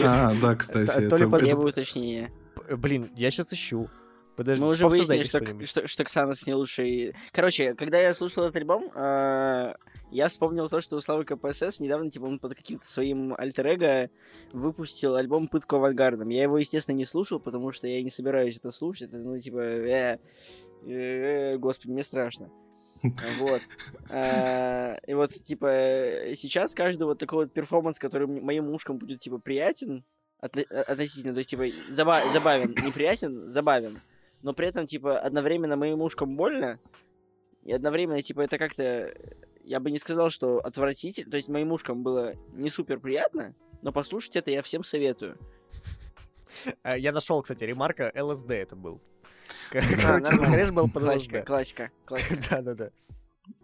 А, 0.04 0.32
да, 0.40 0.54
кстати. 0.54 1.08
то 1.08 1.16
ли 1.16 1.26
Требую 1.26 1.68
уточнения. 1.68 2.30
Блин, 2.70 3.10
я 3.16 3.30
сейчас 3.30 3.52
ищу. 3.52 3.88
Подожди, 4.36 4.64
Мы 4.64 4.70
уже 4.70 4.88
выяснили, 4.88 5.22
что, 5.22 5.38
что-нибудь. 5.38 5.68
что, 5.68 5.86
что 5.86 6.04
Ксанов 6.04 6.44
не 6.46 6.54
лучший. 6.54 7.14
Короче, 7.32 7.74
когда 7.74 8.00
я 8.00 8.14
слушал 8.14 8.44
этот 8.44 8.56
альбом, 8.56 8.90
э, 8.94 9.74
я 10.10 10.28
вспомнил 10.28 10.68
то, 10.68 10.80
что 10.80 10.96
у 10.96 11.00
Славы 11.00 11.24
КПСС 11.24 11.78
недавно, 11.80 12.10
типа, 12.10 12.24
он 12.24 12.38
под 12.38 12.54
каким-то 12.54 12.86
своим 12.86 13.34
альтер 13.36 14.10
выпустил 14.52 15.14
альбом 15.14 15.48
«Пытку 15.48 15.76
авангардом». 15.76 16.28
Я 16.30 16.42
его, 16.42 16.58
естественно, 16.58 16.96
не 16.96 17.04
слушал, 17.04 17.38
потому 17.40 17.70
что 17.72 17.86
я 17.86 18.02
не 18.02 18.10
собираюсь 18.10 18.58
это 18.58 18.70
слушать. 18.70 19.08
Это, 19.08 19.18
ну, 19.18 19.38
типа, 19.38 19.58
э, 19.58 20.18
э, 20.86 21.56
господи, 21.58 21.90
мне 21.92 22.02
страшно. 22.02 22.50
Вот. 23.38 23.60
А, 24.10 24.96
И 25.06 25.14
вот, 25.14 25.32
типа, 25.32 25.66
э, 25.66 26.34
сейчас 26.36 26.74
каждый 26.74 27.04
вот 27.04 27.18
такой 27.18 27.44
вот 27.44 27.52
перформанс, 27.52 27.98
который 27.98 28.26
моим 28.26 28.70
ушкам 28.70 28.98
будет, 28.98 29.20
типа, 29.20 29.38
приятен, 29.38 30.04
э, 30.42 30.62
относительно, 30.62 31.34
то 31.34 31.38
есть, 31.38 31.50
типа, 31.50 31.64
заба- 31.90 32.26
забавен, 32.32 32.70
неприятен, 32.84 33.50
забавен, 33.50 34.00
но 34.44 34.52
при 34.52 34.68
этом, 34.68 34.86
типа, 34.86 35.18
одновременно 35.18 35.74
моим 35.74 36.02
ушкам 36.02 36.36
больно, 36.36 36.78
и 37.62 37.72
одновременно, 37.72 38.20
типа, 38.20 38.42
это 38.42 38.58
как-то, 38.58 39.12
я 39.64 39.80
бы 39.80 39.90
не 39.90 39.98
сказал, 39.98 40.28
что 40.28 40.58
отвратительно, 40.58 41.30
то 41.30 41.38
есть 41.38 41.48
моим 41.48 41.72
ушкам 41.72 42.02
было 42.02 42.34
не 42.52 42.68
супер 42.68 43.00
приятно, 43.00 43.54
но 43.80 43.90
послушать 43.90 44.36
это 44.36 44.50
я 44.50 44.60
всем 44.60 44.84
советую. 44.84 45.38
Э, 46.84 46.90
Я 46.98 47.12
нашел, 47.12 47.40
кстати, 47.40 47.64
ремарка, 47.64 48.12
ЛСД 48.14 48.50
это 48.50 48.76
был. 48.76 49.00
А, 49.72 50.20
Короче, 50.20 50.72
был 50.72 50.90
под 50.90 51.04
классика, 51.04 51.90
классика. 52.04 52.38
Да-да-да. 52.50 52.90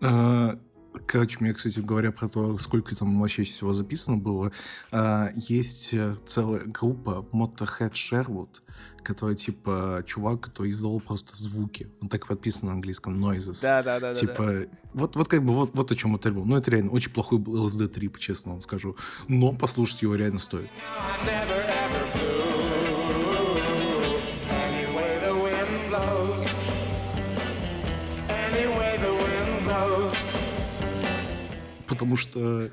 Короче, 1.06 1.38
мне, 1.40 1.52
кстати, 1.54 1.80
говоря 1.80 2.12
про 2.12 2.28
то, 2.28 2.58
сколько 2.58 2.96
там 2.96 3.20
вообще 3.20 3.44
всего 3.44 3.72
записано 3.72 4.16
было, 4.16 4.52
а, 4.90 5.30
есть 5.36 5.94
э, 5.94 6.16
целая 6.26 6.64
группа 6.64 7.26
Motorhead 7.32 7.92
Sherwood, 7.92 8.48
который, 9.02 9.36
типа, 9.36 10.02
чувак, 10.06 10.40
который 10.40 10.70
издал 10.70 11.00
просто 11.00 11.36
звуки. 11.36 11.88
Он 12.00 12.08
так 12.08 12.24
и 12.24 12.28
подписан 12.28 12.68
на 12.68 12.74
английском 12.74 13.24
Noises. 13.24 13.62
Да-да-да. 13.62 14.14
Типа, 14.14 14.66
вот, 14.92 15.16
вот 15.16 15.28
как 15.28 15.44
бы 15.44 15.54
вот, 15.54 15.70
вот 15.74 15.92
о 15.92 15.96
чем 15.96 16.14
этот 16.14 16.26
альбом. 16.26 16.48
Ну, 16.48 16.56
это 16.56 16.70
реально 16.70 16.90
очень 16.90 17.12
плохой 17.12 17.38
был 17.38 17.66
LSD 17.66 17.88
3, 17.88 18.08
по-честному 18.08 18.56
вам 18.56 18.60
скажу. 18.60 18.96
Но 19.28 19.52
послушать 19.52 20.02
его 20.02 20.14
реально 20.14 20.38
стоит. 20.38 20.68
I 20.98 21.26
never 21.26 22.19
Потому 32.00 32.16
что 32.16 32.70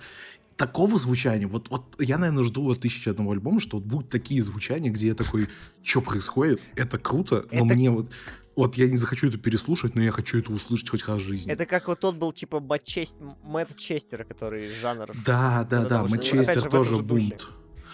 такого 0.55 0.97
звучания, 0.97 1.47
вот, 1.47 1.69
вот 1.69 1.83
я, 1.99 2.17
наверное, 2.17 2.43
жду 2.43 2.71
от 2.71 2.79
тысячи 2.79 3.09
одного 3.09 3.31
альбома, 3.33 3.59
что 3.59 3.77
вот 3.77 3.85
будут 3.85 4.09
такие 4.09 4.41
звучания, 4.41 4.89
где 4.89 5.07
я 5.07 5.13
такой, 5.15 5.47
что 5.83 6.01
происходит, 6.01 6.61
это 6.75 6.97
круто, 6.97 7.45
но 7.51 7.65
Это- 7.65 7.73
мне 7.75 7.91
вот, 7.91 8.09
вот 8.55 8.75
я 8.75 8.87
не 8.87 8.97
захочу 8.97 9.27
это 9.27 9.37
переслушать, 9.37 9.95
но 9.95 10.01
я 10.01 10.11
хочу 10.11 10.39
это 10.39 10.51
услышать 10.53 10.89
хоть 10.89 11.05
раз 11.07 11.17
в 11.17 11.25
жизни. 11.25 11.51
Это 11.51 11.65
как 11.65 11.87
вот 11.87 11.99
тот 11.99 12.15
был, 12.15 12.31
типа, 12.31 12.59
Мэтт 12.59 12.85
Чест- 12.85 13.19
Мэтт 13.43 13.75
Честера, 13.77 14.23
который 14.23 14.69
жанр. 14.81 15.11
Да, 15.25 15.67
да, 15.69 15.81
Ну, 15.83 15.89
да, 15.89 16.07
же, 16.07 16.15
в 16.15 16.49
этом 16.49 16.71
тоже 16.71 16.97
бунт. 17.03 17.47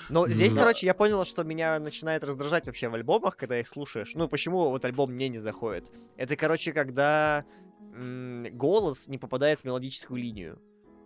Но 0.09 0.27
здесь, 0.27 0.53
Да. 0.53 0.59
короче, 0.61 0.85
я 0.85 0.93
понял, 0.93 1.25
что 1.25 1.43
меня 1.43 1.79
начинает 1.79 2.23
раздражать 2.23 2.67
вообще 2.67 2.87
в 2.89 2.93
альбомах, 2.93 3.35
когда 3.35 3.59
их 3.59 3.67
слушаешь. 3.67 4.11
Ну, 4.15 4.27
почему 4.29 4.69
вот 4.69 4.85
альбом 4.85 5.11
мне 5.11 5.27
не 5.29 5.39
заходит? 5.39 5.91
Это, 6.17 6.35
короче, 6.35 6.71
когда 6.71 7.43
м, 7.95 8.45
голос 8.53 9.07
не 9.07 9.17
попадает 9.17 9.59
в 9.61 9.65
мелодическую 9.65 10.19
линию. 10.21 10.59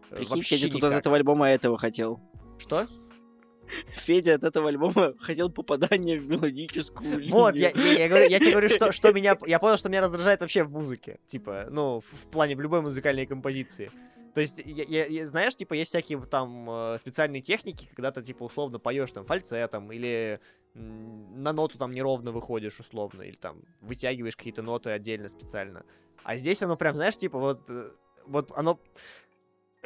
Прикинь, 0.10 0.28
вообще 0.36 0.56
Федя 0.58 0.68
тут 0.72 0.76
никак. 0.78 0.92
от 0.94 0.98
этого 1.00 1.16
альбома 1.18 1.50
этого 1.50 1.78
хотел. 1.78 2.20
Что? 2.58 2.88
Федя 3.88 4.36
от 4.36 4.44
этого 4.44 4.70
альбома 4.70 5.14
хотел 5.20 5.50
попадания 5.50 6.18
в 6.18 6.28
мелодическую 6.28 7.20
линию. 7.20 7.32
Вот, 7.34 7.56
я, 7.56 7.70
я, 7.72 7.92
я 8.04 8.08
говорю, 8.08 8.30
я 8.30 8.40
тебе 8.40 8.52
говорю, 8.52 8.70
что, 8.70 8.92
что 8.92 9.12
меня... 9.14 9.38
Я 9.46 9.60
понял, 9.60 9.78
что 9.78 9.90
меня 9.90 10.02
раздражает 10.02 10.42
вообще 10.42 10.64
в 10.64 10.72
музыке. 10.72 11.20
Типа, 11.28 11.68
ну, 11.70 12.00
в, 12.00 12.06
в 12.06 12.30
плане 12.32 12.56
в 12.56 12.62
любой 12.62 12.82
музыкальной 12.82 13.26
композиции. 13.26 13.92
То 14.34 14.42
есть, 14.42 14.62
я, 14.66 14.84
я- 14.84 15.06
я- 15.08 15.26
знаешь, 15.26 15.56
типа, 15.56 15.74
есть 15.74 15.90
всякие 15.90 16.22
там 16.22 16.70
э, 16.70 16.98
специальные 17.00 17.42
техники, 17.42 17.90
когда 17.96 18.12
ты, 18.12 18.22
типа, 18.22 18.44
условно 18.44 18.80
поешь 18.80 19.12
там 19.12 19.26
фальцетом, 19.26 19.92
или 19.92 20.40
на 20.76 21.54
ноту 21.54 21.78
там 21.80 21.92
неровно 21.92 22.32
выходишь, 22.32 22.80
условно, 22.80 23.24
или 23.24 23.36
там 23.36 23.64
вытягиваешь 23.82 24.36
какие-то 24.38 24.62
ноты 24.62 24.92
отдельно 24.92 25.28
специально. 25.28 25.84
А 26.24 26.38
здесь 26.38 26.62
оно 26.62 26.78
прям, 26.78 26.96
знаешь, 26.96 27.18
типа, 27.18 27.40
вот, 27.40 27.68
э, 27.70 27.90
вот 28.28 28.52
оно 28.56 28.80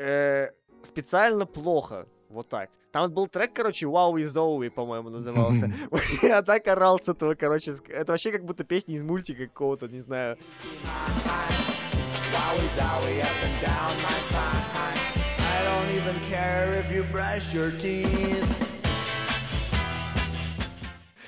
э, 0.01 0.49
специально 0.83 1.45
плохо. 1.45 2.05
Вот 2.29 2.47
так. 2.49 2.69
Там 2.91 3.03
вот 3.03 3.11
был 3.11 3.27
трек, 3.27 3.51
короче, 3.53 3.85
Wow 3.85 4.19
и 4.19 4.23
Zoe, 4.23 4.69
по-моему, 4.69 5.09
назывался. 5.09 5.71
Я 6.21 6.41
так 6.41 6.67
орал 6.67 6.99
с 6.99 7.09
этого, 7.09 7.35
короче. 7.35 7.71
Это 7.89 8.11
вообще 8.13 8.31
как 8.31 8.43
будто 8.45 8.63
песня 8.63 8.95
из 8.95 9.03
мультика 9.03 9.47
какого-то, 9.47 9.87
не 9.87 9.99
знаю. 9.99 10.37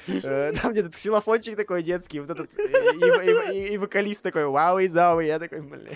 Э, 0.07 0.51
Там 0.61 0.71
где-то 0.74 0.89
ксилофончик 0.89 1.55
такой 1.55 1.82
детский, 1.84 2.19
вот 2.19 2.30
этот, 2.30 2.53
и, 2.59 2.63
и- 2.63 3.57
и- 3.69 3.74
и 3.74 3.78
вокалист 3.78 4.21
такой, 4.21 4.45
вау 4.47 4.80
и 4.80 4.88
Zoe. 4.88 5.26
Я 5.26 5.39
такой, 5.39 5.61
блин. 5.61 5.93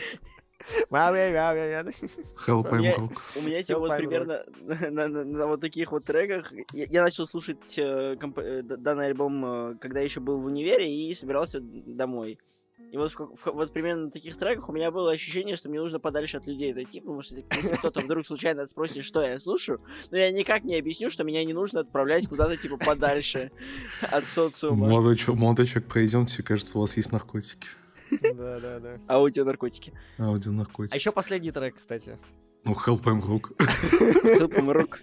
Help 2.46 2.72
I'm 2.72 2.82
Я- 2.82 2.96
Rock. 2.96 3.18
У 3.36 3.42
меня 3.42 3.64
типа 3.64 3.80
вот 3.80 3.98
примерно 3.98 4.44
на, 4.92 5.48
вот 5.48 5.62
таких 5.62 5.92
вот 5.92 6.06
треках 6.06 6.52
я, 6.74 7.04
начал 7.04 7.28
слушать 7.28 7.78
э, 7.78 8.16
э, 8.20 8.62
данный 8.64 9.08
альбом, 9.08 9.46
э, 9.46 9.76
когда 9.80 10.00
еще 10.02 10.20
был 10.20 10.40
в 10.40 10.46
универе 10.46 10.92
и 10.92 11.14
собирался 11.14 11.60
домой. 11.62 12.40
И 12.92 12.96
вот, 12.98 13.12
в 13.12 13.18
в- 13.36 13.46
вот 13.54 13.74
примерно 13.74 14.06
на 14.06 14.12
таких 14.12 14.38
треках 14.38 14.70
у 14.70 14.72
меня 14.72 14.92
было 14.92 15.12
ощущение, 15.12 15.56
что 15.56 15.68
мне 15.68 15.80
нужно 15.82 16.00
подальше 16.00 16.38
от 16.38 16.48
людей 16.48 16.72
отойти, 16.72 17.02
потому 17.02 17.22
что 17.22 17.36
если 17.36 17.74
кто-то 17.74 18.00
вдруг 18.00 18.26
случайно 18.26 18.66
спросит, 18.66 19.04
что 19.04 19.22
я 19.22 19.40
слушаю, 19.40 19.82
но 20.12 20.18
я 20.18 20.32
никак 20.32 20.64
не 20.64 20.78
объясню, 20.78 21.10
что 21.10 21.24
меня 21.24 21.44
не 21.44 21.54
нужно 21.54 21.82
отправлять 21.82 22.28
куда-то 22.28 22.56
типа 22.56 22.78
подальше 22.78 23.52
от 24.02 24.26
социума. 24.28 24.88
Молодой, 24.88 25.18
молодой 25.36 25.66
человек, 25.66 25.92
пройдемте, 25.92 26.44
кажется, 26.44 26.78
у 26.78 26.82
вас 26.82 26.96
есть 26.96 27.12
наркотики. 27.12 27.68
Да, 28.22 28.60
да, 28.60 28.80
да. 28.80 29.00
А 29.08 29.20
у 29.22 29.30
тебя 29.30 29.46
наркотики. 29.46 29.94
Аудио 30.18 30.52
А 30.52 30.56
наркотики. 30.56 30.96
еще 30.96 31.12
последний 31.12 31.52
трек, 31.52 31.76
кстати. 31.76 32.18
Ну, 32.66 32.74
Help 32.74 33.04
I'm 33.04 33.22
Rock. 33.22 34.38
Тупым 34.40 34.70
рок. 34.72 35.00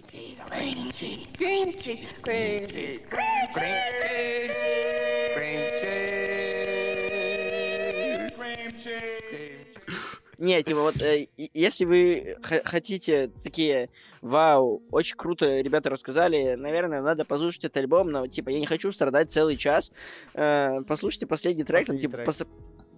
Не, 10.36 10.62
типа 10.64 10.80
вот, 10.80 11.00
э, 11.00 11.28
если 11.36 11.84
вы 11.84 12.36
х- 12.42 12.62
хотите 12.64 13.30
такие, 13.44 13.88
вау, 14.20 14.82
очень 14.90 15.16
круто 15.16 15.61
ребята 15.61 15.90
рассказали, 15.90 16.55
наверное, 16.57 17.02
надо 17.02 17.24
послушать 17.24 17.64
этот 17.66 17.76
альбом, 17.76 18.11
но, 18.11 18.26
типа, 18.26 18.48
я 18.50 18.59
не 18.59 18.66
хочу 18.66 18.90
страдать 18.90 19.30
целый 19.30 19.57
час. 19.57 19.92
Э, 20.34 20.80
послушайте 20.88 21.28
последний 21.28 21.62
трек, 21.62 21.86
там, 21.86 21.96
Последний 21.96 22.00
типа, 22.00 22.16
трек. 22.16 22.28
пос- 22.28 22.48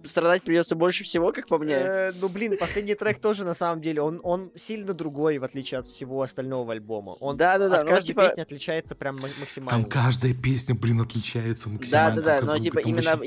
страдать 0.03 0.43
придется 0.43 0.75
больше 0.75 1.03
всего, 1.03 1.31
как 1.31 1.47
по 1.47 1.57
мне. 1.57 1.73
Э, 1.75 2.11
Ну, 2.19 2.29
блин, 2.29 2.55
последний 2.59 2.95
трек 2.95 3.19
тоже, 3.19 3.43
на 3.45 3.53
самом 3.53 3.81
деле, 3.81 4.01
он, 4.01 4.19
он 4.23 4.51
сильно 4.55 4.93
другой, 4.93 5.37
в 5.39 5.43
отличие 5.43 5.79
от 5.79 5.85
всего 5.85 6.21
остального 6.21 6.73
альбома. 6.73 7.11
Он 7.19 7.35
Да-да-да, 7.37 7.79
от 7.79 7.83
ну, 7.85 7.89
каждой 7.91 8.07
типа- 8.07 8.23
песни 8.29 8.41
отличается 8.41 8.95
прям 8.95 9.15
ма- 9.15 9.29
максимально. 9.39 9.69
Там 9.69 9.85
каждая 9.89 10.33
песня, 10.33 10.75
блин, 10.75 11.01
отличается 11.01 11.69
Да, 11.69 11.75
максимально. 11.75 12.15
да, 12.17 12.21
да, 12.21 12.35
от 12.37 12.41
но 12.43 12.51
друга, 12.51 12.63
типа 12.63 12.81
там 12.81 12.91
именно 12.91 13.23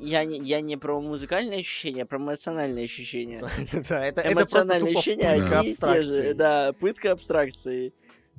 я, 0.00 0.20
я 0.20 0.24
не, 0.24 0.38
я 0.40 0.60
не 0.60 0.76
про 0.76 1.00
музыкальные 1.00 1.60
ощущения, 1.60 2.02
а 2.02 2.06
про 2.06 2.18
эмоциональные 2.18 2.84
ощущения. 2.84 3.38
Да, 3.88 4.04
это, 4.04 4.20
Эмоциональные 4.22 4.92
ощущения, 4.96 5.32
пытка 5.38 5.58
они 5.60 5.68
те 5.74 5.78
же, 5.78 5.88
абстракции. 6.10 6.32
да, 6.32 6.72
пытка 6.74 7.12
абстракции. 7.12 7.92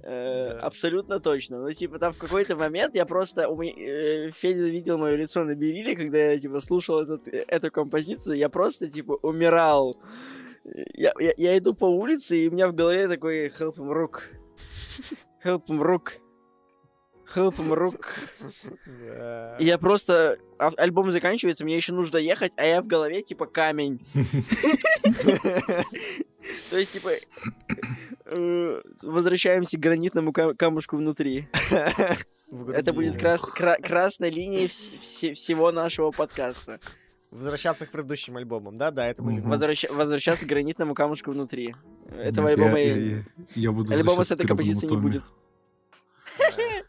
Э, 0.04 0.50
Да. 0.54 0.60
Абсолютно 0.62 1.20
точно. 1.20 1.60
Ну, 1.62 1.72
типа, 1.72 1.98
там 2.00 2.14
в 2.14 2.18
какой-то 2.18 2.56
момент 2.56 2.96
я 2.96 3.06
просто... 3.06 3.48
У 3.50 3.58
меня, 3.58 3.74
э, 3.78 4.32
Федя 4.32 4.68
видел 4.68 4.98
мое 4.98 5.16
лицо 5.16 5.43
на 5.43 5.56
бериле, 5.56 5.96
когда 5.96 6.18
я, 6.18 6.38
типа, 6.39 6.60
слушал 6.60 7.02
этот, 7.02 7.28
э, 7.28 7.43
эту 7.48 7.72
композицию, 7.72 8.38
я 8.38 8.50
просто, 8.50 8.88
типа, 8.88 9.18
умирал. 9.22 9.96
Я, 10.93 11.14
я, 11.20 11.34
я 11.38 11.58
иду 11.58 11.74
по 11.74 11.86
улице, 11.86 12.38
и 12.38 12.48
у 12.50 12.52
меня 12.52 12.68
в 12.68 12.74
голове 12.74 13.08
такой 13.08 13.48
«Help 13.50 13.76
him 13.78 13.91
rock». 13.91 14.22
«Help 15.43 15.66
him 15.68 15.80
rock». 15.82 16.14
«Help 17.36 17.56
him 17.58 17.74
rock». 17.74 18.06
Да. 18.86 19.58
И 19.60 19.66
я 19.66 19.78
просто... 19.78 20.38
а- 20.60 20.72
Альбом 20.78 21.12
заканчивается, 21.12 21.66
мне 21.66 21.76
еще 21.76 21.93
нужно 21.93 22.18
ехать, 22.18 22.52
а 22.58 22.66
я 22.66 22.82
в 22.82 22.88
голове, 22.88 23.22
типа, 23.24 23.46
камень. 23.46 24.00
То 26.70 26.78
есть, 26.78 26.93
типа, 26.93 27.10
возвращаемся 29.01 29.78
к 29.78 29.80
гранитному 29.80 30.32
ка- 30.34 30.53
камушку 30.53 30.97
внутри. 30.97 31.47
Это 32.73 32.93
будет 32.93 33.17
крас- 33.17 33.45
кра- 33.53 33.78
красной 33.78 34.30
линией 34.30 34.67
вс- 34.67 34.97
все- 34.99 35.34
всего 35.34 35.71
нашего 35.71 36.11
подкаста. 36.11 36.80
Возвращаться 37.32 37.86
к 37.86 37.91
предыдущим 37.91 38.38
альбомам, 38.38 38.78
да, 38.78 38.91
да, 38.91 39.07
это 39.07 39.21
были. 39.21 39.39
Мгм. 39.39 39.49
Возвраща- 39.51 39.91
возвращаться 39.93 40.45
к 40.45 40.47
гранитному 40.49 40.93
камушку 40.93 41.32
внутри. 41.32 41.76
Этого 42.17 42.47
Нет, 42.47 42.57
альбома... 42.57 42.80
я, 42.80 42.95
и- 42.95 43.09
я- 43.09 43.23
я 43.55 43.71
буду 43.71 43.91
Альбома 43.93 44.23
с 44.23 44.32
этой 44.32 44.47
композицией 44.47 44.91
не 44.95 45.01
будет. 45.01 45.23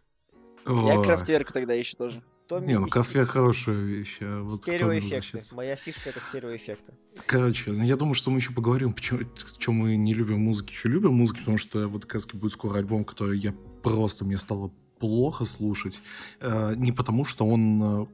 Я 0.67 1.01
крафтверку 1.03 1.53
тогда 1.53 1.75
еще 1.75 1.97
тоже. 1.97 2.23
Томми 2.49 2.67
Не, 2.67 2.79
ну 2.79 2.87
и 2.87 2.91
Крафтверк 2.91 3.31
хорошая 3.31 3.77
вещь, 3.77 4.19
а 4.21 4.43
вот 4.43 4.59
Стереоэффекты. 4.59 5.43
Моя 5.53 5.77
фишка 5.77 6.11
это 6.11 6.21
стереоэффекты. 6.21 6.95
Короче, 7.27 7.73
ну, 7.73 7.83
я 7.83 7.97
думаю, 7.97 8.15
что 8.15 8.31
мы 8.31 8.39
еще 8.39 8.53
поговорим, 8.53 8.93
почему, 8.93 9.21
чем 9.59 9.75
мы 9.75 9.97
не 9.97 10.15
любим 10.15 10.41
музыки. 10.41 10.73
Еще 10.73 10.89
любим 10.89 11.15
музыку, 11.15 11.41
потому 11.41 11.59
что 11.59 11.89
вот 11.89 12.07
как 12.07 12.23
будет 12.35 12.53
скоро 12.53 12.79
альбом, 12.79 13.05
который 13.05 13.39
я 13.39 13.53
просто, 13.83 14.25
мне 14.25 14.37
стало 14.39 14.73
плохо 14.99 15.45
слушать. 15.45 16.01
Э, 16.41 16.75
не 16.77 16.93
потому, 16.93 17.25
что 17.25 17.47
он 17.47 17.83
э, 17.83 18.07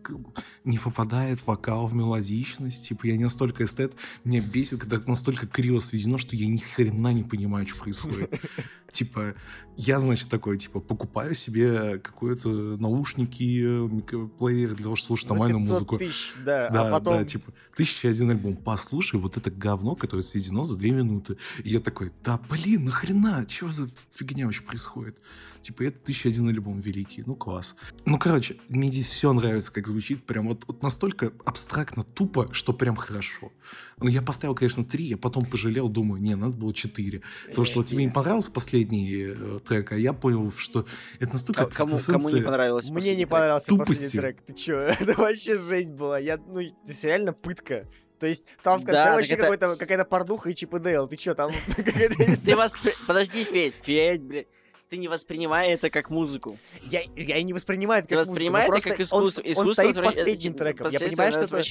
не 0.65 0.79
попадает 0.79 1.41
в 1.41 1.47
вокал, 1.47 1.87
в 1.87 1.95
мелодичность. 1.95 2.89
Типа, 2.89 3.07
я 3.07 3.17
не 3.17 3.25
настолько 3.25 3.65
эстет. 3.65 3.95
Меня 4.25 4.41
бесит, 4.41 4.81
когда 4.81 4.97
это 4.97 5.09
настолько 5.09 5.47
криво 5.47 5.81
сведено, 5.81 6.19
что 6.19 6.37
я 6.37 6.47
ни 6.47 6.59
хрена 6.59 7.13
не 7.13 7.23
понимаю, 7.23 7.67
что 7.67 7.83
происходит. 7.83 8.41
Типа, 8.91 9.35
я, 9.79 9.99
значит, 9.99 10.29
такой, 10.29 10.59
типа, 10.59 10.81
покупаю 10.81 11.35
себе 11.35 11.99
какой-то 11.99 12.49
наушники, 12.77 13.63
микроплеер 13.89 14.75
для 14.75 14.85
того, 14.85 14.97
чтобы 14.97 15.07
слушать 15.07 15.31
нормальную 15.31 15.61
500 15.61 15.73
музыку. 15.73 15.99
тысяч, 15.99 16.35
да, 16.45 16.69
Да, 16.69 16.89
а 16.89 16.91
потом... 16.91 17.19
да, 17.19 17.25
типа, 17.25 17.53
тысяча 17.75 18.11
один 18.11 18.31
альбом. 18.31 18.55
Послушай 18.55 19.19
вот 19.19 19.39
это 19.39 19.51
говно, 19.51 19.95
которое 19.95 20.23
сведено 20.23 20.63
за 20.63 20.77
две 20.77 20.91
минуты. 20.91 21.39
И 21.65 21.71
я 21.71 21.81
такой, 21.81 22.13
да 22.23 22.39
блин, 22.51 22.85
нахрена? 22.85 23.47
Что 23.49 23.73
за 23.73 23.89
фигня 24.15 24.45
вообще 24.45 24.63
происходит? 24.63 25.17
Типа, 25.63 25.85
это 25.85 25.99
тысяча 25.99 26.29
один 26.29 26.49
альбом 26.49 26.81
великий. 26.81 27.23
Ну, 27.27 27.35
класс. 27.37 27.77
Ну, 28.05 28.19
короче, 28.19 28.57
мне 28.69 28.89
здесь 28.91 29.07
все 29.07 29.33
нравится, 29.33 29.73
как 29.73 29.87
звучит. 29.87 30.25
Прям 30.27 30.49
вот, 30.49 30.65
вот 30.67 30.83
настолько 30.83 31.33
абстрактно, 31.45 32.03
тупо, 32.03 32.49
что 32.53 32.73
прям 32.73 32.97
хорошо. 32.97 33.53
Ну, 33.99 34.09
я 34.09 34.21
поставил, 34.23 34.55
конечно, 34.55 34.85
три, 34.85 35.05
я 35.05 35.17
потом 35.17 35.45
пожалел, 35.47 35.89
думаю, 35.89 36.21
не, 36.21 36.35
надо 36.35 36.53
было 36.55 36.75
четыре. 36.75 37.23
Потому 37.49 37.65
что 37.65 37.79
вот 37.79 37.87
тебе 37.87 38.05
не 38.05 38.11
понравился 38.11 38.51
последний 38.51 39.27
э, 39.29 39.61
трек, 39.67 39.93
а 39.93 39.97
я 39.97 40.13
понял, 40.13 40.53
что 40.57 40.87
это 41.21 41.33
настолько 41.33 41.67
Ко- 41.67 41.71
Кому, 41.75 41.97
кому 42.07 42.29
не 42.31 42.41
понравилось 42.43 42.91
Мне 42.91 43.15
не 43.15 43.27
понравился 43.27 43.69
Тупости. 43.69 44.03
последний 44.03 44.21
трек. 44.21 44.43
Ты 44.43 44.55
чё? 44.55 44.77
Это 45.01 45.15
вообще 45.21 45.57
жесть 45.59 45.93
была. 45.93 46.19
Я, 46.19 46.37
ну, 46.39 46.61
реально 47.03 47.33
пытка. 47.33 47.89
То 48.19 48.27
есть 48.29 48.47
там 48.63 48.79
в 48.81 48.85
конце 48.85 48.93
Да, 49.05 49.15
вообще 49.15 49.35
это- 49.35 49.77
какая-то 49.77 50.05
порнуха 50.05 50.49
и 50.51 50.55
Чип 50.55 50.75
и 50.75 50.79
Дейл. 50.79 51.09
Ты 51.09 51.17
чё, 51.17 51.35
там 51.35 51.51
какая-то... 51.77 52.15
Подожди, 53.07 53.45
Федь, 53.45 53.75
Федь, 53.83 54.23
блядь. 54.23 54.47
Ты 54.93 54.99
не 54.99 55.09
воспринимай 55.09 55.71
это 55.71 55.89
как 55.89 56.11
музыку. 56.11 56.59
Я, 56.83 57.01
я 57.17 57.39
и 57.39 57.43
не 57.45 57.55
воспринимаю 57.55 58.01
это 58.01 58.11
Ты 58.11 58.15
как 58.15 58.19
музыку, 58.27 58.35
воспринимай 58.35 58.63
это 58.65 58.73
как 58.73 58.83
просто 58.83 59.17
он- 59.17 59.23
искусство. 59.25 59.41
Он, 59.41 59.51
Искусство 59.53 59.73
стоит 59.73 59.97
отвра- 59.97 60.05
последним 60.05 60.53
э, 60.53 60.55
треком. 60.55 60.89
Я 60.91 61.01
понимаю, 61.01 61.33
что 61.33 61.41
это, 61.41 61.63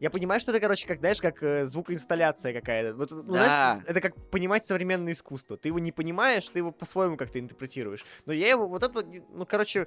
я 0.00 0.10
понимаю, 0.10 0.40
что 0.40 0.50
это, 0.52 0.60
короче, 0.60 0.88
как, 0.88 0.96
знаешь, 0.96 1.20
как 1.20 1.42
э, 1.42 1.66
звукоинсталляция 1.66 2.54
какая-то. 2.54 2.96
Вот, 2.96 3.10
ну, 3.10 3.34
Да. 3.34 3.74
знаешь, 3.74 3.84
это 3.86 4.00
как 4.00 4.30
понимать 4.30 4.64
современное 4.64 5.12
искусство. 5.12 5.58
Ты 5.58 5.68
его 5.68 5.78
не 5.78 5.92
понимаешь, 5.92 6.48
ты 6.48 6.60
его 6.60 6.72
по-своему 6.72 7.18
как-то 7.18 7.38
интерпретируешь. 7.38 8.06
Но 8.24 8.32
я 8.32 8.48
его, 8.48 8.66
вот 8.66 8.82
это, 8.82 9.04
ну, 9.04 9.44
короче, 9.44 9.86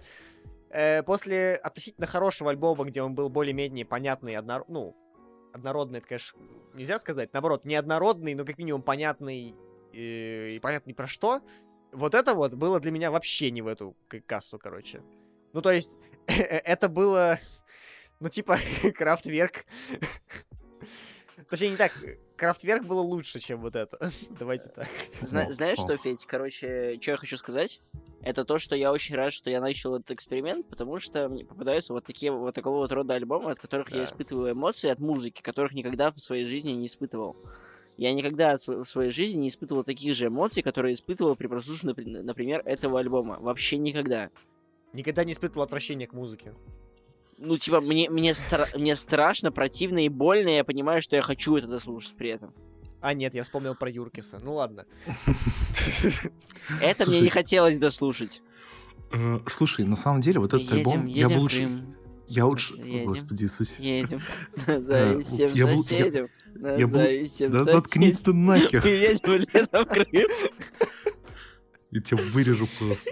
э, 0.70 1.02
после 1.02 1.56
относительно 1.56 2.06
хорошего 2.06 2.52
альбома, 2.52 2.86
где 2.86 3.02
он 3.02 3.16
был 3.16 3.28
более-менее 3.30 3.86
понятный, 3.86 4.36
однор... 4.36 4.66
ну, 4.68 4.96
однородный, 5.52 5.98
это, 5.98 6.10
конечно, 6.10 6.40
нельзя 6.76 7.00
сказать. 7.00 7.34
Наоборот, 7.34 7.66
неоднородный, 7.66 8.36
но 8.36 8.46
как 8.46 8.60
минимум 8.60 8.84
понятный 8.84 9.56
э, 9.94 10.50
и 10.52 10.60
понятный 10.60 10.94
про 10.94 11.08
что. 11.08 11.42
Вот 11.94 12.16
это 12.16 12.34
вот 12.34 12.54
было 12.56 12.80
для 12.80 12.92
меня 12.92 13.12
вообще 13.12 13.52
не 13.52 13.62
в 13.62 13.68
эту 13.68 13.96
кассу, 14.26 14.58
короче. 14.60 15.02
Ну, 15.54 15.62
то 15.62 15.72
есть, 15.72 16.00
это 16.28 16.90
было, 16.90 17.40
ну, 18.20 18.30
типа, 18.30 18.58
крафтверк. 18.96 19.66
Точнее, 21.50 21.70
не 21.72 21.78
так. 21.78 21.92
Крафтверк 22.36 22.84
было 22.84 23.02
лучше, 23.02 23.40
чем 23.40 23.62
вот 23.62 23.76
это. 23.76 24.12
Давайте 24.40 24.70
так. 24.70 24.88
Зна- 25.22 25.46
О, 25.46 25.52
знаешь 25.54 25.78
что, 25.78 25.96
Федь? 25.98 26.26
Короче, 26.26 26.98
что 27.00 27.12
я 27.12 27.18
хочу 27.18 27.38
сказать? 27.38 27.80
Это 28.22 28.44
то, 28.44 28.58
что 28.58 28.76
я 28.76 28.92
очень 28.92 29.16
рад, 29.16 29.34
что 29.34 29.50
я 29.50 29.62
начал 29.62 29.96
этот 29.96 30.12
эксперимент, 30.12 30.68
потому 30.68 30.98
что 31.00 31.30
мне 31.30 31.46
попадаются 31.46 31.94
вот 31.94 32.06
такие 32.06 32.32
вот 32.32 32.56
такого 32.56 32.78
вот 32.78 32.92
рода 32.92 33.14
альбомы, 33.14 33.52
от 33.52 33.60
которых 33.60 33.92
я 33.92 33.98
Да. 34.00 34.04
испытываю 34.06 34.54
эмоции 34.54 34.90
от 34.90 35.00
музыки, 35.00 35.42
которых 35.42 35.74
никогда 35.74 36.12
в 36.12 36.18
своей 36.20 36.46
жизни 36.46 36.72
не 36.72 36.88
испытывал. 36.88 37.36
Я 37.98 38.14
никогда 38.14 38.58
в 38.58 38.86
своей 38.86 39.12
жизни 39.12 39.42
не 39.42 39.48
испытывал 39.50 39.84
таких 39.84 40.16
же 40.16 40.28
эмоций, 40.28 40.64
которые 40.64 40.94
испытывал 40.94 41.36
при 41.36 41.48
прослушивании, 41.48 41.94
напри- 41.94 42.22
например, 42.24 42.62
этого 42.66 43.00
альбома. 43.00 43.38
Вообще 43.40 43.78
никогда. 43.78 44.30
Никогда 44.94 45.24
не 45.24 45.34
испытывал 45.34 45.64
отвращения 45.64 46.08
к 46.08 46.14
музыке. 46.14 46.54
Ну, 47.38 47.58
типа, 47.58 47.82
мне, 47.82 48.10
мне, 48.10 48.32
стра- 48.32 48.78
мне 48.78 48.96
страшно, 48.96 49.52
противно 49.52 50.06
и 50.06 50.10
больно, 50.10 50.50
и 50.50 50.56
я 50.56 50.64
понимаю, 50.64 51.02
что 51.02 51.16
я 51.16 51.22
хочу 51.22 51.56
это 51.56 51.68
дослушать 51.68 52.16
при 52.16 52.30
этом. 52.30 52.54
А, 53.02 53.14
нет, 53.14 53.34
я 53.36 53.44
вспомнил 53.44 53.76
про 53.76 53.90
Юркиса. 53.90 54.40
Ну 54.42 54.54
ладно. 54.54 54.86
Это 56.82 57.10
мне 57.10 57.20
не 57.20 57.30
хотелось 57.30 57.78
дослушать. 57.78 58.42
Э, 59.12 59.40
Слушай, 59.48 59.86
на 59.86 59.96
самом 59.96 60.22
деле, 60.22 60.40
вот 60.40 60.54
этот 60.54 60.72
альбом, 60.72 61.06
я 61.08 61.26
едем 61.26 61.30
бы 61.30 61.40
в 61.40 61.42
лучше... 61.42 61.58
Крым. 61.58 61.93
Я 62.28 62.46
лучше... 62.46 62.74
О, 62.76 62.86
Едем. 62.86 63.06
Господи 63.06 63.44
Иисусе. 63.44 64.00
Едем, 64.00 64.20
Э, 64.68 64.80
зависим 64.80 65.50
я 65.54 65.66
был- 65.66 65.72
я- 65.74 65.78
соседям, 65.78 66.28
я 66.56 66.88
был- 66.88 66.98
зависим 67.00 67.50
Да 67.52 67.64
заткнись 67.64 68.14
ты 68.22 68.32
соседям. 68.32 68.46
нахер. 68.46 68.86
Едем 68.86 69.48
летом 69.54 69.86
в 69.86 69.90
Крым. 69.90 70.28
Я 71.92 72.02
тебя 72.02 72.24
вырежу 72.32 72.68
просто. 72.80 73.12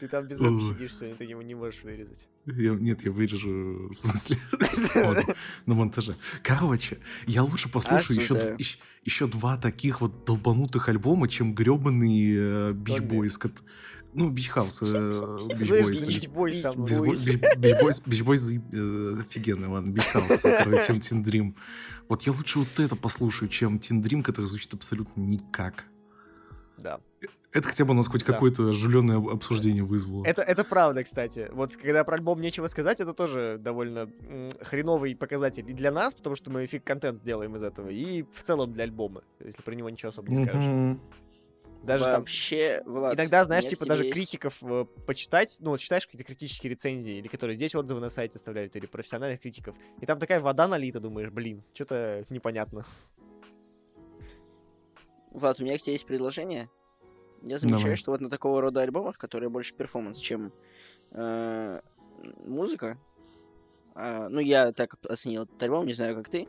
Ты 0.00 0.06
там 0.06 0.28
без 0.28 0.40
Ой. 0.40 0.60
сидишь 0.60 0.94
сегодня, 0.96 1.16
ты 1.16 1.24
его 1.24 1.42
не 1.42 1.56
можешь 1.56 1.82
вырезать. 1.82 2.28
Я- 2.46 2.74
нет, 2.76 3.04
я 3.04 3.10
вырежу, 3.10 3.88
в 3.88 3.94
смысле, 3.94 4.36
на 5.66 5.74
монтаже. 5.74 6.14
Короче, 6.44 6.98
я 7.26 7.42
лучше 7.42 7.68
послушаю 7.68 8.20
еще, 8.20 8.56
еще 9.02 9.26
два 9.26 9.56
таких 9.56 10.00
вот 10.00 10.24
долбанутых 10.24 10.88
альбома, 10.88 11.26
чем 11.28 11.52
гребаный 11.52 12.72
Beach. 12.74 13.00
Boys. 13.00 13.40
Ну. 14.14 14.30
Beach 14.30 14.50
Слышь, 14.50 15.68
Boys. 15.68 16.00
Beach 16.00 16.28
Бойс 16.28 16.60
там. 16.60 16.84
Бич 16.84 18.22
Бойс 18.22 18.50
э, 18.50 19.20
офигенный, 19.20 19.68
ладно, 19.68 19.94
который 19.94 21.00
чем 21.02 21.22
Дрим. 21.22 21.56
Вот 22.08 22.22
я 22.22 22.32
лучше 22.32 22.60
вот 22.60 22.78
это 22.78 22.96
послушаю, 22.96 23.48
чем 23.48 23.78
Тин 23.78 24.00
Дрим, 24.00 24.22
который 24.22 24.46
звучит 24.46 24.72
абсолютно 24.72 25.20
никак. 25.20 25.84
Да. 26.78 27.00
Это 27.52 27.68
хотя 27.68 27.84
бы 27.84 27.92
у 27.92 27.94
нас 27.94 28.08
хоть 28.08 28.24
Да. 28.24 28.32
какое-то 28.32 28.70
оживленное 28.70 29.16
обсуждение 29.16 29.82
вызвало. 29.82 30.24
Это, 30.24 30.42
это 30.42 30.64
правда, 30.64 31.02
кстати. 31.02 31.48
Вот 31.52 31.74
когда 31.76 32.04
про 32.04 32.16
альбом 32.16 32.40
нечего 32.40 32.66
сказать, 32.66 33.00
это 33.00 33.14
тоже 33.14 33.56
довольно 33.58 34.08
хреновый 34.62 35.16
показатель 35.16 35.68
и 35.68 35.72
для 35.72 35.90
нас, 35.90 36.14
потому 36.14 36.36
что 36.36 36.50
мы 36.50 36.66
фиг 36.66 36.84
контент 36.84 37.18
сделаем 37.18 37.56
из 37.56 37.62
этого, 37.62 37.88
и 37.88 38.24
в 38.34 38.42
целом 38.42 38.72
для 38.72 38.84
альбома, 38.84 39.22
если 39.42 39.62
про 39.62 39.74
него 39.74 39.88
ничего 39.88 40.10
особо 40.10 40.30
не 40.30 40.44
скажешь. 40.44 40.64
Мгм. 40.64 41.00
Даже 41.82 42.04
там 42.04 42.20
Вообще, 42.20 42.82
Влад, 42.84 43.14
Иногда, 43.14 43.44
знаешь, 43.44 43.64
типа 43.66 43.86
даже 43.86 44.04
есть- 44.04 44.14
критиков 44.14 44.62
э, 44.62 44.84
почитать, 45.06 45.56
ну 45.60 45.70
вот 45.70 45.78
читаешь 45.80 46.06
какие-то 46.06 46.24
критические 46.26 46.70
рецензии, 46.70 47.14
или 47.18 47.28
которые 47.28 47.56
здесь 47.56 47.74
отзывы 47.74 48.00
на 48.00 48.10
сайте 48.10 48.36
оставляют, 48.36 48.74
или 48.76 48.86
профессиональных 48.86 49.40
критиков, 49.40 49.76
и 50.00 50.04
там 50.04 50.18
такая 50.18 50.40
вода 50.40 50.66
налита, 50.68 51.00
думаешь, 51.00 51.30
блин, 51.30 51.62
что-то 51.72 52.24
непонятно. 52.30 52.84
Влад, 55.30 55.60
у 55.60 55.64
меня 55.64 55.78
к 55.78 55.80
тебе 55.80 55.92
есть 55.92 56.06
предложение. 56.06 56.68
Я 57.42 57.58
замечаю, 57.58 57.82
Давай. 57.82 57.96
что 57.96 58.10
вот 58.10 58.20
на 58.20 58.28
такого 58.30 58.60
рода 58.60 58.80
альбомах, 58.82 59.16
которые 59.16 59.48
больше 59.48 59.74
перформанс, 59.74 60.18
чем 60.18 60.52
э, 61.12 61.80
музыка, 62.44 62.98
а, 63.94 64.28
ну, 64.28 64.40
я 64.40 64.72
так 64.72 64.96
оценил 65.08 65.44
этот 65.44 65.62
альбом, 65.62 65.86
не 65.86 65.92
знаю, 65.92 66.16
как 66.16 66.28
ты, 66.28 66.48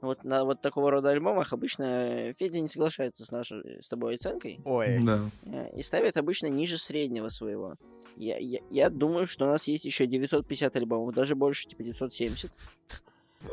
вот 0.00 0.24
на 0.24 0.44
вот 0.44 0.60
такого 0.60 0.90
рода 0.90 1.10
альбомах 1.10 1.52
обычно 1.52 2.32
Федя 2.38 2.60
не 2.60 2.68
соглашается 2.68 3.24
с 3.24 3.30
нашей, 3.30 3.82
с 3.82 3.88
тобой 3.88 4.16
оценкой 4.16 4.60
Ой, 4.64 4.98
Да. 5.04 5.20
э, 5.44 5.70
и 5.76 5.82
ставит 5.82 6.16
обычно 6.16 6.46
ниже 6.46 6.78
среднего 6.78 7.28
своего. 7.28 7.74
Я, 8.16 8.38
я, 8.38 8.60
я 8.70 8.90
думаю, 8.90 9.26
что 9.26 9.44
у 9.46 9.48
нас 9.48 9.66
есть 9.68 9.84
еще 9.84 10.06
950 10.06 10.74
альбомов, 10.76 11.14
даже 11.14 11.34
больше, 11.34 11.66
типа 11.68 11.82
970. 11.82 12.50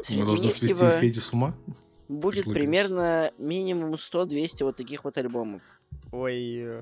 Среди 0.04 0.20
Мы 0.20 0.26
должны 0.26 0.43
них, 0.45 0.54
свести 0.54 0.76
типа, 0.76 0.89
Феди 0.91 1.20
с 1.20 1.32
ума? 1.34 1.56
будет 2.10 2.45
ты 2.45 2.52
примерно 2.52 3.32
минимум 3.38 3.93
100-200 3.95 4.64
вот 4.64 4.76
таких 4.78 5.04
вот 5.04 5.18
альбомов. 5.18 5.64
ой. 6.12 6.36
И, 6.36 6.82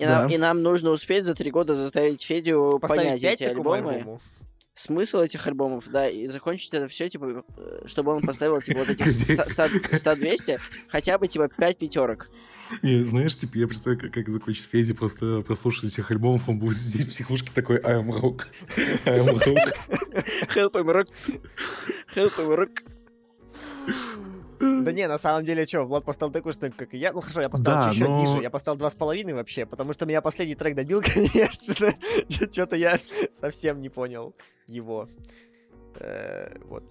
Да. 0.00 0.22
нам, 0.22 0.30
и 0.30 0.36
нам 0.38 0.62
нужно 0.62 0.90
успеть 0.90 1.24
за 1.24 1.34
три 1.34 1.50
года 1.50 1.74
заставить 1.74 2.22
Федю 2.22 2.78
Поставить 2.80 3.02
понять 3.04 3.20
5 3.22 3.40
эти 3.40 3.44
альбомы, 3.50 3.94
альбому. 3.94 4.20
Смысл 4.76 5.20
этих 5.20 5.46
альбомов, 5.46 5.88
да, 5.90 6.08
и 6.08 6.26
закончить 6.26 6.72
это 6.74 6.86
все, 6.86 7.08
типа, 7.08 7.44
э, 7.56 7.80
чтобы 7.86 8.12
он 8.14 8.22
поставил, 8.22 8.60
типа, 8.60 8.80
вот 8.80 8.88
этих 8.90 9.06
Где- 9.06 9.34
100-200, 9.34 10.60
хотя 10.88 11.18
бы, 11.18 11.26
типа, 11.26 11.48
5 11.48 11.78
пятерок. 11.78 12.28
Не, 12.82 13.04
знаешь, 13.04 13.36
типа, 13.36 13.56
я 13.56 13.66
представляю, 13.66 14.00
как, 14.00 14.12
как 14.12 14.28
закончит 14.28 14.66
Феди, 14.66 14.92
просто 14.92 15.40
прослушать 15.40 15.84
этих 15.84 16.10
альбомов, 16.10 16.48
он 16.48 16.58
будет 16.58 16.76
сидеть 16.76 17.06
в 17.06 17.10
психушке 17.10 17.50
такой 17.54 17.78
I 17.78 18.00
am 18.02 18.08
rock. 18.08 18.46
I 19.06 19.20
am 19.20 19.26
rock. 19.26 19.76
Help 20.54 20.72
him 20.74 20.86
rock. 20.90 21.08
Help 22.14 22.36
him 22.38 22.54
rock. 22.54 22.82
Да 24.60 24.92
не, 24.92 25.06
на 25.08 25.18
самом 25.18 25.44
деле, 25.44 25.64
что, 25.66 25.82
Влад 25.84 26.04
поставил 26.04 26.32
такую 26.32 26.52
что 26.52 26.70
как 26.70 26.94
и 26.94 26.98
я. 26.98 27.12
Ну 27.12 27.20
хорошо, 27.20 27.40
я 27.42 27.48
поставил 27.48 27.80
Да, 27.84 27.90
чуть 27.90 28.00
но- 28.00 28.20
ниже. 28.20 28.42
Я 28.42 28.50
поставил 28.50 28.78
два 28.78 28.90
с 28.90 28.94
половиной 28.94 29.34
вообще, 29.34 29.66
потому 29.66 29.92
что 29.92 30.06
меня 30.06 30.20
последний 30.22 30.54
трек 30.54 30.74
добил, 30.74 31.02
конечно. 31.14 31.92
Что-то 32.28 32.76
я 32.76 32.98
совсем 33.32 33.80
не 33.80 33.88
понял 33.88 34.34
его. 34.66 35.08
Э, 36.00 36.56
Вот. 36.64 36.84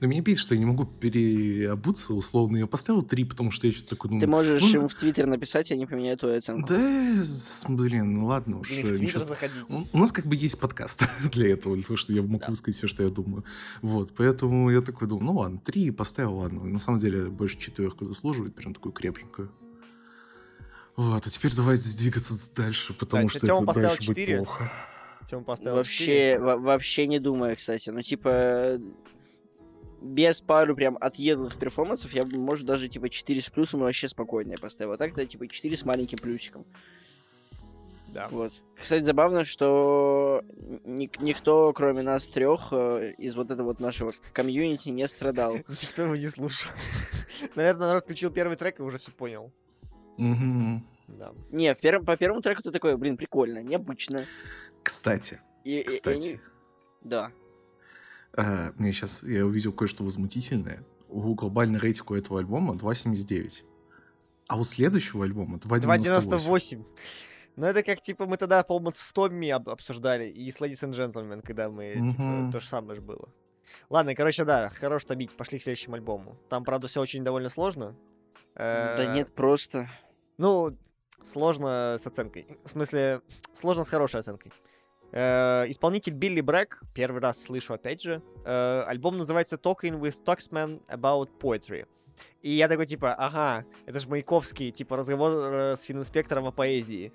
Но 0.00 0.06
меня 0.06 0.22
бесит, 0.22 0.42
что 0.42 0.54
я 0.54 0.58
не 0.60 0.64
могу 0.64 0.86
переобуться 0.86 2.14
условно. 2.14 2.56
Я 2.56 2.66
поставил 2.66 3.02
три, 3.02 3.24
потому 3.24 3.50
что 3.50 3.66
я 3.66 3.72
что-то 3.72 3.90
такой 3.90 4.08
думаю... 4.08 4.20
Ты 4.22 4.26
можешь 4.28 4.62
ну, 4.62 4.68
ему 4.78 4.88
в 4.88 4.94
Твиттер 4.94 5.26
написать, 5.26 5.70
я 5.70 5.76
не 5.76 5.84
поменяю 5.86 6.16
твою 6.16 6.38
оценку. 6.38 6.66
Да, 6.68 7.22
блин, 7.68 8.14
ну 8.14 8.26
ладно 8.26 8.60
уж. 8.60 8.70
Или 8.70 8.82
в 8.82 8.88
Твиттер 8.88 9.02
ничего 9.02 9.20
заходить. 9.20 9.56
У- 9.68 9.84
У 9.96 9.98
нас 9.98 10.10
как 10.12 10.24
бы 10.26 10.34
есть 10.36 10.58
подкаст 10.58 11.02
для 11.32 11.50
этого, 11.52 11.74
для 11.76 11.84
того, 11.84 11.98
что 11.98 12.14
я 12.14 12.22
могу 12.22 12.38
Да. 12.38 12.46
высказать 12.48 12.76
все, 12.78 12.86
что 12.86 13.02
я 13.02 13.10
думаю. 13.10 13.44
Вот, 13.82 14.14
поэтому 14.16 14.70
я 14.70 14.80
такой 14.80 15.06
думаю, 15.06 15.26
ну 15.26 15.32
ладно, 15.34 15.58
три 15.62 15.90
поставил, 15.90 16.36
ладно. 16.36 16.64
На 16.64 16.78
самом 16.78 16.98
деле 16.98 17.26
больше 17.26 17.58
четверку 17.58 18.06
заслуживает, 18.06 18.54
прям 18.54 18.72
такую 18.72 18.92
крепенькую. 18.92 19.52
Вот, 20.96 21.26
а 21.26 21.30
теперь 21.30 21.54
давайте 21.54 21.96
двигаться 21.96 22.54
дальше, 22.54 22.94
потому 22.94 23.24
Да, 23.24 23.28
что 23.28 23.46
Тёма 23.46 23.58
это 23.58 23.66
поставил 23.66 23.88
дальше 23.90 24.06
будет 24.06 24.16
четыре. 24.18 24.36
плохо. 24.38 24.72
Тёма 25.28 25.44
поставил 25.44 25.76
Вообще, 25.76 26.04
четыре. 26.04 26.38
во- 26.40 26.56
вообще 26.56 27.06
не 27.06 27.18
думаю, 27.18 27.56
кстати. 27.56 27.90
Ну, 27.90 28.02
типа, 28.02 28.78
без 30.00 30.40
пару 30.40 30.74
прям 30.74 30.96
отъедлых 31.00 31.58
перформансов, 31.58 32.12
я 32.14 32.24
бы, 32.24 32.38
может, 32.38 32.66
даже, 32.66 32.88
типа, 32.88 33.08
4 33.08 33.40
с 33.40 33.50
плюсом 33.50 33.80
вообще 33.80 34.08
спокойно 34.08 34.52
я 34.52 34.56
поставил. 34.58 34.92
А 34.92 34.96
так, 34.96 35.12
это, 35.12 35.26
типа, 35.26 35.46
4 35.46 35.76
с 35.76 35.84
маленьким 35.84 36.18
плюсиком. 36.18 36.64
Да. 38.08 38.26
Вот. 38.30 38.52
Кстати, 38.80 39.04
забавно, 39.04 39.44
что 39.44 40.42
ни- 40.84 41.10
никто, 41.22 41.72
кроме 41.72 42.02
нас 42.02 42.28
трех, 42.28 42.72
из 42.72 43.36
вот 43.36 43.52
этого 43.52 43.68
вот 43.68 43.78
нашего 43.80 44.12
комьюнити 44.32 44.88
не 44.88 45.06
страдал. 45.06 45.54
Никто 45.68 46.02
его 46.02 46.16
не 46.16 46.26
слушал. 46.28 46.72
Наверное, 47.54 47.86
народ 47.88 48.04
включил 48.04 48.32
первый 48.32 48.56
трек 48.56 48.80
и 48.80 48.82
уже 48.82 48.98
все 48.98 49.12
понял. 49.12 49.52
Да. 50.18 51.32
Не, 51.50 51.74
в 51.74 51.80
первом, 51.80 52.04
по 52.04 52.16
первому 52.16 52.40
треку 52.42 52.62
ты 52.62 52.70
такой, 52.72 52.96
блин, 52.96 53.16
прикольно, 53.16 53.62
необычно. 53.62 54.26
Кстати, 54.82 55.40
И, 55.64 55.76
и- 55.78 55.80
и 55.80 55.84
кстати, 55.84 56.28
они- 56.32 56.40
Да. 57.02 57.30
А, 58.36 58.72
мне 58.76 58.92
сейчас, 58.92 59.22
я 59.22 59.44
увидел 59.46 59.72
кое-что 59.72 60.04
возмутительное. 60.04 60.84
У 61.08 61.34
глобальный 61.34 61.78
рейтинг 61.78 62.10
у 62.10 62.14
этого 62.14 62.38
альбома 62.38 62.74
2.79. 62.74 63.64
А 64.48 64.56
у 64.58 64.64
следующего 64.64 65.24
альбома 65.24 65.58
2.98. 65.58 66.38
2.98. 66.38 66.84
Ну, 67.56 67.66
это 67.66 67.82
как, 67.82 68.00
типа, 68.00 68.26
мы 68.26 68.36
тогда, 68.36 68.62
по-моему, 68.62 68.92
с 68.94 69.12
Томми 69.12 69.48
об- 69.50 69.68
обсуждали, 69.68 70.28
и 70.28 70.50
с 70.50 70.60
Ladies 70.60 70.88
and 70.88 70.92
Gentlemen, 70.92 71.42
когда 71.42 71.68
мы, 71.68 71.92
типа, 72.10 72.22
Мгм. 72.22 72.52
то 72.52 72.60
же 72.60 72.66
самое 72.68 72.94
же 72.96 73.02
было. 73.02 73.28
Ладно, 73.88 74.14
короче, 74.14 74.44
да, 74.44 74.68
хорош 74.70 75.04
тобить, 75.04 75.36
пошли 75.36 75.58
к 75.58 75.62
следующему 75.62 75.94
альбому. 75.96 76.36
Там, 76.48 76.64
правда, 76.64 76.88
все 76.88 77.00
очень 77.00 77.22
довольно 77.24 77.48
сложно. 77.48 77.96
Да 78.56 78.96
Э, 79.04 79.14
нет, 79.14 79.32
просто. 79.34 79.88
Ну, 80.38 80.76
сложно 81.22 81.96
с 82.00 82.06
оценкой. 82.06 82.46
В 82.64 82.70
смысле, 82.70 83.20
сложно 83.52 83.84
с 83.84 83.88
хорошей 83.88 84.20
оценкой. 84.20 84.52
Э, 85.12 85.64
исполнитель 85.68 86.12
Билли 86.12 86.40
Брэк, 86.40 86.82
первый 86.94 87.20
раз 87.20 87.42
слышу 87.42 87.74
опять 87.74 88.02
же. 88.02 88.22
Э, 88.44 88.82
альбом 88.86 89.18
называется 89.18 89.56
Talking 89.56 90.00
with 90.00 90.22
Taxman 90.24 90.80
About 90.88 91.30
Poetry. 91.40 91.86
И 92.42 92.50
я 92.50 92.68
такой, 92.68 92.86
типа, 92.86 93.14
ага, 93.14 93.64
это 93.86 93.98
же 93.98 94.08
Маяковский, 94.08 94.70
типа, 94.70 94.96
разговор 94.96 95.32
э, 95.32 95.76
с 95.76 95.82
фининспектором 95.82 96.46
о 96.46 96.52
поэзии. 96.52 97.12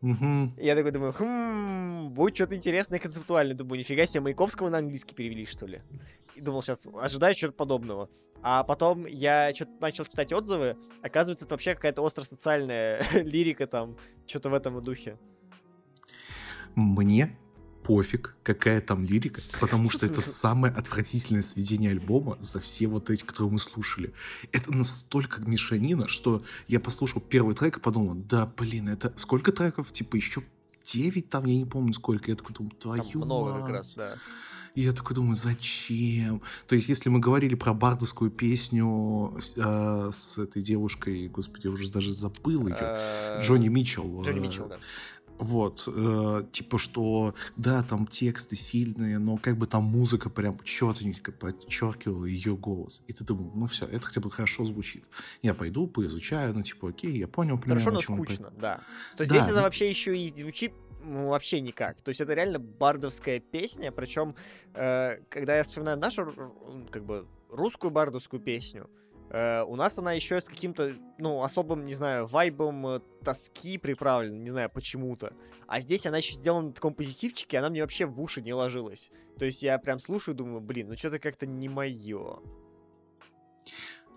И 0.00 0.64
я 0.64 0.76
такой 0.76 0.92
думаю, 0.92 1.12
хм, 1.12 2.10
будет 2.10 2.36
что-то 2.36 2.54
интересное, 2.54 3.00
концептуальное. 3.00 3.56
Думаю, 3.56 3.80
нифига 3.80 4.06
себе, 4.06 4.20
Маяковского 4.20 4.68
на 4.68 4.78
английский 4.78 5.14
перевели, 5.14 5.44
что 5.44 5.66
ли? 5.66 5.82
И 6.36 6.40
думал, 6.40 6.62
сейчас 6.62 6.86
ожидаю 7.00 7.34
чего-то 7.34 7.56
подобного. 7.56 8.08
А 8.40 8.62
потом 8.62 9.06
я 9.06 9.52
что-то 9.52 9.72
начал 9.80 10.04
читать 10.04 10.32
отзывы. 10.32 10.76
Оказывается, 11.02 11.44
это 11.44 11.54
вообще 11.54 11.74
какая-то 11.74 12.02
остро-социальная 12.02 13.02
лирика 13.14 13.66
там, 13.66 13.96
что-то 14.26 14.50
в 14.50 14.54
этом 14.54 14.80
духе. 14.80 15.18
Мне 16.74 17.36
пофиг, 17.82 18.36
какая 18.42 18.82
там 18.82 19.04
лирика, 19.04 19.40
потому 19.60 19.88
что 19.88 20.04
это 20.04 20.20
самое 20.20 20.72
отвратительное 20.74 21.40
сведение 21.42 21.90
альбома 21.90 22.36
за 22.40 22.60
все 22.60 22.86
вот 22.86 23.08
эти, 23.08 23.24
которые 23.24 23.52
мы 23.52 23.58
слушали. 23.58 24.12
Это 24.52 24.72
настолько 24.72 25.40
мешанина, 25.40 26.06
что 26.06 26.42
я 26.66 26.80
послушал 26.80 27.22
первый 27.22 27.54
трек 27.54 27.78
и 27.78 27.80
подумал, 27.80 28.14
да, 28.14 28.44
блин, 28.44 28.88
это 28.88 29.12
сколько 29.16 29.52
треков? 29.52 29.90
Типа 29.90 30.16
еще 30.16 30.42
9 30.84 31.30
там, 31.30 31.46
я 31.46 31.56
не 31.56 31.64
помню 31.64 31.92
сколько. 31.94 32.30
Я 32.30 32.36
такой 32.36 32.54
думаю, 32.54 32.72
твою 32.76 33.02
Там 33.02 33.22
много 33.22 33.52
как 33.52 33.62
мать. 33.62 33.70
раз, 33.70 33.94
да. 33.94 34.14
И 34.74 34.82
я 34.82 34.92
такой 34.92 35.16
думаю, 35.16 35.34
зачем? 35.34 36.40
То 36.68 36.74
есть, 36.76 36.88
если 36.88 37.08
мы 37.08 37.18
говорили 37.18 37.54
про 37.54 37.74
бардовскую 37.74 38.30
песню 38.30 39.36
э, 39.56 40.10
с 40.12 40.38
этой 40.38 40.62
девушкой, 40.62 41.28
господи, 41.28 41.66
я 41.66 41.72
уже 41.72 41.90
даже 41.90 42.12
забыл 42.12 42.68
ее, 42.68 42.76
Э, 42.78 43.42
Джонни 43.42 43.68
Митчелл. 43.68 44.22
Джонни 44.22 44.38
э, 44.38 44.42
Митчелл, 44.42 44.68
да. 44.68 44.78
Вот, 45.38 45.84
э, 45.86 46.44
типа, 46.50 46.78
что, 46.78 47.34
да, 47.56 47.82
там 47.82 48.06
тексты 48.06 48.56
сильные, 48.56 49.18
но 49.18 49.36
как 49.36 49.56
бы 49.56 49.66
там 49.66 49.84
музыка 49.84 50.30
прям 50.30 50.58
четенько 50.64 51.32
подчеркивала 51.32 52.24
ее 52.24 52.56
голос. 52.56 53.02
И 53.06 53.12
ты 53.12 53.24
думал, 53.24 53.52
ну 53.54 53.66
все, 53.66 53.86
это 53.86 54.06
хотя 54.06 54.20
бы 54.20 54.30
хорошо 54.30 54.64
звучит. 54.64 55.04
Я 55.42 55.54
пойду, 55.54 55.86
поизучаю, 55.86 56.54
ну 56.54 56.62
типа, 56.62 56.88
окей, 56.90 57.16
я 57.18 57.28
понял, 57.28 57.56
Хорошо, 57.56 57.76
примерно, 57.76 57.92
но 57.92 57.98
о 57.98 58.02
чём 58.02 58.18
он 58.18 58.26
скучно, 58.26 58.52
да. 58.58 58.76
То 59.16 59.22
есть 59.22 59.32
Да, 59.32 59.38
здесь 59.38 59.46
это 59.48 59.56
ну- 59.56 59.62
вообще 59.62 59.88
еще 59.88 60.18
и 60.18 60.28
звучит 60.28 60.72
ну, 61.04 61.28
вообще 61.28 61.60
никак. 61.60 62.00
То 62.02 62.10
есть 62.10 62.20
это 62.20 62.34
реально 62.34 62.58
бардовская 62.58 63.40
песня, 63.40 63.92
причем, 63.92 64.34
э, 64.74 65.18
когда 65.28 65.56
я 65.56 65.62
вспоминаю 65.62 65.98
нашу, 65.98 66.52
как 66.90 67.04
бы, 67.04 67.26
русскую 67.50 67.90
бардовскую 67.90 68.40
песню, 68.40 68.90
э, 69.30 69.62
у 69.64 69.76
нас 69.76 69.98
она 69.98 70.12
еще 70.12 70.40
с 70.40 70.44
каким-то, 70.44 70.94
ну, 71.18 71.42
особым, 71.42 71.86
не 71.86 71.94
знаю, 71.94 72.26
вайбом 72.26 72.86
э, 72.86 73.00
тоски 73.24 73.78
приправлена, 73.78 74.36
не 74.36 74.50
знаю, 74.50 74.70
почему-то. 74.70 75.32
А 75.66 75.80
здесь 75.80 76.06
она 76.06 76.18
еще 76.18 76.34
сделана 76.34 76.68
на 76.68 76.72
таком 76.72 76.94
позитивчике, 76.94 77.58
она 77.58 77.70
мне 77.70 77.82
вообще 77.82 78.06
в 78.06 78.20
уши 78.20 78.40
не 78.42 78.54
ложилась. 78.54 79.10
То 79.38 79.44
есть 79.44 79.62
я 79.62 79.78
прям 79.78 79.98
слушаю, 79.98 80.34
думаю, 80.34 80.60
блин, 80.60 80.88
ну 80.88 80.96
что-то 80.96 81.18
как-то 81.18 81.46
не 81.46 81.68
мое. 81.68 82.38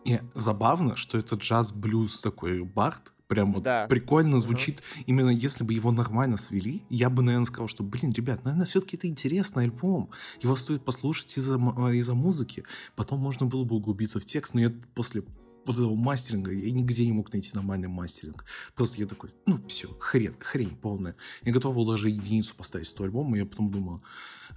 Не, 0.05 0.21
забавно, 0.33 0.95
что 0.95 1.17
это 1.17 1.35
джаз-блюз 1.35 2.21
такой 2.21 2.63
бард, 2.63 3.13
прям 3.31 3.53
вот 3.53 3.63
Да. 3.63 3.87
прикольно 3.87 4.39
звучит. 4.39 4.83
Именно 5.05 5.29
если 5.29 5.63
бы 5.63 5.73
его 5.73 5.89
нормально 5.93 6.35
свели, 6.35 6.83
я 6.89 7.09
бы, 7.09 7.23
наверное, 7.23 7.45
сказал, 7.45 7.69
что, 7.69 7.81
блин, 7.81 8.11
ребят, 8.11 8.43
наверное, 8.43 8.65
все-таки 8.65 8.97
это 8.97 9.07
интересный 9.07 9.63
альбом. 9.63 10.09
Его 10.41 10.57
стоит 10.57 10.83
послушать 10.83 11.37
из-за 11.37 11.55
э, 11.55 11.95
из-за 11.95 12.13
музыки. 12.13 12.65
Потом 12.97 13.21
можно 13.21 13.45
было 13.45 13.63
бы 13.63 13.77
углубиться 13.77 14.19
в 14.19 14.25
текст, 14.25 14.53
но 14.53 14.59
я 14.59 14.73
после 14.95 15.23
вот 15.65 15.77
этого 15.77 15.95
мастеринга, 15.95 16.51
я 16.51 16.71
нигде 16.71 17.05
не 17.05 17.13
мог 17.13 17.31
найти 17.31 17.51
нормальный 17.53 17.87
мастеринг. 17.87 18.43
Просто 18.75 18.99
я 18.99 19.07
такой, 19.07 19.29
ну, 19.45 19.65
все, 19.69 19.87
хрень, 19.99 20.35
хрень 20.41 20.75
полная. 20.75 21.15
Я 21.43 21.53
готов 21.53 21.73
был 21.75 21.85
даже 21.85 22.09
единицу 22.09 22.53
поставить 22.53 22.87
с 22.87 22.93
этого 22.93 23.05
альбома, 23.05 23.37
и 23.37 23.39
я 23.39 23.45
потом 23.45 23.71
думал, 23.71 24.01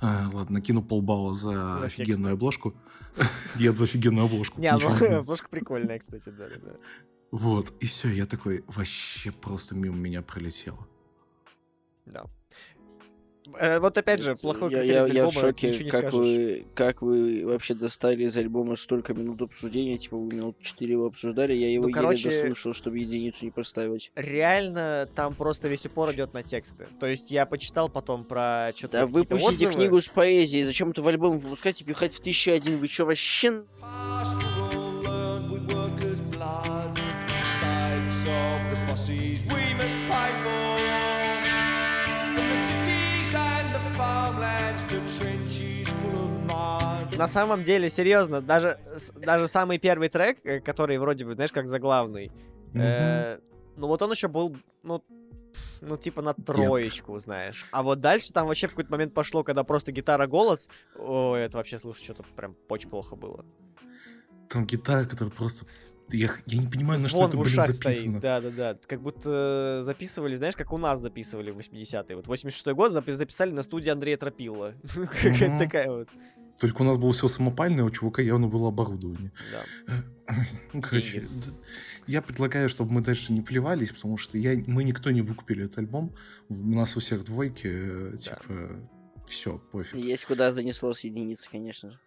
«А, 0.00 0.28
ладно, 0.32 0.54
накину 0.54 0.82
полбалла 0.82 1.32
за, 1.32 1.52
За 1.52 1.84
офигенную 1.84 2.34
обложку. 2.34 2.74
Нет, 3.56 3.76
за 3.78 3.84
офигенную 3.84 4.24
обложку. 4.24 4.60
Не, 4.60 4.66
обложка 4.66 5.48
прикольная, 5.48 6.00
кстати, 6.00 6.30
да, 6.30 6.48
да. 6.48 6.74
Вот, 7.30 7.72
и 7.80 7.86
все, 7.86 8.08
я 8.08 8.26
такой, 8.26 8.64
вообще 8.68 9.32
просто 9.32 9.74
мимо 9.74 9.96
меня 9.96 10.22
пролетело. 10.22 10.86
Да. 12.06 12.24
Э, 13.58 13.78
Вот 13.78 13.98
опять 13.98 14.22
же, 14.22 14.36
плохой 14.36 14.72
я, 14.72 14.82
я, 14.82 15.06
я 15.06 15.26
в 15.26 15.32
шоке, 15.32 15.68
ничего 15.68 15.84
не 15.84 15.90
как 15.90 16.00
скажешь. 16.08 16.26
вы, 16.26 16.66
как 16.74 17.02
вы 17.02 17.44
вообще 17.44 17.74
достали 17.74 18.24
из 18.24 18.36
альбома 18.36 18.74
столько 18.76 19.12
минут 19.14 19.42
обсуждения, 19.42 19.98
типа 19.98 20.16
вы 20.16 20.34
минут 20.34 20.56
4 20.62 20.90
его 20.90 21.06
обсуждали, 21.06 21.52
я 21.52 21.70
его 21.70 21.82
Ну, 21.84 21.88
еле 21.88 22.00
короче, 22.00 22.30
дослушал, 22.30 22.72
чтобы 22.72 22.98
единицу 22.98 23.44
не 23.44 23.50
поставить. 23.50 24.12
Реально, 24.16 25.08
там 25.14 25.34
просто 25.34 25.68
весь 25.68 25.84
упор 25.84 26.12
идет 26.12 26.32
на 26.32 26.42
тексты. 26.42 26.86
То 27.00 27.06
есть 27.06 27.30
я 27.30 27.44
почитал 27.46 27.88
потом 27.88 28.24
про 28.24 28.70
что-то 28.76 29.00
Да 29.00 29.06
выпустите 29.06 29.70
книгу 29.70 30.00
с 30.00 30.08
поэзией, 30.08 30.64
зачем 30.64 30.90
это 30.90 31.02
в 31.02 31.08
альбом 31.08 31.36
выпускать 31.36 31.80
и 31.80 31.84
пихать 31.84 32.14
в 32.14 32.20
тысячу 32.20 32.52
один, 32.52 32.78
вы 32.78 32.88
чё 32.88 33.04
вообще... 33.04 33.64
bosses 39.04 39.44
we 39.46 39.74
must 39.74 39.98
pay 40.08 40.30
for. 40.44 40.78
From 42.34 42.46
the 42.52 42.58
cities 42.68 43.34
and 43.34 43.74
the 43.74 43.82
farmlands 43.98 44.82
to 44.84 44.96
trenches 45.16 45.88
full 45.88 46.16
of 46.24 46.46
mud. 46.46 47.18
На 47.18 47.28
самом 47.28 47.62
деле, 47.62 47.90
серьезно, 47.90 48.40
даже, 48.40 48.78
даже 49.16 49.46
самый 49.48 49.78
первый 49.78 50.08
трек, 50.08 50.38
э, 50.44 50.60
который 50.60 50.98
вроде 50.98 51.24
бы, 51.24 51.34
знаешь, 51.34 51.52
как 51.52 51.66
заглавный, 51.66 52.32
э, 52.74 53.38
ну 53.76 53.86
вот 53.86 54.02
он 54.02 54.10
еще 54.10 54.28
был, 54.28 54.56
ну, 54.82 55.04
ну, 55.80 55.96
типа 55.96 56.22
на 56.22 56.34
троечку, 56.34 57.18
знаешь. 57.18 57.66
А 57.70 57.82
вот 57.82 58.00
дальше 58.00 58.32
там 58.32 58.46
вообще 58.46 58.66
в 58.66 58.70
какой-то 58.70 58.90
момент 58.90 59.14
пошло, 59.14 59.44
когда 59.44 59.64
просто 59.64 59.92
гитара-голос, 59.92 60.68
ой, 60.98 61.42
это 61.42 61.58
вообще, 61.58 61.78
слушай, 61.78 62.02
что-то 62.04 62.24
прям 62.36 62.56
очень 62.68 62.88
плохо 62.88 63.16
было. 63.16 63.44
Там 64.48 64.66
гитара, 64.66 65.04
которая 65.04 65.34
просто... 65.34 65.66
Я, 66.10 66.28
я 66.46 66.58
не 66.60 66.68
понимаю, 66.68 67.00
на 67.00 67.08
что 67.08 67.18
Звон 67.18 67.28
это, 67.30 67.36
в 67.38 67.42
блин, 67.42 67.60
записано. 67.62 68.20
да-да-да. 68.20 68.78
Как 68.86 69.00
будто 69.00 69.80
записывали, 69.82 70.34
знаешь, 70.34 70.54
как 70.54 70.72
у 70.72 70.78
нас 70.78 71.00
записывали 71.00 71.50
в 71.50 71.58
80-е. 71.58 72.16
Вот 72.16 72.26
86-й 72.26 72.74
год 72.74 72.92
запи- 72.92 73.12
записали 73.12 73.50
на 73.52 73.62
студии 73.62 73.88
Андрея 73.90 74.16
Тропилла. 74.16 74.74
Какая-то 74.94 75.48
Мгм. 75.48 75.58
такая 75.58 75.90
вот. 75.90 76.08
Только 76.60 76.82
у 76.82 76.84
нас 76.84 76.98
было 76.98 77.12
все 77.12 77.26
самопальное, 77.26 77.82
а 77.82 77.86
у 77.86 77.90
чувака 77.90 78.22
явно 78.22 78.46
было 78.48 78.68
оборудование. 78.68 79.32
Да. 79.50 80.04
Ну, 80.72 80.80
короче, 80.80 81.20
Деньги. 81.20 81.44
я 82.06 82.22
предлагаю, 82.22 82.70
чтобы 82.70 82.92
мы 82.92 83.02
дальше 83.02 83.30
не 83.34 83.42
плевались, 83.42 83.92
потому 83.92 84.16
что 84.16 84.38
я, 84.38 84.54
мы 84.66 84.82
никто 84.84 85.10
не 85.10 85.20
выкупили 85.20 85.66
этот 85.66 85.78
альбом. 85.78 86.14
У 86.48 86.54
нас 86.54 86.96
у 86.96 87.00
всех 87.00 87.24
двойки, 87.24 87.66
э, 87.70 88.10
Да. 88.12 88.16
типа, 88.18 88.88
все, 89.26 89.58
пофиг. 89.70 89.94
Есть 89.96 90.24
куда 90.24 90.50
занесло 90.52 90.94
с 90.94 91.00
единицы, 91.00 91.50
конечно 91.50 91.90
же. 91.90 91.98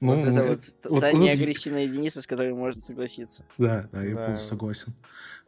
Ну, 0.00 0.16
вот 0.16 0.24
это 0.24 0.42
э, 0.44 0.48
вот, 0.48 0.60
т- 0.60 0.88
вот- 0.88 1.00
та 1.00 1.12
вот- 1.12 1.18
неагрессивная 1.20 1.84
единица, 1.84 2.20
с 2.22 2.26
которой 2.26 2.52
можно 2.52 2.80
согласиться. 2.82 3.44
Да, 3.58 3.88
да, 3.92 4.02
я 4.02 4.14
Да. 4.14 4.24
полностью 4.26 4.48
согласен. 4.48 4.92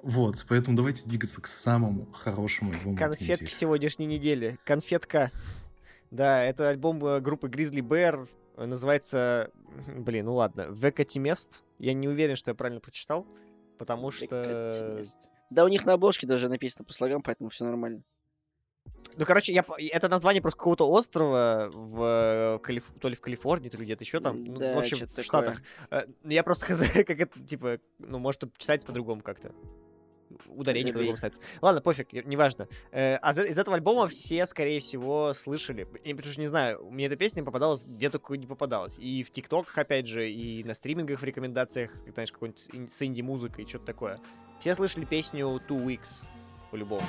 Вот, 0.02 0.44
поэтому 0.48 0.76
давайте 0.76 1.08
двигаться 1.08 1.40
к 1.42 1.46
самому 1.46 2.06
хорошему 2.12 2.72
альбому. 2.72 2.96
Конфетка 2.96 3.46
сегодняшней 3.46 4.06
недели. 4.06 4.58
Конфетка. 4.64 5.30
Да, 6.10 6.42
это 6.44 6.68
альбом 6.70 7.04
э, 7.04 7.20
группы 7.20 7.48
Grizzly 7.48 7.80
Bear. 7.80 8.28
Называется... 8.56 9.50
Блин, 9.96 10.26
ну 10.26 10.34
ладно. 10.34 10.66
Векатимест. 10.70 11.62
Я 11.78 11.92
не 11.92 12.08
уверен, 12.08 12.34
что 12.36 12.50
я 12.50 12.54
правильно 12.54 12.80
прочитал. 12.80 13.26
Потому 13.78 14.10
что... 14.10 14.70
Да, 15.50 15.64
у 15.64 15.68
них 15.68 15.84
на 15.86 15.94
обложке 15.94 16.26
даже 16.26 16.48
написано 16.48 16.84
по 16.84 16.92
слогам, 16.92 17.22
поэтому 17.22 17.50
все 17.50 17.64
нормально. 17.64 18.02
Ну, 19.18 19.24
короче, 19.24 19.52
я... 19.52 19.64
это 19.92 20.08
название 20.08 20.40
просто 20.40 20.58
какого-то 20.58 20.88
острова 20.88 21.70
в 21.72 22.60
Калиф... 22.62 22.84
то 23.00 23.08
ли 23.08 23.16
в 23.16 23.20
Калифорнии, 23.20 23.68
то 23.68 23.76
ли 23.76 23.84
где-то 23.84 24.04
еще 24.04 24.20
там. 24.20 24.44
Ну, 24.44 24.60
Да, 24.60 24.74
в 24.74 24.78
общем, 24.78 24.96
в 24.96 25.00
такое. 25.10 25.24
Штатах. 25.24 25.62
Э, 25.90 26.02
Я 26.24 26.44
просто 26.44 26.66
хз, 26.72 26.92
как 26.92 27.10
это, 27.10 27.40
типа, 27.40 27.78
ну, 27.98 28.18
может, 28.18 28.44
читается 28.58 28.86
по-другому 28.86 29.22
как-то. 29.22 29.52
Ударение 30.46 30.92
по-другому 30.92 31.16
ставится. 31.16 31.40
Ладно, 31.60 31.80
пофиг, 31.80 32.12
неважно. 32.12 32.68
Э, 32.92 33.16
А 33.16 33.32
из 33.32 33.58
этого 33.58 33.76
альбома 33.76 34.06
все, 34.06 34.46
скорее 34.46 34.78
всего, 34.78 35.32
слышали. 35.34 35.88
Я 36.04 36.14
потому 36.14 36.32
что 36.32 36.40
не 36.40 36.46
знаю, 36.46 36.88
мне 36.88 37.06
эта 37.06 37.16
песня 37.16 37.42
попадалась 37.42 37.84
где 37.84 38.10
только 38.10 38.34
не 38.34 38.46
попадалась. 38.46 38.98
И 38.98 39.24
в 39.24 39.32
ТикТоках, 39.32 39.76
опять 39.76 40.06
же, 40.06 40.30
и 40.30 40.62
на 40.62 40.74
стримингах 40.74 41.20
в 41.20 41.24
рекомендациях, 41.24 41.90
ты 42.04 42.12
знаешь, 42.12 42.30
какой-нибудь 42.30 42.90
с 42.92 43.02
инди-музыкой, 43.02 43.66
что-то 43.66 43.86
такое. 43.86 44.20
Все 44.60 44.74
слышали 44.74 45.04
песню 45.04 45.60
Two 45.68 45.84
Weeks, 45.84 46.24
по-любому. 46.70 47.06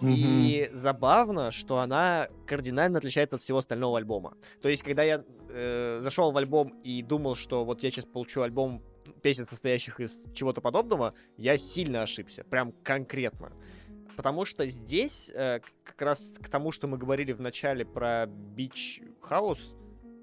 И 0.00 0.68
забавно, 0.72 1.50
что 1.50 1.78
она 1.78 2.28
кардинально 2.46 2.98
отличается 2.98 3.36
от 3.36 3.42
всего 3.42 3.58
остального 3.58 3.98
альбома. 3.98 4.36
То 4.60 4.68
есть, 4.68 4.82
когда 4.82 5.02
я 5.02 5.24
э, 5.50 6.00
зашел 6.02 6.30
в 6.30 6.36
альбом 6.36 6.68
и 6.82 7.02
думал, 7.02 7.34
что 7.34 7.64
вот 7.64 7.82
я 7.82 7.90
сейчас 7.90 8.06
получу 8.06 8.42
альбом 8.42 8.82
песен, 9.22 9.44
состоящих 9.44 10.00
из 10.00 10.24
чего-то 10.34 10.60
подобного, 10.60 11.14
я 11.36 11.56
сильно 11.56 12.02
ошибся. 12.02 12.44
Прям 12.44 12.72
конкретно. 12.82 13.52
Потому 14.16 14.44
что 14.46 14.66
здесь, 14.66 15.30
э, 15.34 15.60
как 15.84 16.00
раз 16.02 16.32
к 16.42 16.48
тому, 16.48 16.72
что 16.72 16.86
мы 16.88 16.96
говорили 16.96 17.32
в 17.32 17.40
начале 17.40 17.84
про 17.84 18.24
Beach 18.24 19.02
House, 19.28 19.76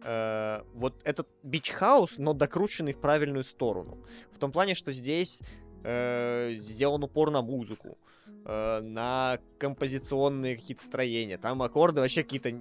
э, 0.04 0.64
вот 0.74 1.02
этот 1.04 1.28
Beach 1.44 1.80
House, 1.80 2.16
но 2.18 2.34
докрученный 2.34 2.94
в 2.94 3.00
правильную 3.00 3.44
сторону. 3.44 4.04
В 4.32 4.40
том 4.40 4.52
плане, 4.52 4.74
что 4.74 4.92
здесь 4.92 5.44
э, 5.84 6.56
сделан 6.56 7.04
упор 7.04 7.30
на 7.30 7.42
музыку, 7.42 7.98
э, 8.46 8.82
на 8.82 9.40
композиционные 9.58 10.56
какие-то 10.58 10.84
строения. 10.84 11.38
Там 11.38 11.62
аккорды 11.62 12.02
вообще 12.02 12.24
какие-то, 12.24 12.52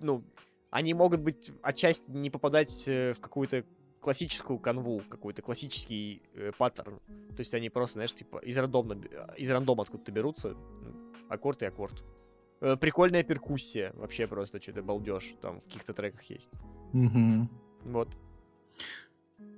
ну, 0.00 0.24
они 0.70 0.94
могут 0.94 1.20
быть 1.20 1.52
отчасти 1.62 2.10
не 2.10 2.30
попадать 2.30 2.84
э, 2.88 3.12
в 3.14 3.20
какую-то 3.20 3.64
классическую 4.00 4.58
канву, 4.58 5.02
какой-то 5.08 5.40
классический 5.40 6.22
э, 6.34 6.52
паттерн. 6.58 6.98
То 7.30 7.40
есть 7.40 7.54
они 7.54 7.70
просто, 7.70 7.94
знаешь, 7.94 8.12
типа 8.12 8.38
из 8.38 8.56
рандома, 8.58 8.96
из 9.36 9.50
рандома 9.50 9.82
откуда-то 9.82 10.12
берутся. 10.12 10.54
Аккорд 11.28 11.62
и 11.62 11.66
аккорд. 11.66 12.04
Э, 12.60 12.76
Прикольная 12.76 13.22
перкуссия. 13.22 13.92
Вообще 13.94 14.26
просто 14.26 14.60
что-то 14.60 14.82
балдеж. 14.82 15.34
Там 15.40 15.60
в 15.60 15.64
каких-то 15.64 15.94
треках 15.94 16.22
есть. 16.24 16.50
Мгм. 16.92 17.48
Вот. 17.84 18.08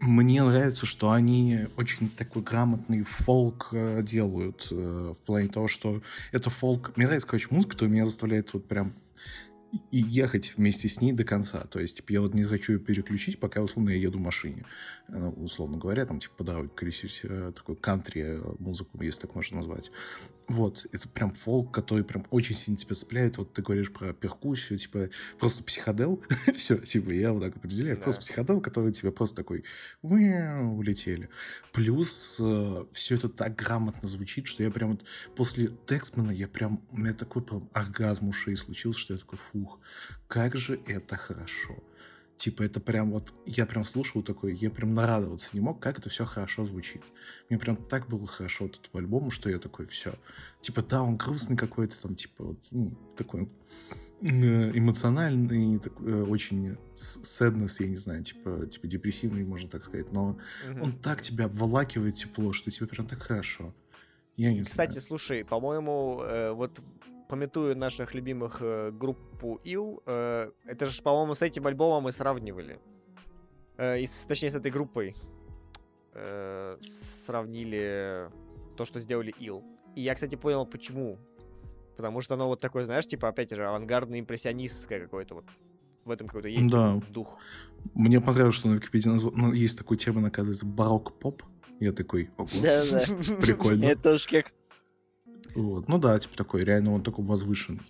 Мне 0.01 0.43
нравится, 0.43 0.87
что 0.87 1.11
они 1.11 1.67
очень 1.77 2.09
такой 2.09 2.43
грамотный 2.43 3.03
фолк 3.03 3.69
э, 3.73 4.03
делают 4.03 4.69
э, 4.71 5.13
в 5.17 5.21
плане 5.23 5.49
того, 5.49 5.69
что 5.69 6.01
это 6.33 6.49
фолк. 6.49 6.93
Мне 6.97 7.07
нравится, 7.07 7.29
короче, 7.29 7.49
музыка, 7.51 7.73
которая 7.73 7.93
меня 7.93 8.07
заставляет 8.07 8.53
вот 8.55 8.67
прям 8.67 8.95
и- 9.73 9.99
ехать 9.99 10.55
вместе 10.57 10.89
с 10.89 11.01
ней 11.01 11.13
до 11.13 11.25
конца. 11.25 11.61
То 11.71 11.81
есть, 11.81 11.97
типа, 11.97 12.13
я 12.13 12.21
вот 12.21 12.35
не 12.35 12.45
хочу 12.45 12.75
ее 12.75 12.79
переключить, 12.79 13.41
пока, 13.41 13.63
условно, 13.63 13.91
я 13.91 13.97
еду 13.97 14.19
в 14.19 14.23
машине. 14.23 14.65
Э, 15.09 15.29
условно 15.29 15.79
говоря, 15.79 16.07
там, 16.07 16.19
типа, 16.19 16.35
по 16.39 16.45
дороге 16.45 16.71
колесить 16.75 17.21
э, 17.23 17.53
такой 17.55 17.77
кантри 17.77 18.23
э, 18.23 18.55
музыку, 18.59 19.01
если 19.03 19.23
так 19.23 19.35
можно 19.35 19.59
назвать. 19.59 19.91
Вот, 20.49 20.87
это 20.93 21.09
прям 21.09 21.33
фолк, 21.33 21.75
который 21.75 22.05
прям 22.05 22.25
очень 22.31 22.55
сильно 22.55 22.77
тебя 22.77 22.95
цепляет. 22.95 23.37
Вот 23.37 23.53
ты 23.53 23.63
говоришь 23.63 23.93
про 23.93 24.13
перкуссию, 24.13 24.79
типа, 24.79 25.11
просто 25.39 25.65
психодел. 25.65 26.23
Все, 26.57 26.77
типа, 26.77 27.11
я 27.11 27.33
вот 27.33 27.43
так 27.43 27.57
определяю. 27.57 27.97
Да. 27.97 28.03
Просто 28.03 28.21
психодел, 28.21 28.61
который 28.61 28.93
тебе 28.93 29.11
просто 29.11 29.37
такой 29.37 29.65
улетели. 30.03 31.29
Плюс 31.73 32.41
все 32.93 33.17
это 33.17 33.29
так 33.29 33.57
грамотно 33.57 34.09
звучит, 34.09 34.47
что 34.47 34.63
я 34.63 34.71
прям 34.71 34.93
вот 34.93 35.05
после 35.35 35.73
Текстмана 35.87 36.31
я 36.31 36.49
прям, 36.49 36.81
у 36.91 36.99
меня 36.99 37.13
такой 37.13 37.43
прям 37.43 37.69
оргазм 37.73 38.29
ушей 38.29 38.57
случился, 38.57 39.01
что 39.01 39.15
я 39.15 39.19
такой, 39.21 39.39
фух, 39.57 39.81
как 40.29 40.57
же 40.57 40.81
это 40.87 41.17
хорошо. 41.17 41.83
Типа, 42.37 42.63
это 42.65 42.81
прям 42.81 43.13
вот, 43.13 43.33
я 43.47 43.65
прям 43.65 43.85
слушал 43.85 44.23
такой, 44.23 44.55
я 44.55 44.71
прям 44.71 44.95
нарадоваться 44.95 45.51
не 45.55 45.61
мог, 45.61 45.81
как 45.81 45.99
это 45.99 46.11
все 46.11 46.27
хорошо 46.27 46.67
звучит. 46.67 47.03
Мне 47.49 47.59
прям 47.59 47.77
так 47.77 48.09
было 48.09 48.27
хорошо 48.27 48.67
от 48.67 48.79
этого 48.79 49.01
альбома, 49.01 49.31
что 49.31 49.49
я 49.49 49.59
такой, 49.59 49.87
все. 49.87 50.15
Типа, 50.61 50.83
да, 50.83 51.03
он 51.03 51.17
грустный 51.17 51.57
какой-то, 51.57 52.01
там, 52.01 52.15
типа, 52.15 52.45
вот, 52.45 52.59
ну, 52.71 52.95
такой 53.17 53.49
э, 54.21 54.27
эмоциональный, 54.29 55.79
такой, 55.79 56.13
э, 56.13 56.23
очень 56.25 56.77
sadness, 56.95 57.77
я 57.79 57.89
не 57.89 57.97
знаю, 57.97 58.23
типа, 58.23 58.67
типа 58.67 58.87
депрессивный, 58.87 59.45
можно 59.45 59.71
так 59.71 59.85
сказать, 59.85 60.13
но 60.13 60.39
Мгм. 60.69 60.83
он 60.83 60.99
так 60.99 61.23
тебя 61.23 61.47
обволакивает 61.47 62.17
тепло, 62.17 62.53
что 62.53 62.71
тебе 62.71 62.87
прям 62.87 63.07
так 63.07 63.23
хорошо. 63.23 63.73
Я 64.37 64.53
не 64.53 64.61
Кстати, 64.61 64.93
знаю. 64.93 65.03
слушай, 65.03 65.45
по-моему, 65.45 66.21
э, 66.23 66.51
вот 66.53 66.83
пометую 67.29 67.77
наших 67.77 68.15
любимых 68.15 68.59
э, 68.61 68.91
группу 68.93 69.61
Ил, 69.65 70.03
э, 70.07 70.51
это 70.65 70.87
же, 70.87 71.03
по-моему, 71.03 71.35
с 71.35 71.43
этим 71.43 71.67
альбомом 71.67 72.05
мы 72.05 72.13
сравнивали. 72.13 72.79
Э, 73.79 73.99
и 74.01 74.07
с- 74.07 74.27
точнее, 74.27 74.51
с 74.51 74.55
этой 74.57 74.71
группой 74.71 75.15
э, 76.15 76.77
сравнили 76.81 78.31
то, 78.77 78.85
что 78.85 79.01
сделали 79.01 79.35
Ил. 79.39 79.63
И 79.97 80.01
я, 80.03 80.15
кстати, 80.15 80.37
понял, 80.37 80.67
почему. 80.67 81.19
Потому 81.97 82.21
что 82.21 82.35
оно 82.35 82.47
вот 82.49 82.61
такое, 82.61 82.85
знаешь, 82.85 83.07
типа, 83.07 83.29
опять 83.29 83.51
же, 83.51 83.63
авангардно-импрессионистское 83.65 85.01
какое-то 85.01 85.35
вот. 85.37 85.45
В 86.05 86.11
этом 86.11 86.29
какой-то 86.29 86.49
есть 86.49 86.71
Да. 86.71 87.01
дух. 87.11 87.39
Мне 87.95 88.21
понравилось, 88.21 88.55
что 88.55 88.69
на 88.69 88.75
Википедии 88.75 89.09
назва- 89.11 89.33
ну, 89.35 89.53
есть 89.53 89.77
такой 89.79 89.97
термин, 89.97 90.25
оказывается, 90.27 90.65
барок-поп. 90.65 91.43
Я 91.81 91.93
такой, 91.93 92.31
ого, 92.37 92.49
прикольно. 93.43 93.85
Это 93.87 94.03
тоже 94.03 94.29
как... 94.29 94.53
Вот. 95.57 95.89
Ну 95.89 95.99
да, 95.99 96.19
типа 96.19 96.37
такой, 96.37 96.65
реально 96.65 96.93
он 96.93 97.03
такой 97.03 97.25
возвышенный. 97.25 97.83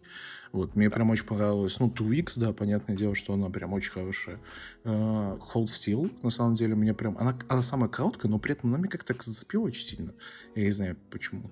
Вот, 0.53 0.77
мне 0.77 0.89
прям 0.89 1.11
очень 1.11 1.27
понравилось. 1.27 1.79
Ну, 1.81 1.89
Two 1.89 2.09
Weeks, 2.09 2.35
да, 2.37 2.53
понятное 2.53 2.97
дело, 2.97 3.15
что 3.15 3.35
она 3.35 3.51
прям 3.51 3.73
очень 3.73 3.91
хорошая. 3.91 4.39
Э, 4.85 5.37
Hold 5.53 5.67
Still, 5.67 6.17
на 6.23 6.31
самом 6.31 6.55
деле, 6.55 6.75
мне 6.77 6.95
прям... 6.95 7.19
Она, 7.19 7.37
она 7.49 7.61
самая 7.61 7.91
короткая, 7.91 8.31
но 8.31 8.39
при 8.39 8.53
этом 8.53 8.71
она 8.71 8.79
меня 8.79 8.89
как-то 8.89 9.15
зацепила 9.19 9.65
очень 9.65 9.87
сильно. 9.87 10.15
Я 10.55 10.65
не 10.65 10.71
знаю, 10.71 10.97
почему. 11.11 11.51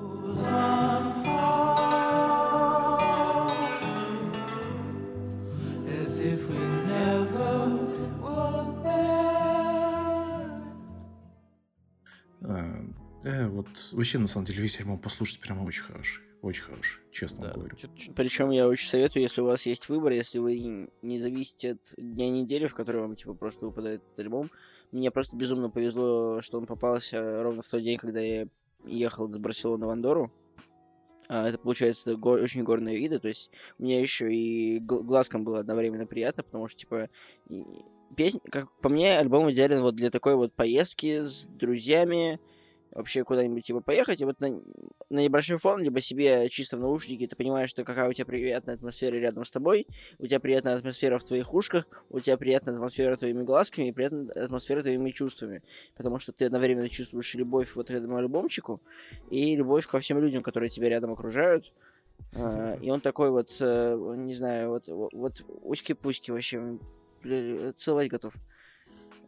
As 0.00 1.67
Э, 13.28 13.46
вот 13.48 13.66
вообще, 13.92 14.18
на 14.18 14.26
самом 14.26 14.46
деле, 14.46 14.62
весь 14.62 14.80
альбом 14.80 14.98
послушать 14.98 15.40
прям 15.40 15.62
очень 15.64 15.82
хороший. 15.82 16.22
Очень 16.40 16.62
хороший, 16.64 17.00
честно 17.10 17.46
Да. 17.48 17.52
говорю. 17.52 17.76
Причем 18.14 18.50
я 18.50 18.68
очень 18.68 18.88
советую, 18.88 19.22
если 19.24 19.40
у 19.40 19.44
вас 19.46 19.66
есть 19.66 19.88
выбор, 19.88 20.12
если 20.12 20.38
вы 20.38 20.88
не 21.02 21.20
зависите 21.20 21.72
от 21.72 21.80
дня 21.96 22.30
недели, 22.30 22.66
в 22.68 22.74
который 22.76 23.00
вам 23.00 23.16
типа 23.16 23.34
просто 23.34 23.66
выпадает 23.66 24.02
этот 24.04 24.18
альбом. 24.20 24.50
Мне 24.92 25.10
просто 25.10 25.36
безумно 25.36 25.68
повезло, 25.68 26.40
что 26.40 26.58
он 26.58 26.66
попался 26.66 27.42
ровно 27.42 27.62
в 27.62 27.68
тот 27.68 27.82
день, 27.82 27.98
когда 27.98 28.20
я 28.20 28.46
ехал 28.86 29.28
из 29.28 29.36
Барселоны 29.36 29.86
в 29.86 29.90
Андору. 29.90 30.32
А, 31.28 31.48
это, 31.48 31.58
получается, 31.58 32.14
го- 32.16 32.30
очень 32.30 32.62
горные 32.62 32.96
виды, 32.98 33.18
то 33.18 33.28
есть 33.28 33.50
мне 33.78 34.00
еще 34.00 34.32
и 34.32 34.78
гл- 34.78 35.02
глазкам 35.02 35.42
было 35.44 35.58
одновременно 35.58 36.06
приятно, 36.06 36.42
потому 36.44 36.68
что, 36.68 36.78
типа, 36.78 37.10
песня, 38.16 38.40
как 38.50 38.70
по 38.80 38.88
мне, 38.88 39.18
альбом 39.18 39.50
идеален 39.52 39.82
вот 39.82 39.94
для 39.96 40.10
такой 40.10 40.36
вот 40.36 40.54
поездки 40.54 41.24
с 41.24 41.44
друзьями, 41.46 42.40
вообще 42.98 43.24
куда-нибудь, 43.24 43.64
типа, 43.64 43.80
поехать, 43.80 44.20
и 44.20 44.24
вот 44.24 44.40
на, 44.40 44.60
на 45.08 45.20
небольшой 45.20 45.56
фон, 45.58 45.80
либо 45.80 46.00
себе 46.00 46.48
чисто 46.48 46.76
в 46.76 46.80
наушники, 46.80 47.26
ты 47.26 47.36
понимаешь, 47.36 47.70
что 47.70 47.84
какая 47.84 48.08
у 48.08 48.12
тебя 48.12 48.26
приятная 48.26 48.74
атмосфера 48.74 49.14
рядом 49.14 49.44
с 49.44 49.50
тобой, 49.50 49.86
у 50.18 50.26
тебя 50.26 50.40
приятная 50.40 50.76
атмосфера 50.76 51.18
в 51.18 51.24
твоих 51.24 51.54
ушках, 51.54 51.86
у 52.10 52.18
тебя 52.20 52.36
приятная 52.36 52.74
атмосфера 52.74 53.16
твоими 53.16 53.44
глазками 53.44 53.88
и 53.88 53.92
приятная 53.92 54.44
атмосфера 54.44 54.82
твоими 54.82 55.10
чувствами. 55.10 55.62
Потому 55.96 56.18
что 56.18 56.32
ты 56.32 56.46
одновременно 56.46 56.88
чувствуешь 56.88 57.34
любовь 57.34 57.74
вот 57.76 57.86
к 57.86 57.90
этому 57.90 58.16
альбомчику 58.16 58.82
и 59.30 59.54
любовь 59.54 59.86
ко 59.86 60.00
всем 60.00 60.20
людям, 60.20 60.42
которые 60.42 60.68
тебя 60.68 60.88
рядом 60.88 61.12
окружают. 61.12 61.72
А, 62.34 62.76
И 62.82 62.90
он 62.90 63.00
такой 63.00 63.30
вот, 63.30 63.56
э, 63.60 64.14
не 64.16 64.34
знаю, 64.34 64.70
вот, 64.70 64.88
вот, 64.88 65.12
вот 65.12 65.44
уськи-пуськи 65.62 66.32
вообще, 66.32 66.78
целовать 67.76 68.08
готов. 68.08 68.34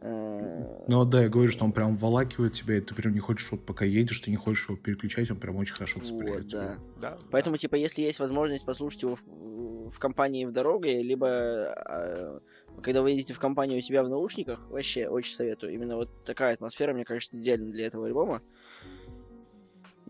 Э, 0.01 0.83
Ну 0.87 1.05
да, 1.05 1.23
я 1.23 1.29
говорю, 1.29 1.51
что 1.51 1.63
он 1.63 1.71
прям 1.71 1.95
волакивает 1.95 2.53
тебя, 2.53 2.77
и 2.77 2.81
ты 2.81 2.95
прям 2.95 3.13
не 3.13 3.19
хочешь, 3.19 3.51
вот 3.51 3.65
пока 3.65 3.85
едешь, 3.85 4.19
ты 4.19 4.31
не 4.31 4.37
хочешь 4.37 4.67
его 4.67 4.77
переключать, 4.77 5.29
он 5.29 5.37
прям 5.37 5.55
очень 5.57 5.75
хорошо 5.75 5.99
цепляет 6.01 6.41
Вот, 6.41 6.47
тебя. 6.47 6.77
да. 6.99 7.11
Да, 7.11 7.17
Поэтому, 7.29 7.57
типа, 7.57 7.75
если 7.75 8.01
есть 8.01 8.19
возможность 8.19 8.65
послушать 8.65 9.03
его 9.03 9.15
в, 9.15 9.89
в 9.91 9.99
компании 9.99 10.45
в 10.45 10.51
дороге, 10.51 11.01
либо 11.01 11.27
э, 11.27 12.39
когда 12.81 13.01
вы 13.01 13.11
едете 13.11 13.33
в 13.33 13.39
компанию 13.39 13.77
у 13.77 13.81
себя 13.81 14.03
в 14.03 14.09
наушниках, 14.09 14.67
вообще 14.69 15.07
очень 15.07 15.35
советую. 15.35 15.73
Именно 15.73 15.97
вот 15.97 16.23
такая 16.25 16.53
атмосфера, 16.53 16.93
мне 16.93 17.05
кажется, 17.05 17.37
идеальна 17.37 17.71
для 17.71 17.85
этого 17.87 18.07
альбома. 18.07 18.41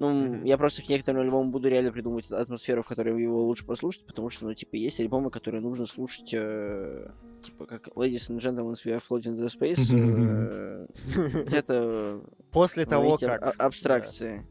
Ну, 0.02 0.10
Мгм. 0.10 0.46
я 0.46 0.58
просто 0.58 0.82
к 0.82 0.90
некоторым 0.90 1.22
альбомам 1.22 1.52
буду 1.52 1.70
реально 1.70 1.92
придумывать 1.92 2.32
атмосферу, 2.32 2.82
в 2.82 2.88
которой 2.88 3.22
его 3.22 3.46
лучше 3.46 3.64
послушать, 3.64 4.04
потому 4.08 4.32
что, 4.32 4.46
ну, 4.46 4.54
типа, 4.56 4.76
есть 4.76 5.00
альбомы, 5.00 5.30
которые 5.30 5.62
нужно 5.62 5.86
слушать, 5.86 6.34
э, 6.34 7.12
типа, 7.44 7.68
как 7.68 7.88
Ladies 7.90 8.32
and 8.32 8.40
Gentlemen, 8.40 8.74
We 8.84 8.98
Are 8.98 9.00
Floating 9.00 9.38
in 9.38 9.46
the 9.46 9.46
Space, 9.46 9.94
э, 9.94 10.88
где-то 11.46 12.20
После 12.52 12.86
того, 12.88 13.10
ловить 13.10 13.20
как... 13.20 13.44
а- 13.46 13.54
абстракции. 13.64 14.44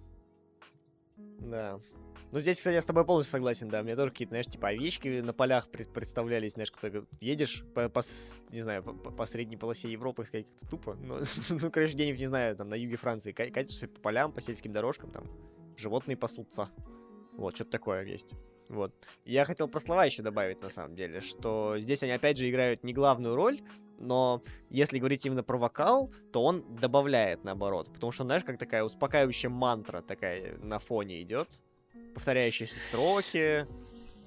Да. 1.16 1.80
Ну, 2.32 2.40
здесь, 2.40 2.58
кстати, 2.58 2.74
я 2.74 2.80
с 2.80 2.86
тобой 2.86 3.04
полностью 3.04 3.32
согласен, 3.32 3.68
да. 3.68 3.82
Мне 3.82 3.96
тоже 3.96 4.12
какие-то, 4.12 4.30
знаешь, 4.32 4.46
типа 4.46 4.68
овечки 4.68 5.20
на 5.20 5.32
полях 5.32 5.68
пред- 5.68 5.92
представлялись, 5.92 6.52
знаешь, 6.52 6.70
когда 6.70 7.00
едешь 7.20 7.64
по, 7.74 7.88
по 7.88 8.02
не 8.50 8.62
знаю, 8.62 8.84
по, 8.84 8.92
по- 8.92 9.26
средней 9.26 9.56
полосе 9.56 9.90
Европы, 9.90 10.24
сказать 10.24 10.46
как-то 10.46 10.66
тупо. 10.66 10.94
Ну, 10.94 11.20
ну, 11.50 11.70
короче, 11.70 11.94
где-нибудь, 11.94 12.20
не 12.20 12.26
знаю, 12.26 12.56
там, 12.56 12.68
на 12.68 12.74
юге 12.74 12.96
Франции, 12.96 13.32
ка- 13.32 13.50
катишься 13.50 13.88
по 13.88 14.00
полям, 14.00 14.32
по 14.32 14.40
сельским 14.40 14.72
дорожкам, 14.72 15.10
там, 15.10 15.24
животные 15.76 16.16
пасутся. 16.16 16.68
Вот, 17.32 17.56
что-то 17.56 17.70
такое 17.70 18.04
есть. 18.04 18.34
Вот. 18.68 18.94
Я 19.24 19.44
хотел 19.44 19.66
про 19.66 19.80
слова 19.80 20.04
еще 20.04 20.22
добавить, 20.22 20.62
на 20.62 20.70
самом 20.70 20.94
деле, 20.94 21.20
что 21.20 21.76
здесь 21.80 22.04
они, 22.04 22.12
опять 22.12 22.38
же, 22.38 22.48
играют 22.48 22.84
не 22.84 22.92
главную 22.92 23.34
роль, 23.34 23.60
но 23.98 24.42
если 24.68 24.98
говорить 24.98 25.26
именно 25.26 25.42
про 25.42 25.58
вокал, 25.58 26.12
то 26.32 26.44
он 26.44 26.76
добавляет 26.76 27.42
наоборот. 27.42 27.92
Потому 27.92 28.12
что, 28.12 28.22
знаешь, 28.24 28.44
как 28.44 28.58
такая 28.58 28.84
успокаивающая 28.84 29.50
мантра 29.50 30.00
такая 30.00 30.56
на 30.58 30.78
фоне 30.78 31.20
идет. 31.22 31.60
Повторяющиеся 32.14 32.78
строки. 32.88 33.66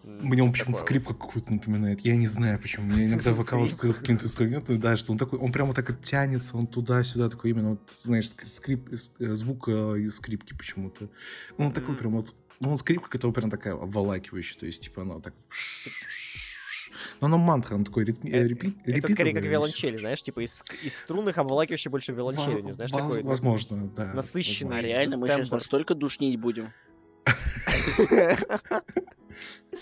Мне 0.03 0.43
он 0.43 0.51
почему-то 0.51 0.79
скрипка 0.79 1.13
какую-то 1.13 1.53
напоминает. 1.53 2.01
Я 2.01 2.17
не 2.17 2.27
знаю, 2.27 2.59
почему. 2.59 2.87
Мне 2.87 3.05
иногда 3.05 3.33
вокал 3.33 3.63
ассоциируется 3.63 3.91
с 3.93 3.99
каким-то 3.99 4.25
инструментом, 4.25 4.79
да, 4.79 4.97
что 4.97 5.13
он 5.13 5.17
такой, 5.17 5.39
он 5.39 5.51
прямо 5.53 5.73
так 5.73 5.89
вот 5.89 6.01
тянется, 6.01 6.57
он 6.57 6.67
туда-сюда, 6.67 7.29
такой 7.29 7.51
именно, 7.51 7.71
вот, 7.71 7.89
знаешь, 7.89 8.25
ск- 8.25 8.45
скрип, 8.45 8.91
э, 8.91 8.95
э, 9.19 9.33
звук 9.33 9.69
э, 9.69 9.99
из 9.99 10.15
скрипки 10.17 10.53
почему-то. 10.53 11.09
Он 11.57 11.71
такой 11.71 11.95
прям 11.95 12.13
вот, 12.13 12.35
ну, 12.59 12.71
он 12.71 12.77
скрипка, 12.77 13.09
которая 13.09 13.33
прям 13.33 13.49
такая 13.49 13.75
обволакивающая, 13.75 14.59
то 14.59 14.65
есть, 14.65 14.83
типа, 14.83 15.03
она 15.03 15.19
так... 15.21 15.33
Но 17.21 17.27
она 17.27 17.37
мантра, 17.37 17.75
она 17.75 17.85
такой 17.85 18.03
ритми- 18.03 18.29
Это- 18.29 18.45
репит- 18.45 18.77
Это 18.85 19.07
скорее 19.07 19.33
как 19.33 19.43
виолончель, 19.43 19.97
знаешь, 19.97 20.21
типа 20.21 20.43
из, 20.43 20.65
из 20.83 20.97
струнных 20.97 21.37
обволакивающий 21.37 21.89
больше 21.89 22.11
виолончель, 22.11 22.61
не 22.61 22.73
знаешь, 22.73 22.91
такой. 22.91 23.23
Возможно, 23.23 23.87
да. 23.95 24.11
возможно. 24.13 24.81
реально 24.81 25.15
мы 25.17 25.29
сейчас 25.29 25.49
настолько 25.49 25.95
душнить 25.95 26.37
будем. 26.37 26.73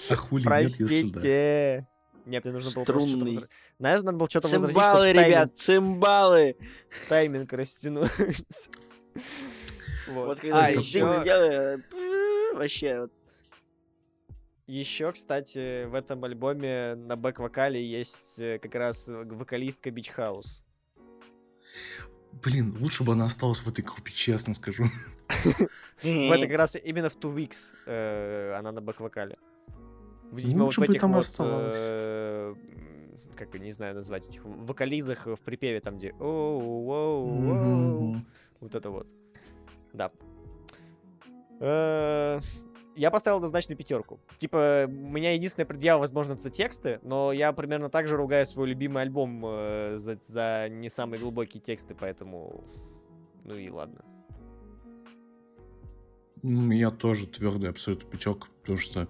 А 0.09 0.15
хули. 0.15 0.43
Простите. 0.43 1.87
Нет, 2.25 2.45
мне 2.45 2.53
нужно 2.53 2.71
было 2.71 2.83
просто 2.85 3.07
что-то 3.09 3.17
Струнный. 3.25 3.37
возра- 3.37 3.49
Знаешь, 3.79 4.01
надо 4.03 4.17
было 4.17 4.29
что-то 4.29 4.47
возразить, 4.47 4.75
Цимбалы, 4.75 5.09
чтобы 5.09 5.25
ребят, 5.27 5.57
цимбалы! 5.57 6.55
тайминг, 7.09 7.51
растянуть. 7.53 8.11
Вот 10.07 10.27
Вот. 10.27 10.39
когда 10.39 10.65
А, 10.65 10.69
еще... 10.71 10.99
делаешь, 11.23 11.81
э, 11.91 12.53
вообще, 12.55 13.01
вот, 13.01 13.11
еще, 14.67 15.11
кстати, 15.11 15.85
в 15.85 15.95
этом 15.95 16.23
альбоме 16.23 16.93
на 16.95 17.15
бэк-вокале 17.17 17.83
есть 17.83 18.39
э, 18.39 18.59
как 18.59 18.75
раз 18.75 19.07
вокалистка 19.07 19.89
Beach 19.89 20.11
House. 20.15 20.61
Блин, 22.43 22.75
лучше 22.79 23.03
бы 23.03 23.13
она 23.13 23.25
осталась 23.25 23.59
в 23.59 23.67
этой 23.67 23.83
группе, 23.83 24.11
честно 24.11 24.53
скажу. 24.53 24.85
В 26.01 26.31
это 26.31 26.47
как 26.47 26.57
раз 26.57 26.75
именно 26.83 27.09
в 27.09 27.15
Two 27.15 27.35
Weeks 27.35 27.75
э, 27.85 28.53
она 28.57 28.71
на 28.71 28.81
бэк-вокале. 28.81 29.37
Видимо, 30.31 30.65
вот 30.65 30.73
в 30.73 30.79
бы 30.79 30.85
этих 30.85 31.03
вот, 31.03 31.35
э, 31.39 32.55
как 33.35 33.53
не 33.53 33.71
знаю 33.71 33.93
назвать, 33.93 34.27
этих 34.27 34.43
вокализах 34.43 35.27
в 35.27 35.37
припеве, 35.37 35.79
там 35.79 35.97
где 35.97 36.13
оу, 36.19 38.15
вот 38.59 38.75
это 38.75 38.89
вот. 38.89 39.07
Да. 39.93 40.11
Я 43.01 43.09
поставил 43.09 43.37
однозначную 43.37 43.75
пятерку. 43.75 44.19
Типа, 44.37 44.85
у 44.87 44.91
меня 44.91 45.33
единственная 45.33 45.65
предъява, 45.65 46.01
возможно, 46.01 46.33
это 46.33 46.51
тексты, 46.51 46.99
но 47.01 47.31
я 47.31 47.51
примерно 47.51 47.89
так 47.89 48.07
же 48.07 48.15
ругаю 48.15 48.45
свой 48.45 48.69
любимый 48.69 49.01
альбом 49.01 49.43
э, 49.43 49.97
за, 49.97 50.19
за 50.21 50.67
не 50.69 50.87
самые 50.87 51.19
глубокие 51.19 51.59
тексты, 51.59 51.95
поэтому... 51.95 52.63
Ну 53.43 53.55
и 53.55 53.71
ладно. 53.71 54.05
Меня 56.43 56.91
тоже 56.91 57.25
твердый 57.25 57.71
абсолютно 57.71 58.07
пятерка, 58.07 58.49
потому 58.61 58.77
что 58.77 59.07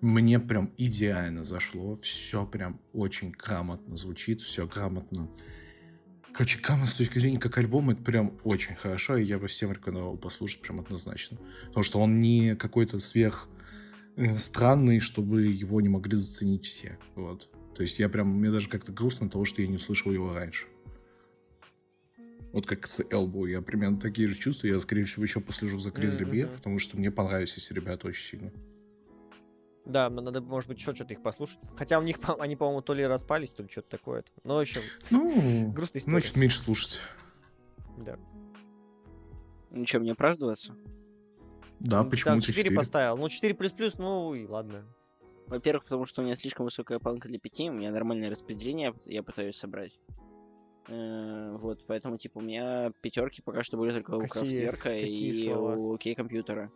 мне 0.00 0.38
прям 0.38 0.72
идеально 0.76 1.42
зашло. 1.42 1.96
Все 1.96 2.46
прям 2.46 2.80
очень 2.92 3.32
грамотно 3.32 3.96
звучит, 3.96 4.40
все 4.40 4.68
грамотно. 4.68 5.28
Короче, 6.34 6.58
грамотно 6.60 6.90
с 6.90 6.96
точки 6.96 7.18
зрения 7.18 7.38
как 7.38 7.58
альбом, 7.58 7.90
это 7.90 8.02
прям 8.02 8.38
очень 8.42 8.74
хорошо, 8.74 9.16
и 9.18 9.24
я 9.24 9.38
бы 9.38 9.48
всем 9.48 9.70
рекомендовал 9.72 10.16
послушать 10.16 10.62
прям 10.62 10.80
однозначно. 10.80 11.38
Потому 11.66 11.84
что 11.84 12.00
он 12.00 12.20
не 12.20 12.56
какой-то 12.56 13.00
сверх 13.00 13.48
э, 14.16 14.38
странный, 14.38 14.98
чтобы 15.00 15.42
его 15.42 15.80
не 15.80 15.88
могли 15.90 16.16
заценить 16.16 16.64
все. 16.64 16.98
Вот. 17.16 17.50
То 17.74 17.82
есть 17.82 17.98
я 17.98 18.08
прям, 18.08 18.28
мне 18.28 18.50
даже 18.50 18.70
как-то 18.70 18.92
грустно 18.92 19.28
того, 19.28 19.44
что 19.44 19.60
я 19.60 19.68
не 19.68 19.76
услышал 19.76 20.10
его 20.10 20.32
раньше. 20.32 20.66
Вот 22.52 22.66
как 22.66 22.86
с 22.86 23.02
Элбу, 23.10 23.46
я 23.46 23.62
примерно 23.62 23.98
такие 23.98 24.28
же 24.28 24.34
чувства. 24.34 24.66
Я, 24.66 24.78
скорее 24.80 25.04
всего, 25.04 25.24
еще 25.24 25.40
послежу 25.40 25.78
за 25.78 25.90
Bear, 25.90 26.46
Мгм. 26.46 26.56
потому 26.56 26.78
что 26.78 26.98
мне 26.98 27.10
понравились 27.10 27.56
эти 27.56 27.72
ребята 27.72 28.08
очень 28.08 28.24
сильно. 28.24 28.52
Да, 29.84 30.08
надо, 30.10 30.40
может 30.40 30.68
быть, 30.68 30.78
еще 30.78 30.94
что-то 30.94 31.12
их 31.14 31.22
послушать. 31.22 31.58
Хотя 31.76 31.98
у 31.98 32.02
них, 32.02 32.20
по- 32.20 32.34
они, 32.40 32.54
по-моему, 32.56 32.82
то 32.82 32.94
ли 32.94 33.04
распались, 33.06 33.50
то 33.50 33.62
ли 33.64 33.68
что-то 33.68 33.88
такое. 33.90 34.24
Ну, 34.44 34.54
в 34.54 34.58
общем, 34.60 34.80
Ну, 35.10 35.70
грустная 35.72 36.00
история. 36.00 36.18
значит, 36.20 36.36
меньше 36.36 36.58
слушать. 36.60 37.00
Да. 37.98 38.16
Ну 39.70 39.86
что, 39.86 40.00
мне 40.00 40.12
оправдываться? 40.12 40.74
Да, 41.80 42.04
почему 42.04 42.32
там 42.34 42.40
ты 42.40 42.46
4 42.48 42.64
4? 42.64 42.76
поставил. 42.76 43.16
Ну, 43.16 43.28
4 43.28 43.54
плюс-плюс, 43.54 43.98
ну 43.98 44.34
и 44.34 44.46
ладно. 44.46 44.84
Во-первых, 45.48 45.84
потому 45.84 46.06
что 46.06 46.22
у 46.22 46.24
меня 46.24 46.36
слишком 46.36 46.64
высокая 46.64 46.98
планка 47.00 47.28
для 47.28 47.38
пяти, 47.40 47.68
у 47.68 47.72
меня 47.72 47.90
нормальное 47.90 48.30
распределение, 48.30 48.94
я 49.04 49.22
пытаюсь 49.22 49.56
собрать. 49.56 49.98
Э, 50.88 51.56
Вот, 51.58 51.84
поэтому, 51.86 52.16
типа, 52.18 52.38
у 52.38 52.40
меня 52.40 52.92
пятерки 53.02 53.42
пока 53.42 53.62
что 53.62 53.76
были 53.76 53.92
только 53.92 54.12
у 54.12 54.20
Какие- 54.20 54.28
Крафтверка 54.30 54.82
какие 54.90 55.28
и 55.28 55.44
слова? 55.52 55.74
у 55.76 55.96
Кей 55.98 56.14
Компьютера. 56.14 56.70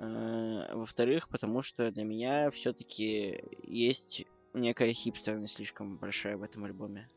Э, 0.00 0.74
Во-вторых, 0.74 1.28
потому 1.28 1.62
что 1.62 1.90
для 1.90 2.04
меня 2.04 2.50
все-таки 2.50 3.42
есть 3.64 4.24
некая 4.54 4.92
хипстерность 4.92 5.56
слишком 5.56 5.96
большая 5.96 6.36
в 6.36 6.42
этом 6.42 6.64
альбоме. 6.64 7.08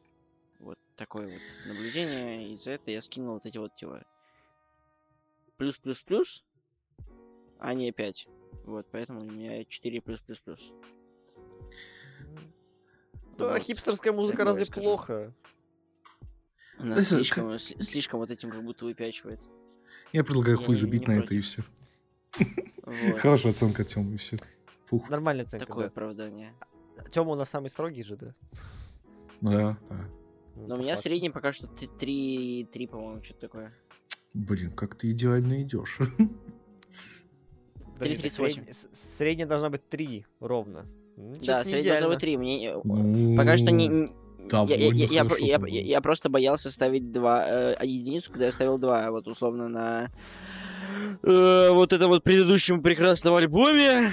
Вот 0.60 0.78
такое 0.96 1.28
вот 1.28 1.42
наблюдение. 1.68 2.54
Из-за 2.54 2.72
этого 2.72 2.90
я 2.92 3.02
скинул 3.02 3.36
вот 3.36 3.46
эти 3.46 3.58
вот 3.58 3.76
типа 3.76 4.04
плюс-плюс-плюс, 5.58 6.44
а 7.60 7.74
не 7.76 7.92
5. 7.92 8.28
Вот, 8.66 8.88
поэтому 8.92 9.22
у 9.22 9.26
меня 9.26 9.64
4 9.64 10.02
плюс-плюс-плюс. 10.02 10.74
Да, 13.38 13.54
Вот. 13.54 13.62
хипстерская 13.62 14.14
музыка 14.14 14.44
разве 14.44 14.66
скажу. 14.66 14.82
плохо? 14.82 15.34
Она 16.78 17.02
слишком, 17.02 17.48
сли- 17.58 17.80
слишком 17.82 18.20
вот 18.20 18.32
этим 18.32 18.50
как 18.50 18.64
будто 18.64 18.86
выпячивает. 18.86 19.40
Я 20.14 20.24
предлагаю 20.24 20.60
Я 20.60 20.66
хуй 20.66 20.76
забить 20.76 21.08
не 21.08 21.14
на 21.16 21.20
это 21.20 21.34
и 21.34 21.38
против. 21.38 21.46
все. 21.46 21.64
Вот. 22.38 23.20
Хорошая 23.20 23.52
оценка 23.54 23.84
Тёмы 23.84 24.16
и 24.16 24.18
все. 24.18 24.38
Фух. 24.88 25.10
Нормальная 25.10 25.44
оценка, 25.44 25.66
Такое 25.66 25.86
да. 25.86 25.90
оправдание. 25.90 26.54
Тёма 27.12 27.32
у 27.32 27.36
нас 27.36 27.50
самый 27.50 27.70
строгий 27.70 28.04
же, 28.04 28.16
да? 28.18 28.34
Да, 29.42 29.78
да. 29.90 30.10
Ну, 30.56 30.68
Но 30.68 30.76
у 30.76 30.78
меня 30.80 30.94
факту. 30.94 31.04
средний 31.04 31.30
пока 31.30 31.52
что 31.54 31.68
3, 31.68 32.68
3 32.72 32.88
по-моему, 32.88 33.24
что-то 33.24 33.42
такое. 33.42 33.74
Блин, 34.34 34.72
как 34.72 34.96
ты 34.96 35.12
идеально 35.12 35.62
идешь. 35.62 35.98
Подожди, 37.98 38.16
3,38. 38.28 38.54
средний- 38.54 38.74
с- 38.74 38.90
Средняя 38.92 39.48
должна 39.48 39.70
быть 39.70 39.88
3 39.90 40.26
ровно. 40.40 40.86
Ну, 41.18 41.36
Да, 41.46 41.56
должно 41.64 41.80
идеально. 41.82 42.10
быть 42.10 42.20
3. 42.20 42.38
Мне... 42.38 42.74
Ну, 42.84 43.38
Пока 43.38 43.58
что 43.58 43.72
не... 43.72 44.10
Я, 44.68 44.76
я- 44.76 45.06
я- 45.68 45.82
я- 45.82 46.02
просто 46.02 46.30
боялся 46.30 46.72
ставить 46.72 47.12
2, 47.12 47.76
единицу, 47.84 48.32
когда 48.32 48.46
я 48.46 48.52
ставил 48.52 48.78
2, 48.78 49.12
вот 49.12 49.28
условно 49.28 49.70
на 49.70 50.12
э, 51.24 51.70
вот 51.72 51.94
это 51.94 52.08
вот 52.08 52.24
предыдущем 52.24 52.82
прекрасном 52.82 53.36
альбоме. 53.36 54.12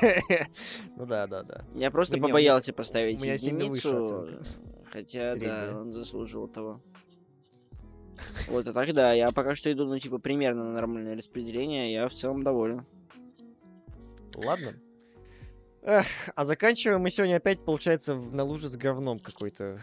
Ну 0.96 1.04
да, 1.06 1.26
да, 1.26 1.42
да. 1.42 1.64
Я 1.76 1.90
просто 1.90 2.16
Ну, 2.16 2.22
побоялся 2.26 2.72
поставить 2.72 3.20
единицу, 3.22 4.28
хотя 4.90 5.36
да, 5.36 5.78
он 5.78 5.92
заслуживал 5.92 6.48
того. 6.48 6.80
Вот, 8.48 8.66
а 8.66 8.72
так 8.72 8.92
да, 8.94 9.12
я 9.12 9.30
пока 9.32 9.54
что 9.54 9.70
иду, 9.70 9.84
ну, 9.84 9.98
типа, 9.98 10.18
примерно 10.18 10.64
на 10.64 10.72
нормальное 10.72 11.16
распределение, 11.16 11.92
я 11.92 12.08
в 12.08 12.14
целом 12.14 12.42
доволен. 12.42 12.86
Ладно. 14.36 14.74
Эх, 15.86 16.04
а 16.34 16.44
заканчиваем 16.44 17.00
мы 17.00 17.10
сегодня 17.10 17.36
опять, 17.36 17.64
получается, 17.64 18.16
на 18.16 18.42
луже 18.42 18.68
с 18.68 18.76
говном 18.76 19.20
какой-то. 19.20 19.78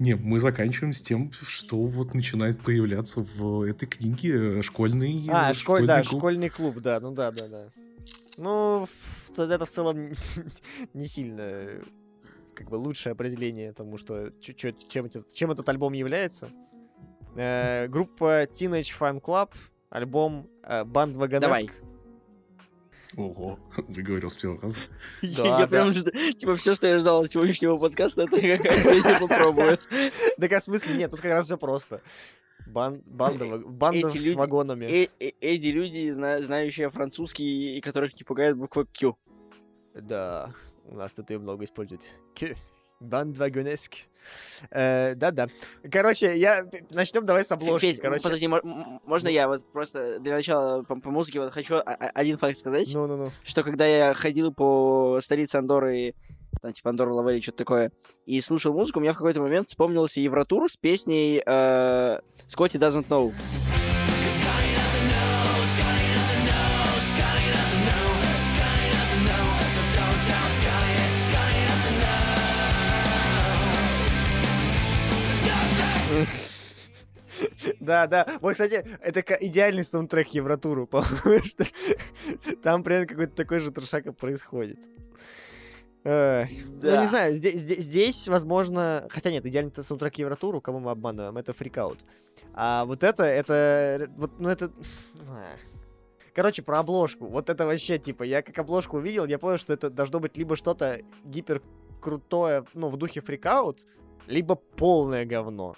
Не, 0.00 0.14
мы 0.14 0.40
заканчиваем 0.40 0.92
с 0.92 1.00
тем, 1.00 1.30
что 1.32 1.76
вот 1.76 2.12
начинает 2.12 2.60
появляться 2.60 3.20
в 3.20 3.62
этой 3.62 3.86
книге 3.86 4.58
э, 4.58 4.62
школьный 4.62 5.28
А, 5.30 5.52
э, 5.52 5.54
школь, 5.54 5.86
да, 5.86 6.02
клуб. 6.02 6.20
школьный 6.20 6.48
клуб, 6.48 6.80
да, 6.80 6.98
ну 6.98 7.12
да, 7.12 7.30
да, 7.30 7.46
да. 7.46 7.68
Ну, 8.36 8.88
тогда 9.36 9.54
это 9.54 9.66
в 9.66 9.70
целом 9.70 10.10
не 10.92 11.06
сильно 11.06 11.40
э, 11.40 11.82
как 12.54 12.68
бы 12.68 12.74
лучшее 12.74 13.12
определение 13.12 13.72
тому, 13.72 13.96
что 13.96 14.32
чем, 14.40 15.06
этот, 15.06 15.32
чем 15.32 15.52
этот 15.52 15.68
альбом 15.68 15.92
является. 15.92 16.50
Э, 17.36 17.86
группа 17.86 18.42
Teenage 18.42 18.92
Fan 18.98 19.20
Club, 19.20 19.50
альбом 19.90 20.48
э, 20.64 20.82
Band 20.82 21.14
Давай. 21.38 21.70
Ого, 23.18 23.58
выговорил 23.88 24.30
с 24.30 24.36
первого 24.36 24.60
раза. 24.62 24.80
Да, 25.22 25.60
я 25.60 25.66
прям, 25.66 25.92
типа, 25.92 26.54
все, 26.54 26.74
что 26.74 26.86
я 26.86 26.98
ждал 27.00 27.22
от 27.22 27.30
сегодняшнего 27.30 27.76
подкаста, 27.76 28.22
это 28.22 28.36
какая 28.36 28.58
песня 28.84 29.18
попробую. 29.20 29.78
Да 30.36 30.48
как 30.48 30.60
в 30.62 30.64
смысле? 30.64 30.94
Нет, 30.96 31.10
тут 31.10 31.20
как 31.20 31.32
раз 31.32 31.46
все 31.46 31.58
просто. 31.58 32.00
Бан- 32.66 33.02
банда 33.06 33.58
банда 33.58 33.98
Эти 34.08 34.18
с 34.18 34.24
люди- 34.24 34.36
вагонами. 34.36 34.84
Э- 34.84 35.08
э- 35.18 35.32
Эти 35.40 35.66
люди, 35.68 36.10
зна- 36.10 36.40
знающие 36.42 36.90
французский, 36.90 37.78
и 37.78 37.80
которых 37.80 38.14
не 38.14 38.22
пугает 38.24 38.56
буква 38.56 38.84
Q. 38.84 39.16
Да, 39.94 40.54
у 40.84 40.94
нас 40.94 41.12
тут 41.12 41.30
ее 41.30 41.38
много 41.40 41.64
используют. 41.64 42.02
Банд 43.00 43.38
вагонеск. 43.38 43.94
Э, 44.70 45.14
Да-да. 45.14 45.48
Короче, 45.90 46.36
я... 46.36 46.68
Начнем 46.90 47.24
давай 47.24 47.44
с 47.44 47.52
обложки. 47.52 47.86
Федь, 47.86 48.00
Короче, 48.00 48.24
подожди, 48.24 48.48
можно 48.48 49.28
я 49.28 49.48
вот 49.48 49.64
просто 49.72 50.18
для 50.18 50.34
начала 50.34 50.82
по, 50.82 51.00
по 51.00 51.10
музыке 51.10 51.40
вот 51.40 51.52
хочу 51.52 51.76
один 51.84 52.36
факт 52.36 52.58
сказать, 52.58 52.88
ну-ну-ну. 52.92 53.30
что 53.44 53.62
когда 53.62 53.86
я 53.86 54.14
ходил 54.14 54.52
по 54.52 55.18
столице 55.22 55.56
Андоры, 55.56 56.14
там 56.60 56.72
типа 56.72 56.90
Андор 56.90 57.08
Лавали, 57.10 57.40
что-то 57.40 57.58
такое, 57.58 57.92
и 58.26 58.40
слушал 58.40 58.74
музыку, 58.74 58.98
у 58.98 59.02
меня 59.02 59.12
в 59.12 59.16
какой-то 59.16 59.40
момент 59.40 59.68
вспомнился 59.68 60.20
Евротур 60.20 60.68
с 60.68 60.76
песней 60.76 61.42
э, 61.44 62.20
Scotty 62.48 62.78
Doesn't 62.78 63.08
Know. 63.08 63.32
Да, 77.80 78.06
да. 78.06 78.26
Вот, 78.40 78.52
кстати, 78.52 78.84
это 79.00 79.20
идеальный 79.40 79.84
саундтрек 79.84 80.28
Евротуру, 80.28 80.86
потому 80.86 81.42
что 81.42 81.66
там 82.62 82.82
примерно 82.82 83.06
какой-то 83.06 83.34
такой 83.34 83.58
же 83.60 83.70
трешак 83.70 84.16
происходит. 84.16 84.78
Ну, 86.04 86.10
не 86.82 87.06
знаю, 87.06 87.34
здесь, 87.34 87.60
здесь, 87.60 87.84
здесь, 87.84 88.28
возможно... 88.28 89.06
Хотя 89.10 89.30
нет, 89.30 89.44
идеальный 89.44 89.72
саундтрек 89.74 90.14
Евротуру, 90.14 90.60
кого 90.60 90.78
мы 90.78 90.90
обманываем, 90.90 91.36
это 91.36 91.52
Freak 91.52 91.78
Out. 91.78 91.98
А 92.54 92.84
вот 92.84 93.02
это, 93.02 93.24
это... 93.24 94.10
Вот, 94.16 94.38
ну, 94.38 94.48
это... 94.48 94.72
Короче, 96.34 96.62
про 96.62 96.78
обложку. 96.78 97.26
Вот 97.26 97.50
это 97.50 97.66
вообще, 97.66 97.98
типа, 97.98 98.22
я 98.22 98.42
как 98.42 98.56
обложку 98.58 98.98
увидел, 98.98 99.26
я 99.26 99.38
понял, 99.38 99.58
что 99.58 99.72
это 99.74 99.90
должно 99.90 100.20
быть 100.20 100.36
либо 100.36 100.56
что-то 100.56 101.00
гипер 101.24 101.62
крутое, 102.00 102.64
ну, 102.74 102.88
в 102.88 102.96
духе 102.96 103.20
Freak 103.20 103.57
Out, 103.57 103.86
либо 104.28 104.54
полное 104.54 105.26
говно. 105.26 105.74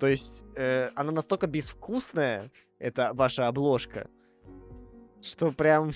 То 0.00 0.06
есть, 0.06 0.44
э, 0.56 0.88
она 0.94 1.12
настолько 1.12 1.46
безвкусная, 1.46 2.50
это 2.78 3.12
ваша 3.14 3.48
обложка, 3.48 4.08
что 5.22 5.52
прям... 5.52 5.92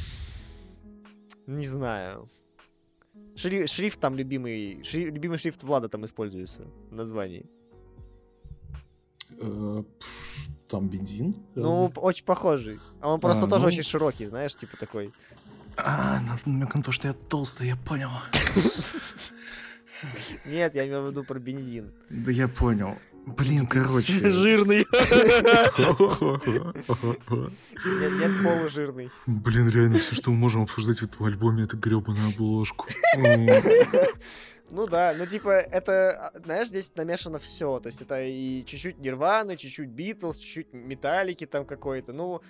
Не 1.46 1.66
знаю. 1.66 2.30
Шри- 3.34 3.66
шрифт 3.66 4.00
там 4.00 4.14
любимый, 4.16 4.80
шри- 4.82 5.10
любимый 5.10 5.38
шрифт 5.38 5.62
Влада 5.62 5.88
там 5.88 6.04
используется 6.04 6.64
в 6.90 6.94
названии. 6.94 7.46
Э, 9.40 9.82
Там 10.68 10.88
бензин? 10.88 11.34
Ну, 11.54 11.86
разве? 11.88 12.00
очень 12.02 12.24
похожий. 12.24 12.80
А 13.00 13.12
он 13.12 13.20
просто 13.20 13.46
А, 13.46 13.48
тоже 13.48 13.62
ну. 13.64 13.68
очень 13.68 13.82
широкий, 13.82 14.26
знаешь, 14.26 14.54
типа 14.54 14.76
такой. 14.76 15.12
А, 15.76 16.20
на- 16.20 16.38
намек 16.46 16.74
на 16.74 16.82
то, 16.82 16.92
что 16.92 17.08
я 17.08 17.14
толстый, 17.14 17.68
я 17.68 17.76
понял. 17.76 18.10
Нет, 20.46 20.74
я 20.74 20.86
имею 20.86 21.04
в 21.04 21.10
виду 21.10 21.24
про 21.24 21.38
бензин. 21.38 21.92
Да 22.10 22.30
я 22.30 22.48
понял. 22.48 22.96
Блин, 23.26 23.66
короче. 23.66 24.12
Жирный. 24.30 24.84
Нет, 27.84 28.12
нет, 28.18 28.30
полужирный. 28.44 29.10
Блин, 29.26 29.68
реально, 29.68 29.98
все, 29.98 30.14
что 30.14 30.30
мы 30.30 30.36
можем 30.36 30.62
обсуждать 30.62 30.98
в 30.98 31.02
этом 31.04 31.26
альбоме, 31.26 31.64
это 31.64 31.76
гребаную 31.76 32.28
обложку. 32.28 32.86
Ну 34.72 34.86
да, 34.86 35.14
ну 35.18 35.26
типа 35.26 35.50
это, 35.50 36.30
знаешь, 36.44 36.68
здесь 36.68 36.94
намешано 36.94 37.38
все. 37.40 37.80
То 37.80 37.88
есть 37.88 38.02
это 38.02 38.22
и 38.22 38.62
чуть-чуть 38.64 38.98
Нирваны, 39.00 39.56
чуть-чуть 39.56 39.88
Битлз, 39.88 40.36
чуть-чуть 40.38 40.72
Металлики 40.72 41.44
там 41.44 41.64
какой-то. 41.66 42.12
Ну, 42.12 42.40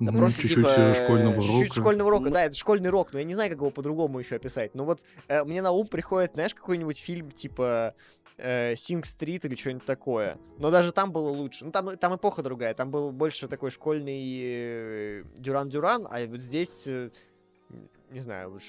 Ну, 0.00 0.12
просто, 0.12 0.42
Чуть-чуть 0.42 0.66
типа, 0.66 0.80
э, 0.80 0.94
школьного 0.94 1.40
чуть-чуть 1.40 1.68
рока. 1.68 1.80
школьного 1.80 2.10
рока. 2.10 2.30
Да, 2.30 2.44
это 2.46 2.56
школьный 2.56 2.90
рок, 2.90 3.12
но 3.12 3.20
я 3.20 3.24
не 3.24 3.34
знаю, 3.34 3.48
как 3.50 3.58
его 3.58 3.70
по-другому 3.70 4.18
еще 4.18 4.34
описать. 4.34 4.74
Ну 4.74 4.84
вот 4.84 5.04
э, 5.28 5.44
мне 5.44 5.62
на 5.62 5.70
ум 5.70 5.86
приходит, 5.86 6.32
знаешь, 6.34 6.52
какой-нибудь 6.54 6.98
фильм 6.98 7.30
типа 7.30 7.94
э, 8.38 8.74
Синг 8.76 9.06
Стрит 9.06 9.44
или 9.44 9.54
что-нибудь 9.56 9.84
такое. 9.86 10.38
Но 10.58 10.70
даже 10.70 10.92
там 10.92 11.12
было 11.12 11.28
лучше. 11.28 11.64
Ну 11.64 11.70
там, 11.72 11.96
там 11.96 12.16
эпоха 12.16 12.42
другая, 12.42 12.74
там 12.74 12.90
был 12.90 13.12
больше 13.12 13.48
такой 13.48 13.70
школьный 13.70 14.40
э, 14.44 15.24
Дюран-Дюран, 15.38 16.06
а 16.10 16.26
вот 16.26 16.40
здесь, 16.40 16.84
э, 16.86 17.10
не 18.10 18.20
знаю, 18.20 18.54
уж 18.54 18.62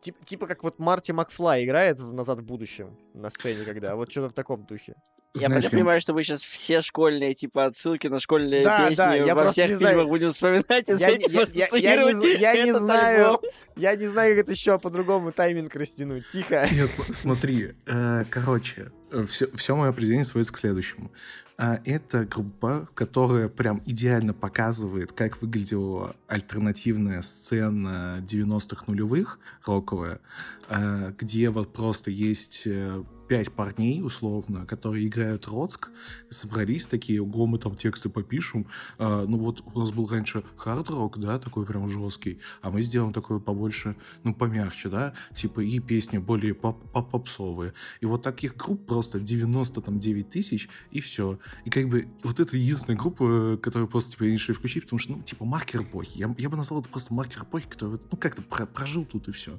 тип- 0.00 0.24
типа 0.24 0.46
как 0.46 0.62
вот 0.62 0.78
Марти 0.78 1.12
Макфлай 1.12 1.64
играет 1.64 2.00
в 2.00 2.12
«Назад 2.12 2.38
в 2.40 2.44
будущем» 2.44 2.96
на 3.14 3.30
сцене, 3.30 3.64
когда 3.64 3.94
вот 3.96 4.10
что-то 4.10 4.30
в 4.30 4.32
таком 4.32 4.64
духе. 4.64 4.94
Я 5.34 5.48
Знаешь, 5.48 5.70
понимаю, 5.70 6.00
что 6.00 6.14
мы 6.14 6.22
сейчас 6.22 6.40
все 6.40 6.80
школьные, 6.80 7.34
типа, 7.34 7.66
отсылки 7.66 8.06
на 8.06 8.18
школьные 8.20 8.64
Да, 8.64 8.88
песни 8.88 8.96
да, 8.96 9.14
я 9.16 9.34
во 9.34 9.50
всех 9.50 9.68
не 9.68 9.74
знаю. 9.74 9.94
фильмах 9.96 10.08
будем 10.08 10.30
вспоминать 10.30 10.88
и 10.88 10.92
с 10.94 11.00
Я 11.00 11.10
не- 11.10 11.16
этим 11.16 11.32
я- 11.32 11.40
я- 11.40 11.44
я 11.44 11.44
не 11.44 11.64
ассоциировать 11.66 12.16
з- 12.16 12.38
я 12.40 12.64
не 12.64 12.72
знаю. 12.72 13.40
Я 13.76 13.94
не 13.96 14.06
знаю, 14.06 14.34
как 14.34 14.44
это 14.44 14.52
еще 14.52 14.78
по-другому 14.78 15.32
тайминг 15.32 15.74
растянуть. 15.76 16.26
Тихо. 16.30 16.66
Не, 16.72 16.86
см- 16.86 17.12
смотри, 17.12 17.74
э, 17.84 18.24
короче, 18.30 18.92
все, 19.26 19.76
мое 19.76 19.90
определение 19.90 20.24
сводится 20.24 20.52
к 20.52 20.58
следующему. 20.58 21.10
А, 21.58 21.80
Это 21.84 22.24
группа, 22.26 22.88
которая 22.94 23.48
прям 23.48 23.82
идеально 23.86 24.34
показывает, 24.34 25.12
как 25.12 25.40
выглядела 25.40 26.16
альтернативная 26.26 27.22
сцена 27.22 28.18
90-х 28.20 28.84
нулевых, 28.86 29.38
роковая, 29.64 30.20
э, 30.68 31.12
где 31.18 31.48
вот 31.50 31.72
просто 31.72 32.10
есть 32.10 32.66
э, 32.66 33.02
пять 33.28 33.52
парней, 33.52 34.02
условно, 34.02 34.66
которые 34.66 35.06
играют 35.06 35.46
Роцк, 35.48 35.90
собрались 36.30 36.86
такие, 36.86 37.22
ого, 37.22 37.46
мы 37.46 37.58
там 37.58 37.76
тексты 37.76 38.08
попишем. 38.08 38.66
А, 38.98 39.24
ну 39.26 39.38
вот 39.38 39.62
у 39.74 39.80
нас 39.80 39.90
был 39.92 40.06
раньше 40.08 40.44
хард-рок, 40.56 41.18
да, 41.18 41.38
такой 41.38 41.66
прям 41.66 41.90
жесткий, 41.90 42.38
а 42.62 42.70
мы 42.70 42.82
сделаем 42.82 43.12
такое 43.12 43.38
побольше, 43.38 43.96
ну, 44.22 44.34
помягче, 44.34 44.88
да, 44.88 45.14
типа 45.34 45.60
и 45.60 45.78
песни 45.80 46.18
более 46.18 46.54
поп- 46.54 46.90
поп- 46.92 47.10
попсовые. 47.10 47.72
И 48.00 48.06
вот 48.06 48.22
таких 48.22 48.56
групп 48.56 48.86
просто 48.86 49.20
99 49.20 50.28
тысяч, 50.28 50.68
и 50.90 51.00
все. 51.00 51.38
И 51.64 51.70
как 51.70 51.88
бы 51.88 52.08
вот 52.22 52.40
это 52.40 52.56
единственная 52.56 52.98
группа, 52.98 53.58
которую 53.62 53.88
просто 53.88 54.12
типа 54.12 54.24
решили 54.24 54.56
включить, 54.56 54.84
потому 54.84 54.98
что, 54.98 55.12
ну, 55.12 55.22
типа 55.22 55.44
маркер 55.44 55.82
эпохи. 55.82 56.18
Я, 56.18 56.34
я 56.38 56.48
бы 56.48 56.56
назвал 56.56 56.80
это 56.80 56.88
просто 56.88 57.14
маркер 57.14 57.42
эпохи, 57.42 57.68
который, 57.68 58.00
ну, 58.10 58.18
как-то 58.18 58.42
про- 58.42 58.66
прожил 58.66 59.04
тут 59.04 59.28
и 59.28 59.32
все. 59.32 59.58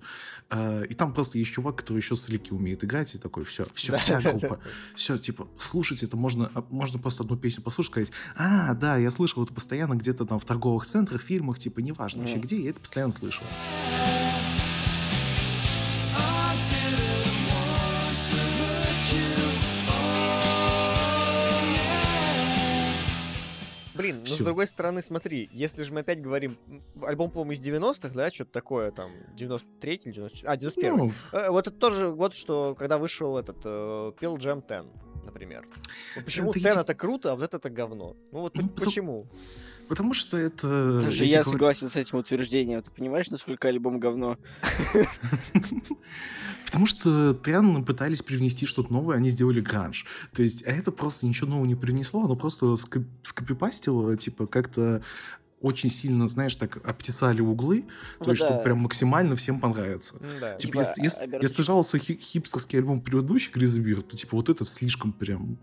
и 0.90 0.94
там 0.94 1.14
просто 1.14 1.38
есть 1.38 1.52
чувак, 1.52 1.78
который 1.78 1.98
еще 2.00 2.16
слики 2.16 2.52
умеет 2.52 2.84
играть, 2.84 3.14
и 3.16 3.18
такой, 3.18 3.44
все, 3.46 3.57
все, 3.66 3.92
Да, 3.94 3.98
вся 4.00 4.20
да, 4.22 4.32
группа. 4.32 4.60
да. 4.64 4.70
Все, 4.96 5.18
типа, 5.18 5.48
слушать 5.58 6.04
это 6.04 6.18
можно, 6.18 6.52
а, 6.54 6.64
можно 6.70 7.00
просто 7.00 7.24
одну 7.24 7.38
песню 7.38 7.64
послушать, 7.64 7.92
сказать, 7.92 8.12
а, 8.36 8.74
да, 8.74 8.98
я 8.98 9.12
слышал 9.12 9.44
это 9.44 9.54
постоянно 9.54 9.96
где-то 9.96 10.26
там 10.26 10.40
в 10.40 10.46
торговых 10.46 10.86
центрах, 10.86 11.22
фильмах, 11.22 11.60
типа, 11.60 11.80
неважно 11.80 12.22
вообще 12.22 12.38
Мгм. 12.38 12.46
где, 12.46 12.62
я 12.64 12.70
это 12.72 12.80
постоянно 12.80 13.12
слышал. 13.14 13.44
С 24.42 24.46
другой 24.46 24.68
стороны, 24.68 25.02
смотри, 25.02 25.50
если 25.52 25.84
же 25.84 25.94
мы 25.94 26.02
опять 26.02 26.22
говорим, 26.22 26.58
альбом, 27.04 27.32
по-моему, 27.32 27.52
из 27.54 27.60
90-х, 27.60 28.10
да, 28.14 28.30
что-то 28.30 28.52
такое, 28.52 28.92
там, 28.92 29.12
93 29.36 29.94
или 30.06 30.12
94, 30.14 30.50
а, 30.52 30.58
91 30.58 30.98
Ну, 30.98 31.12
Э, 31.34 31.50
Вот 31.50 31.68
это 31.68 31.76
тоже 31.78 32.12
год, 32.12 32.36
что 32.36 32.76
когда 32.76 32.98
вышел 32.98 33.38
этот 33.38 33.58
э, 33.66 34.12
Pearl 34.20 34.38
Jam 34.38 34.62
10, 34.68 34.86
например. 35.26 35.68
Вот 36.16 36.26
почему 36.26 36.50
Это 36.52 36.60
10 36.60 36.72
эти- 36.74 36.80
это 36.82 36.94
круто, 36.96 37.32
а 37.32 37.36
вот 37.36 37.54
это 37.54 37.70
говно? 37.70 38.16
Ну 38.32 38.40
вот 38.42 38.56
Ну, 38.56 38.62
по- 38.62 38.68
потому- 38.70 38.86
почему? 38.86 39.28
Потому 39.88 40.14
что 40.14 40.38
это... 40.38 41.00
Даже 41.02 41.26
я 41.26 41.42
говор- 41.42 41.52
согласен 41.52 41.90
с 41.90 41.96
этим 41.96 42.18
утверждением. 42.20 42.82
Ты 42.82 42.92
понимаешь, 42.92 43.30
насколько 43.30 43.68
альбом 43.68 44.00
говно? 44.00 44.38
Потому 46.66 46.86
что 46.86 47.34
Трен 47.34 47.86
пытались 47.86 48.22
привнести 48.22 48.66
что-то 48.66 48.92
новое, 48.92 49.16
они 49.18 49.30
сделали 49.30 49.62
гранж. 49.62 50.06
То 50.34 50.44
есть, 50.44 50.66
а 50.68 50.72
это 50.72 50.92
просто 50.92 51.26
ничего 51.26 51.50
нового 51.50 51.66
не 51.66 51.76
принесло, 51.76 52.26
оно 52.26 52.36
просто 52.36 52.76
скопипастило, 53.24 54.18
типа, 54.18 54.48
как-то 54.48 55.02
очень 55.62 55.90
сильно, 55.90 56.28
знаешь, 56.28 56.56
так 56.58 56.78
обтесали 56.86 57.42
углы, 57.42 57.84
то 58.20 58.26
Ну 58.26 58.30
есть, 58.32 58.42
чтобы 58.44 58.58
да. 58.58 58.64
прям 58.64 58.80
максимально 58.80 59.36
всем 59.36 59.60
понравиться. 59.60 60.16
М-да. 60.20 60.56
Типа, 60.56 60.72
Типа, 60.74 60.78
если, 60.80 61.04
если, 61.04 61.40
если 61.42 61.64
жаловался 61.64 61.98
хи- 61.98 62.18
хипстерский 62.20 62.78
альбом 62.80 63.02
предыдущий 63.02 63.52
Гризбир, 63.52 64.02
то 64.04 64.16
типа 64.16 64.36
вот 64.36 64.50
это 64.50 64.66
слишком 64.66 65.14
прям... 65.14 65.58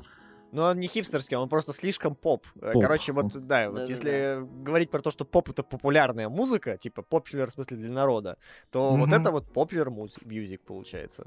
Но 0.54 0.66
он 0.66 0.78
не 0.78 0.86
хипстерский, 0.86 1.36
он 1.36 1.48
просто 1.48 1.72
слишком 1.72 2.14
поп. 2.14 2.46
Э, 2.62 2.72
Поп. 2.74 2.82
Короче, 2.82 3.12
вот, 3.12 3.32
да, 3.32 3.68
вот 3.70 3.74
Да-да-да. 3.80 3.92
если 3.92 4.62
говорить 4.62 4.88
про 4.88 5.00
то, 5.00 5.10
что 5.10 5.24
поп 5.24 5.48
это 5.48 5.64
популярная 5.64 6.28
музыка, 6.28 6.76
типа 6.78 7.00
popular 7.00 7.46
в 7.46 7.50
смысле 7.50 7.76
для 7.76 7.90
народа, 7.90 8.38
то 8.70 8.90
вот 8.96 9.08
Мгм. 9.08 9.20
это 9.20 9.32
вот 9.32 9.50
music, 9.50 10.24
music 10.24 10.60
получается. 10.64 11.26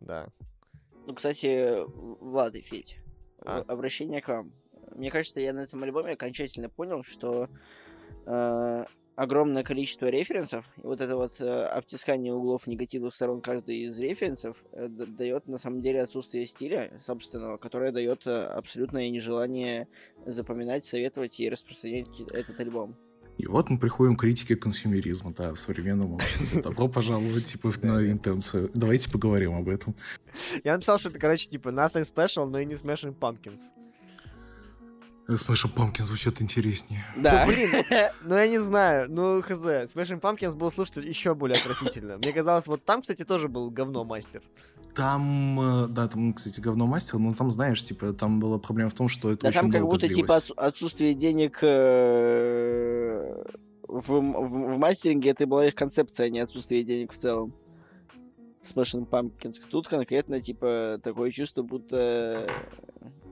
Да. 0.00 0.28
Ну, 1.06 1.14
кстати, 1.14 1.84
Влад 1.86 2.54
и 2.54 2.62
Федь, 2.62 2.98
А. 3.44 3.64
обращение 3.68 4.22
к 4.22 4.28
вам. 4.28 4.50
Мне 4.94 5.10
кажется, 5.10 5.40
я 5.40 5.52
на 5.52 5.60
этом 5.60 5.82
альбоме 5.82 6.12
окончательно 6.12 6.70
понял, 6.70 7.02
что 7.04 7.50
э, 8.24 8.84
огромное 9.18 9.64
количество 9.64 10.06
референсов, 10.06 10.64
и 10.76 10.82
вот 10.82 11.00
это 11.00 11.16
вот 11.16 11.40
э, 11.40 11.44
обтискание 11.44 12.32
углов 12.32 12.68
негативных 12.68 13.12
сторон 13.12 13.40
каждой 13.40 13.86
из 13.86 13.98
референсов 13.98 14.62
э, 14.70 14.86
дает 14.88 15.48
на 15.48 15.58
самом 15.58 15.80
деле 15.80 16.02
отсутствие 16.02 16.46
стиля 16.46 16.92
собственного, 17.00 17.56
которое 17.56 17.90
дает 17.90 18.28
э, 18.28 18.44
абсолютное 18.44 19.10
нежелание 19.10 19.88
запоминать, 20.24 20.84
советовать 20.84 21.40
и 21.40 21.48
распространять 21.48 22.20
этот 22.32 22.60
альбом. 22.60 22.94
И 23.38 23.46
вот 23.46 23.70
мы 23.70 23.78
приходим 23.78 24.16
к 24.16 24.20
критике 24.20 24.54
консюмеризма, 24.54 25.34
да, 25.36 25.52
в 25.52 25.58
современном 25.58 26.12
обществе. 26.12 26.62
Добро 26.62 26.86
пожаловать, 26.86 27.46
типа, 27.46 27.72
на 27.82 28.08
интенцию. 28.08 28.70
Давайте 28.72 29.10
поговорим 29.10 29.54
об 29.54 29.68
этом. 29.68 29.96
Я 30.62 30.74
написал, 30.74 31.00
что 31.00 31.08
это, 31.08 31.18
короче, 31.18 31.48
типа 31.48 31.70
nothing 31.70 32.04
special, 32.04 32.48
но 32.48 32.60
и 32.60 32.64
не 32.64 32.74
Smashing 32.74 33.18
Pumpkins. 33.18 33.72
Smashing 35.36 35.68
Pumpkins 35.68 36.04
звучит 36.04 36.40
интереснее. 36.40 37.04
Да, 37.14 37.44
блин, 37.46 37.68
ну 38.22 38.34
я 38.34 38.48
не 38.48 38.58
знаю, 38.58 39.10
ну 39.10 39.42
хз. 39.42 39.62
Smashing 39.62 40.20
Pumpkins 40.22 40.56
был 40.56 40.70
слушать 40.70 40.96
еще 40.96 41.34
более 41.34 41.58
отвратительно. 41.58 42.16
Мне 42.16 42.32
казалось, 42.32 42.66
вот 42.66 42.82
там, 42.84 43.02
кстати, 43.02 43.24
тоже 43.24 43.48
был 43.48 43.70
говно 43.70 44.04
мастер. 44.04 44.42
Там, 44.94 45.84
э, 45.84 45.86
да, 45.88 46.08
там, 46.08 46.32
кстати, 46.32 46.60
говно 46.60 46.86
мастер, 46.86 47.18
но 47.18 47.34
там, 47.34 47.50
знаешь, 47.50 47.84
типа, 47.84 48.14
там 48.14 48.40
была 48.40 48.58
проблема 48.58 48.88
в 48.88 48.94
том, 48.94 49.08
что 49.08 49.30
это 49.30 49.42
Да 49.42 49.48
очень 49.48 49.60
там 49.60 49.70
как 49.70 49.82
будто 49.82 50.08
типа 50.08 50.40
длилось. 50.40 50.50
отсутствие 50.56 51.12
денег 51.12 51.58
э, 51.60 53.44
в, 53.86 54.08
в, 54.08 54.74
в 54.74 54.78
мастеринге 54.78 55.30
это 55.30 55.46
была 55.46 55.66
их 55.66 55.74
концепция, 55.74 56.26
а 56.26 56.30
не 56.30 56.40
отсутствие 56.40 56.82
денег 56.84 57.12
в 57.12 57.18
целом. 57.18 57.52
Smashing 58.62 59.06
Pumpkins. 59.06 59.56
Тут 59.70 59.88
конкретно 59.88 60.40
типа 60.40 60.98
такое 61.02 61.30
чувство, 61.30 61.62
будто 61.62 62.50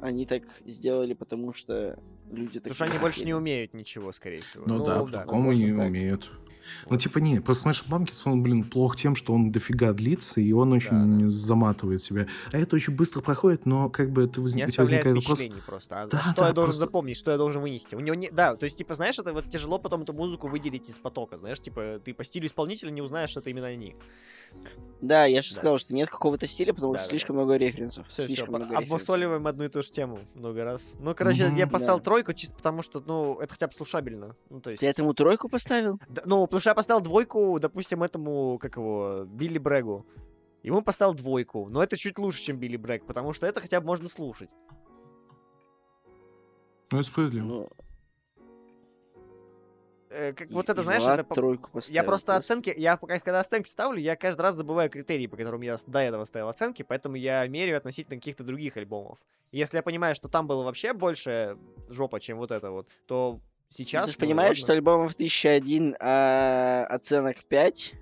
они 0.00 0.26
так 0.26 0.42
сделали, 0.64 1.14
потому 1.14 1.52
что 1.52 1.98
люди 2.30 2.60
так 2.60 2.72
Потому 2.72 2.74
что 2.74 2.84
они 2.84 2.98
больше 2.98 3.24
не 3.24 3.34
умеют 3.34 3.74
ничего, 3.74 4.12
скорее 4.12 4.40
всего. 4.40 4.64
Ну, 4.66 4.84
да, 4.84 5.02
по 5.02 5.10
такому 5.10 5.48
возможно, 5.48 5.70
не 5.70 5.76
так. 5.76 5.86
умеют. 5.86 6.30
Ну, 6.88 6.96
типа, 6.96 7.18
не, 7.18 7.40
просто 7.40 7.68
Smash 7.70 7.84
Pumpkins, 7.88 8.22
он, 8.24 8.42
блин, 8.42 8.64
плох 8.64 8.96
тем, 8.96 9.14
что 9.14 9.32
он 9.32 9.50
дофига 9.52 9.92
длится, 9.92 10.40
и 10.40 10.52
он 10.52 10.72
очень 10.72 11.30
заматывает 11.30 12.02
себя. 12.02 12.26
А 12.52 12.58
это 12.58 12.76
очень 12.76 12.94
быстро 12.94 13.20
проходит, 13.20 13.66
но 13.66 13.88
как 13.90 14.10
бы 14.10 14.24
это 14.24 14.40
возник... 14.40 14.70
тебя 14.70 14.82
возникает 14.84 15.16
вопрос... 15.16 15.46
просто. 15.66 16.02
А 16.02 16.06
Да, 16.06 16.20
что 16.22 16.34
да, 16.36 16.46
я 16.48 16.52
должен 16.52 16.70
просто- 16.70 16.80
запомнить, 16.80 17.16
что 17.16 17.30
я 17.30 17.36
должен 17.36 17.62
вынести? 17.62 17.94
У 17.94 18.00
него 18.00 18.14
не... 18.14 18.30
Да, 18.30 18.56
то 18.56 18.64
есть, 18.64 18.78
типа, 18.78 18.94
знаешь, 18.94 19.18
это 19.18 19.32
вот 19.32 19.48
тяжело 19.48 19.78
потом 19.78 20.02
эту 20.02 20.12
музыку 20.12 20.48
выделить 20.48 20.88
из 20.90 20.98
потока, 20.98 21.38
знаешь, 21.38 21.60
типа, 21.60 22.00
ты 22.04 22.14
по 22.14 22.24
стилю 22.24 22.46
исполнителя 22.46 22.90
не 22.90 23.02
узнаешь, 23.02 23.30
что 23.30 23.40
это 23.40 23.50
именно 23.50 23.66
они. 23.68 23.94
Да, 25.02 25.24
я 25.26 25.42
же 25.42 25.50
Да. 25.50 25.56
сказал, 25.56 25.78
что 25.78 25.94
нет 25.94 26.08
какого-то 26.08 26.46
стиля, 26.46 26.72
потому 26.72 26.92
Да, 26.94 26.98
что 27.00 27.06
да, 27.06 27.10
слишком 27.10 27.36
много 27.36 27.56
референсов. 27.56 28.06
Все, 28.08 28.22
все, 28.22 28.26
слишком 28.26 28.50
много 28.50 28.64
референсов. 28.64 28.86
обмусоливаем 28.92 29.46
одну 29.46 29.64
и 29.64 29.68
ту 29.68 29.82
же 29.82 29.90
тему 29.90 30.20
много 30.34 30.64
раз. 30.64 30.94
Ну, 30.98 31.14
короче, 31.14 31.46
Мгм. 31.46 31.56
я 31.56 31.66
поставил 31.66 31.98
Да. 31.98 32.04
тройку 32.04 32.32
чисто 32.32 32.54
потому, 32.56 32.82
что, 32.82 33.02
ну, 33.04 33.38
это 33.40 33.52
хотя 33.52 33.66
бы 33.66 33.74
слушабельно. 33.74 34.34
Ну, 34.48 34.60
то 34.60 34.70
есть... 34.70 34.80
Ты 34.80 34.86
этому 34.86 35.12
тройку 35.14 35.48
поставил? 35.48 36.00
Да, 36.08 36.22
ну, 36.24 36.46
потому 36.56 36.60
что 36.62 36.70
я 36.70 36.74
поставил 36.74 37.00
двойку, 37.02 37.58
допустим, 37.60 38.02
этому, 38.02 38.58
как 38.58 38.76
его, 38.76 39.24
Билли 39.26 39.58
Брэгу. 39.58 40.06
Ему 40.62 40.80
поставил 40.80 41.12
двойку, 41.12 41.68
но 41.68 41.82
это 41.82 41.98
чуть 41.98 42.18
лучше, 42.18 42.42
чем 42.42 42.56
Билли 42.56 42.78
Брэг, 42.78 43.04
потому 43.06 43.34
что 43.34 43.46
это 43.46 43.60
хотя 43.60 43.78
бы 43.80 43.86
можно 43.86 44.08
слушать. 44.08 44.48
Ну, 46.90 46.98
это 46.98 47.02
справедливо. 47.06 47.44
Ну, 47.44 47.68
Э, 50.08 50.32
как, 50.32 50.48
и- 50.50 50.54
вот 50.54 50.70
это, 50.70 50.80
и 50.80 50.84
знаешь, 50.84 51.02
это... 51.02 51.24
тройку 51.24 51.68
Я 51.68 51.72
поставил. 51.74 52.04
просто 52.06 52.32
Господи. 52.32 52.44
оценки, 52.46 52.74
я 52.80 52.96
пока 52.96 53.18
когда 53.18 53.40
оценки 53.40 53.68
ставлю, 53.68 54.00
я 54.00 54.16
каждый 54.16 54.42
раз 54.42 54.54
забываю 54.54 54.88
критерии, 54.88 55.26
по 55.26 55.36
которым 55.36 55.60
я 55.60 55.76
до 55.86 55.98
этого 55.98 56.24
ставил 56.24 56.48
оценки, 56.48 56.82
поэтому 56.84 57.16
я 57.16 57.46
меряю 57.48 57.76
относительно 57.76 58.16
каких-то 58.16 58.44
других 58.44 58.78
альбомов. 58.78 59.18
Если 59.52 59.76
я 59.76 59.82
понимаю, 59.82 60.14
что 60.14 60.28
там 60.28 60.46
было 60.46 60.62
вообще 60.62 60.94
больше 60.94 61.58
жопа, 61.90 62.18
чем 62.20 62.38
вот 62.38 62.50
это 62.50 62.70
вот, 62.70 62.88
то 63.06 63.40
сейчас... 63.68 64.06
Ты 64.06 64.12
же 64.12 64.18
ну, 64.20 64.26
понимаешь, 64.26 64.58
ладно. 64.58 64.64
что 64.64 64.72
альбомов 64.72 65.14
1001, 65.14 65.96
а 66.00 66.86
оценок 66.88 67.44
5? 67.44 67.94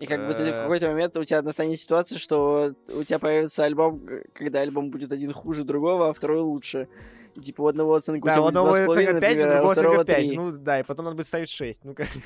И 0.00 0.06
как 0.06 0.26
бы 0.26 0.32
ты 0.32 0.44
в 0.44 0.48
Э. 0.48 0.62
какой-то 0.62 0.88
момент 0.88 1.16
у 1.18 1.24
тебя 1.24 1.42
настанет 1.42 1.78
ситуация, 1.78 2.18
что 2.18 2.74
у 2.88 3.04
тебя 3.04 3.18
появится 3.18 3.64
альбом, 3.64 4.08
э, 4.08 4.24
когда 4.32 4.60
альбом 4.60 4.90
будет 4.90 5.12
один 5.12 5.32
хуже 5.32 5.62
другого, 5.62 6.08
а 6.08 6.12
второй 6.14 6.40
лучше. 6.40 6.88
И 7.34 7.40
типа 7.40 7.60
у 7.62 7.66
одного 7.66 7.94
оценка 7.94 8.24
у 8.24 8.26
Да, 8.26 8.40
у 8.40 8.46
одного 8.46 8.76
2,5, 8.76 8.92
оценка 8.92 8.96
5, 8.96 9.12
у 9.12 9.14
например, 9.14 9.48
а 9.50 9.68
у 9.68 9.74
другого 9.74 10.00
оценка 10.00 10.04
5. 10.04 10.28
3. 10.28 10.36
Ну 10.36 10.52
да, 10.52 10.80
и 10.80 10.82
потом 10.82 11.04
надо 11.04 11.16
будет 11.16 11.26
ставить 11.26 11.50
6. 11.50 11.84
Ну 11.84 11.94
как... 11.94 12.06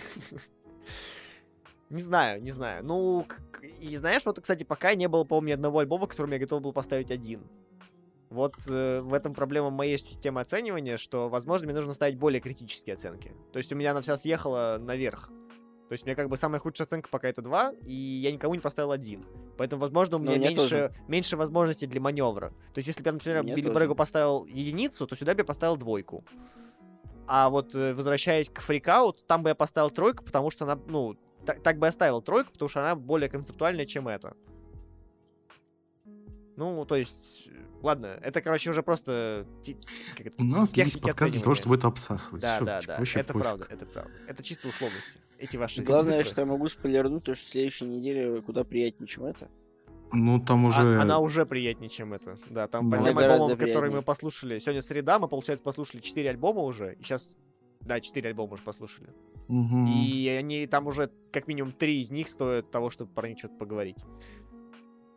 Не 1.91 2.01
знаю, 2.01 2.43
не 2.43 2.51
знаю. 2.51 2.85
Ну, 2.85 3.27
и 3.81 3.97
знаешь, 3.97 4.25
вот, 4.25 4.41
кстати, 4.41 4.65
пока 4.65 4.95
не 4.95 5.07
было, 5.07 5.25
по-моему, 5.25 5.49
ни 5.49 5.53
одного 5.53 5.79
альбома, 5.79 6.07
которым 6.07 6.33
я 6.33 6.39
готов 6.39 6.63
был 6.63 6.73
поставить 6.73 7.11
один. 7.11 7.47
Вот 8.35 8.55
э, 8.69 9.01
в 9.01 9.15
этом 9.15 9.33
проблема 9.33 9.71
моей 9.71 9.97
системы 9.97 10.41
оценивания, 10.41 10.97
что, 10.97 11.29
возможно, 11.29 11.67
мне 11.67 11.77
нужно 11.77 11.93
ставить 11.93 12.19
более 12.19 12.41
критические 12.41 12.95
оценки. 12.95 13.33
То 13.53 13.59
есть 13.59 13.73
у 13.73 13.77
меня 13.77 13.93
она 13.93 14.01
вся 14.03 14.17
съехала 14.17 14.77
наверх. 14.81 15.29
То 15.89 15.93
есть 15.93 16.03
у 16.03 16.07
меня 16.07 16.17
как 16.17 16.29
бы 16.29 16.37
самая 16.37 16.59
худшая 16.61 16.87
оценка 16.87 17.09
пока 17.11 17.29
это 17.29 17.43
2, 17.43 17.75
и 17.87 17.93
я 17.93 18.33
никому 18.33 18.55
не 18.55 18.61
поставил 18.61 18.91
один. 18.91 19.25
Поэтому, 19.57 19.81
возможно, 19.83 20.17
у 20.17 20.19
Ну, 20.19 20.25
меня 20.27 20.39
меня 20.39 20.49
меньше, 20.49 20.63
тоже. 20.63 20.93
меньше 21.07 21.37
возможностей 21.37 21.87
для 21.87 22.01
маневра. 22.01 22.49
То 22.73 22.79
есть, 22.79 22.89
если 22.89 23.03
бы 23.03 23.09
я, 23.09 23.13
например, 23.13 23.45
Билли. 23.45 23.71
Брэгу 23.71 23.95
поставил 23.95 24.47
единицу, 24.47 25.07
то 25.07 25.15
сюда 25.15 25.35
бы 25.35 25.41
я 25.41 25.45
поставил 25.45 25.77
двойку. 25.77 26.25
А 27.29 27.49
вот 27.51 27.75
э, 27.75 27.95
возвращаясь 27.95 28.51
к 28.51 28.61
фрикаут, 28.61 29.27
там 29.27 29.43
бы 29.45 29.51
я 29.51 29.55
поставил 29.55 29.91
тройку, 29.91 30.25
потому 30.25 30.51
что 30.51 30.65
она, 30.65 30.81
ну, 30.89 31.17
та- 31.47 31.55
так 31.55 31.79
бы 31.79 31.87
я 31.87 31.91
оставил 31.91 32.21
тройку, 32.23 32.51
потому 32.53 32.69
что 32.69 32.81
она 32.81 32.97
более 32.97 33.29
концептуальная, 33.29 33.87
чем 33.87 34.09
это. 34.09 34.35
Ну, 36.57 36.85
то 36.85 36.95
есть, 36.95 37.49
ладно, 37.83 38.17
это, 38.23 38.41
короче, 38.41 38.71
уже 38.71 38.83
просто... 38.83 39.47
как 40.17 40.27
это, 40.29 40.37
У 40.41 40.45
нас 40.45 40.73
есть 40.77 41.01
подкаст 41.03 41.33
для 41.33 41.43
того, 41.43 41.55
чтобы 41.55 41.75
это 41.77 41.89
обсасывать. 41.89 42.43
Да, 42.43 42.57
Всё, 42.57 42.65
да, 42.65 42.81
типа, 42.81 42.95
да, 42.97 43.03
это 43.03 43.33
пофиг. 43.33 43.43
правда, 43.43 43.67
это 43.71 43.87
правда. 43.87 44.13
Это 44.29 44.43
чисто 44.43 44.69
условности. 44.69 45.21
Эти 45.39 45.57
ваши 45.57 45.83
Главное, 45.83 46.19
цифры. 46.19 46.31
что 46.33 46.41
я 46.43 46.47
могу 46.47 46.69
спойлернуть, 46.69 47.25
то 47.25 47.35
что 47.35 47.45
в 47.45 47.49
следующей 47.49 47.87
неделе 47.87 48.41
куда 48.43 48.63
приятнее, 48.63 49.09
чем 49.09 49.25
это. 49.25 49.51
Ну, 50.13 50.39
там 50.39 50.65
А- 50.65 50.69
уже... 50.69 51.01
Она 51.01 51.19
уже 51.19 51.45
приятнее, 51.45 51.89
чем 51.91 52.13
это. 52.13 52.39
Да, 52.49 52.69
там 52.69 52.89
по 52.89 52.99
тем 52.99 53.19
альбомам, 53.19 53.51
которые 53.51 53.73
приятнее. 53.73 53.97
мы 53.97 54.03
послушали. 54.03 54.59
Сегодня 54.61 54.81
среда, 54.83 55.19
мы, 55.19 55.27
получается, 55.27 55.65
послушали 55.65 56.01
4 56.03 56.31
альбома 56.31 56.61
уже. 56.61 56.95
И 56.95 57.03
сейчас... 57.03 57.35
Да, 57.81 58.01
4 58.01 58.29
альбома 58.29 58.55
уже 58.55 58.63
послушали. 58.63 59.09
Мгм. 59.49 59.87
И 59.87 60.29
они 60.29 60.67
там 60.69 60.87
уже, 60.87 61.11
как 61.33 61.49
минимум, 61.49 61.73
3 61.73 62.01
из 62.01 62.11
них 62.13 62.29
стоят 62.29 62.71
того, 62.71 62.91
чтобы 62.91 63.13
про 63.13 63.29
них 63.29 63.39
что-то 63.41 63.57
поговорить. 63.57 64.05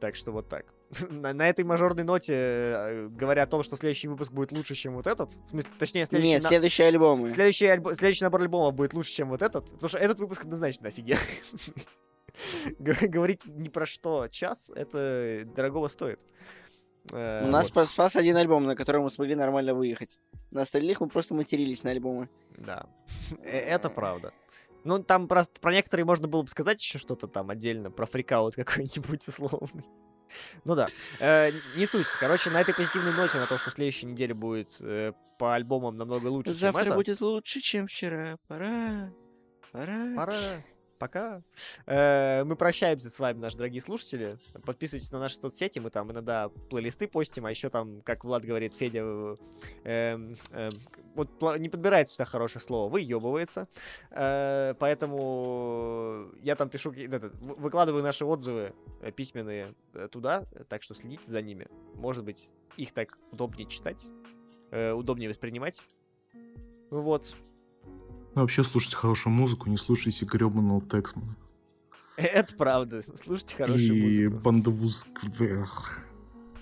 Так 0.01 0.15
что 0.15 0.31
вот 0.31 0.49
так. 0.49 0.65
На, 1.09 1.33
на 1.33 1.49
этой 1.49 1.65
мажорной 1.65 2.03
ноте, 2.03 2.33
э, 2.33 3.07
говоря 3.09 3.43
о 3.43 3.47
том, 3.47 3.61
что 3.63 3.75
следующий 3.75 4.07
выпуск 4.07 4.31
будет 4.31 4.51
лучше, 4.53 4.73
чем 4.75 4.95
вот 4.95 5.05
этот, 5.07 5.31
в 5.31 5.49
смысле, 5.49 5.71
точнее, 5.77 6.05
следующий, 6.05 6.33
Нет, 6.33 6.43
на- 6.43 6.49
следующие 6.49 6.87
альбомы. 6.87 7.29
следующий, 7.29 7.65
альбо- 7.65 7.93
следующий 7.93 8.23
набор 8.23 8.41
альбомов 8.41 8.73
будет 8.73 8.93
лучше, 8.93 9.11
чем 9.11 9.29
вот 9.29 9.41
этот, 9.41 9.65
потому 9.71 9.89
что 9.89 9.97
этот 9.97 10.19
выпуск 10.19 10.43
однозначно 10.43 10.87
офигенный. 10.89 11.19
Г- 12.79 13.07
Говорить 13.07 13.41
ни 13.45 13.67
про 13.69 13.85
что 13.85 14.27
час, 14.29 14.71
это 14.75 15.43
дорогого 15.55 15.87
стоит. 15.87 16.21
Э, 17.11 17.45
У 17.45 17.47
нас 17.49 17.71
вот. 17.73 17.87
спас, 17.87 18.15
один 18.15 18.37
альбом, 18.37 18.65
на 18.65 18.75
который 18.75 19.01
мы 19.01 19.09
смогли 19.09 19.35
нормально 19.35 19.73
выехать. 19.73 20.19
На 20.51 20.61
остальных 20.61 21.01
мы 21.01 21.09
просто 21.09 21.33
матерились 21.35 21.83
на 21.83 21.91
альбомы. 21.91 22.29
Да, 22.57 22.85
Э, 23.43 23.57
это 23.59 23.89
правда. 23.89 24.31
Ну, 24.83 25.03
там 25.03 25.27
просто 25.27 25.59
про 25.59 25.73
некоторые 25.73 26.05
можно 26.05 26.27
было 26.29 26.43
бы 26.43 26.49
сказать 26.49 26.81
еще 26.81 26.97
что-то 26.97 27.27
там 27.27 27.49
отдельно, 27.49 27.91
про 27.91 28.05
фрикаут 28.05 28.55
какой-нибудь 28.55 29.27
условный. 29.27 29.83
Ну 30.65 30.75
да. 30.75 30.87
Э, 31.19 31.51
не 31.75 31.85
суть. 31.85 32.07
Короче, 32.19 32.49
на 32.49 32.61
этой 32.61 32.73
позитивной 32.73 33.13
ноте, 33.13 33.37
на 33.37 33.47
то, 33.47 33.57
что 33.57 33.71
следующей 33.71 34.05
неделе 34.05 34.33
будет 34.33 34.77
э, 34.81 35.13
по 35.37 35.55
альбомам 35.55 35.95
намного 35.97 36.27
лучше, 36.27 36.51
чем 36.51 36.59
Завтра 36.59 36.87
это. 36.87 36.95
будет 36.95 37.21
лучше, 37.21 37.61
чем 37.61 37.87
вчера. 37.87 38.37
Пора. 38.47 39.11
Пора. 39.71 40.15
Пора. 40.15 40.33
Пока. 40.97 41.43
Э, 41.85 42.43
мы 42.43 42.55
прощаемся 42.55 43.09
с 43.09 43.19
вами, 43.19 43.39
наши 43.39 43.57
дорогие 43.57 43.81
слушатели. 43.81 44.37
Подписывайтесь 44.65 45.11
на 45.11 45.19
наши 45.19 45.35
соцсети, 45.35 45.79
мы 45.79 45.89
там 45.89 46.11
иногда 46.11 46.49
плейлисты 46.69 47.07
постим, 47.07 47.45
а 47.45 47.51
еще 47.51 47.69
там, 47.69 48.01
как 48.01 48.23
Влад 48.23 48.45
говорит, 48.45 48.73
Федя, 48.73 49.01
э, 49.03 49.35
эм, 49.83 50.37
эм, 50.51 50.69
вот 51.15 51.59
не 51.59 51.69
подбирает 51.69 52.09
сюда 52.09 52.25
хорошее 52.25 52.63
слово, 52.63 52.89
выебывается. 52.89 53.67
Э, 54.11 54.73
поэтому 54.79 56.31
я 56.41 56.55
там 56.55 56.69
пишу, 56.69 56.91
выкладываю 57.41 58.03
наши 58.03 58.25
отзывы 58.25 58.73
э, 59.01 59.11
письменные 59.11 59.75
туда, 60.11 60.45
так 60.67 60.83
что 60.83 60.95
следите 60.95 61.25
за 61.31 61.41
ними. 61.41 61.67
Может 61.95 62.23
быть, 62.23 62.51
их 62.75 62.91
так 62.91 63.17
удобнее 63.31 63.67
читать, 63.67 64.07
удобнее 64.71 65.29
воспринимать. 65.29 65.81
Вот. 66.89 67.35
Ну, 68.37 68.41
вообще 68.41 68.63
слушайте 68.63 68.97
хорошую 68.97 69.33
музыку, 69.33 69.67
не 69.67 69.77
слушайте 69.77 70.23
гребаного 70.23 70.79
Тексмана. 70.79 71.35
Э, 72.17 72.21
это 72.21 72.55
правда. 72.55 73.01
Слушайте 73.15 73.55
хорошую 73.55 73.95
и 73.95 74.01
музыку. 74.03 74.21
И 74.21 74.27
бандовуз... 74.27 75.07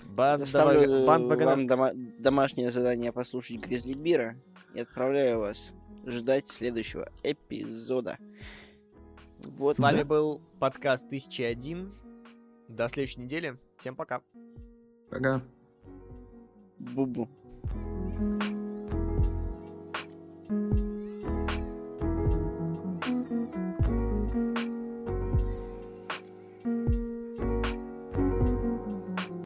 Бан... 0.06 0.46
Ставлю 0.46 0.86
дома... 0.86 1.18
Бан 1.18 1.38
вам 1.38 1.66
дома... 1.66 1.90
домашнее 2.18 2.70
задание 2.70 3.12
послушать 3.12 3.58
Гризли 3.58 3.92
Бира 3.92 4.38
и 4.72 4.80
отправляю 4.80 5.40
вас 5.40 5.74
ждать 6.06 6.46
следующего 6.46 7.12
эпизода. 7.22 8.16
Вот. 9.44 9.76
С 9.76 9.78
вами 9.78 10.02
был 10.02 10.40
подкаст 10.58 11.04
1001. 11.08 11.92
До 12.68 12.88
следующей 12.88 13.20
недели. 13.20 13.58
Всем 13.76 13.96
пока. 13.96 14.22
Пока. 15.10 15.42
Бубу. 16.78 17.28
-бу. 20.48 20.85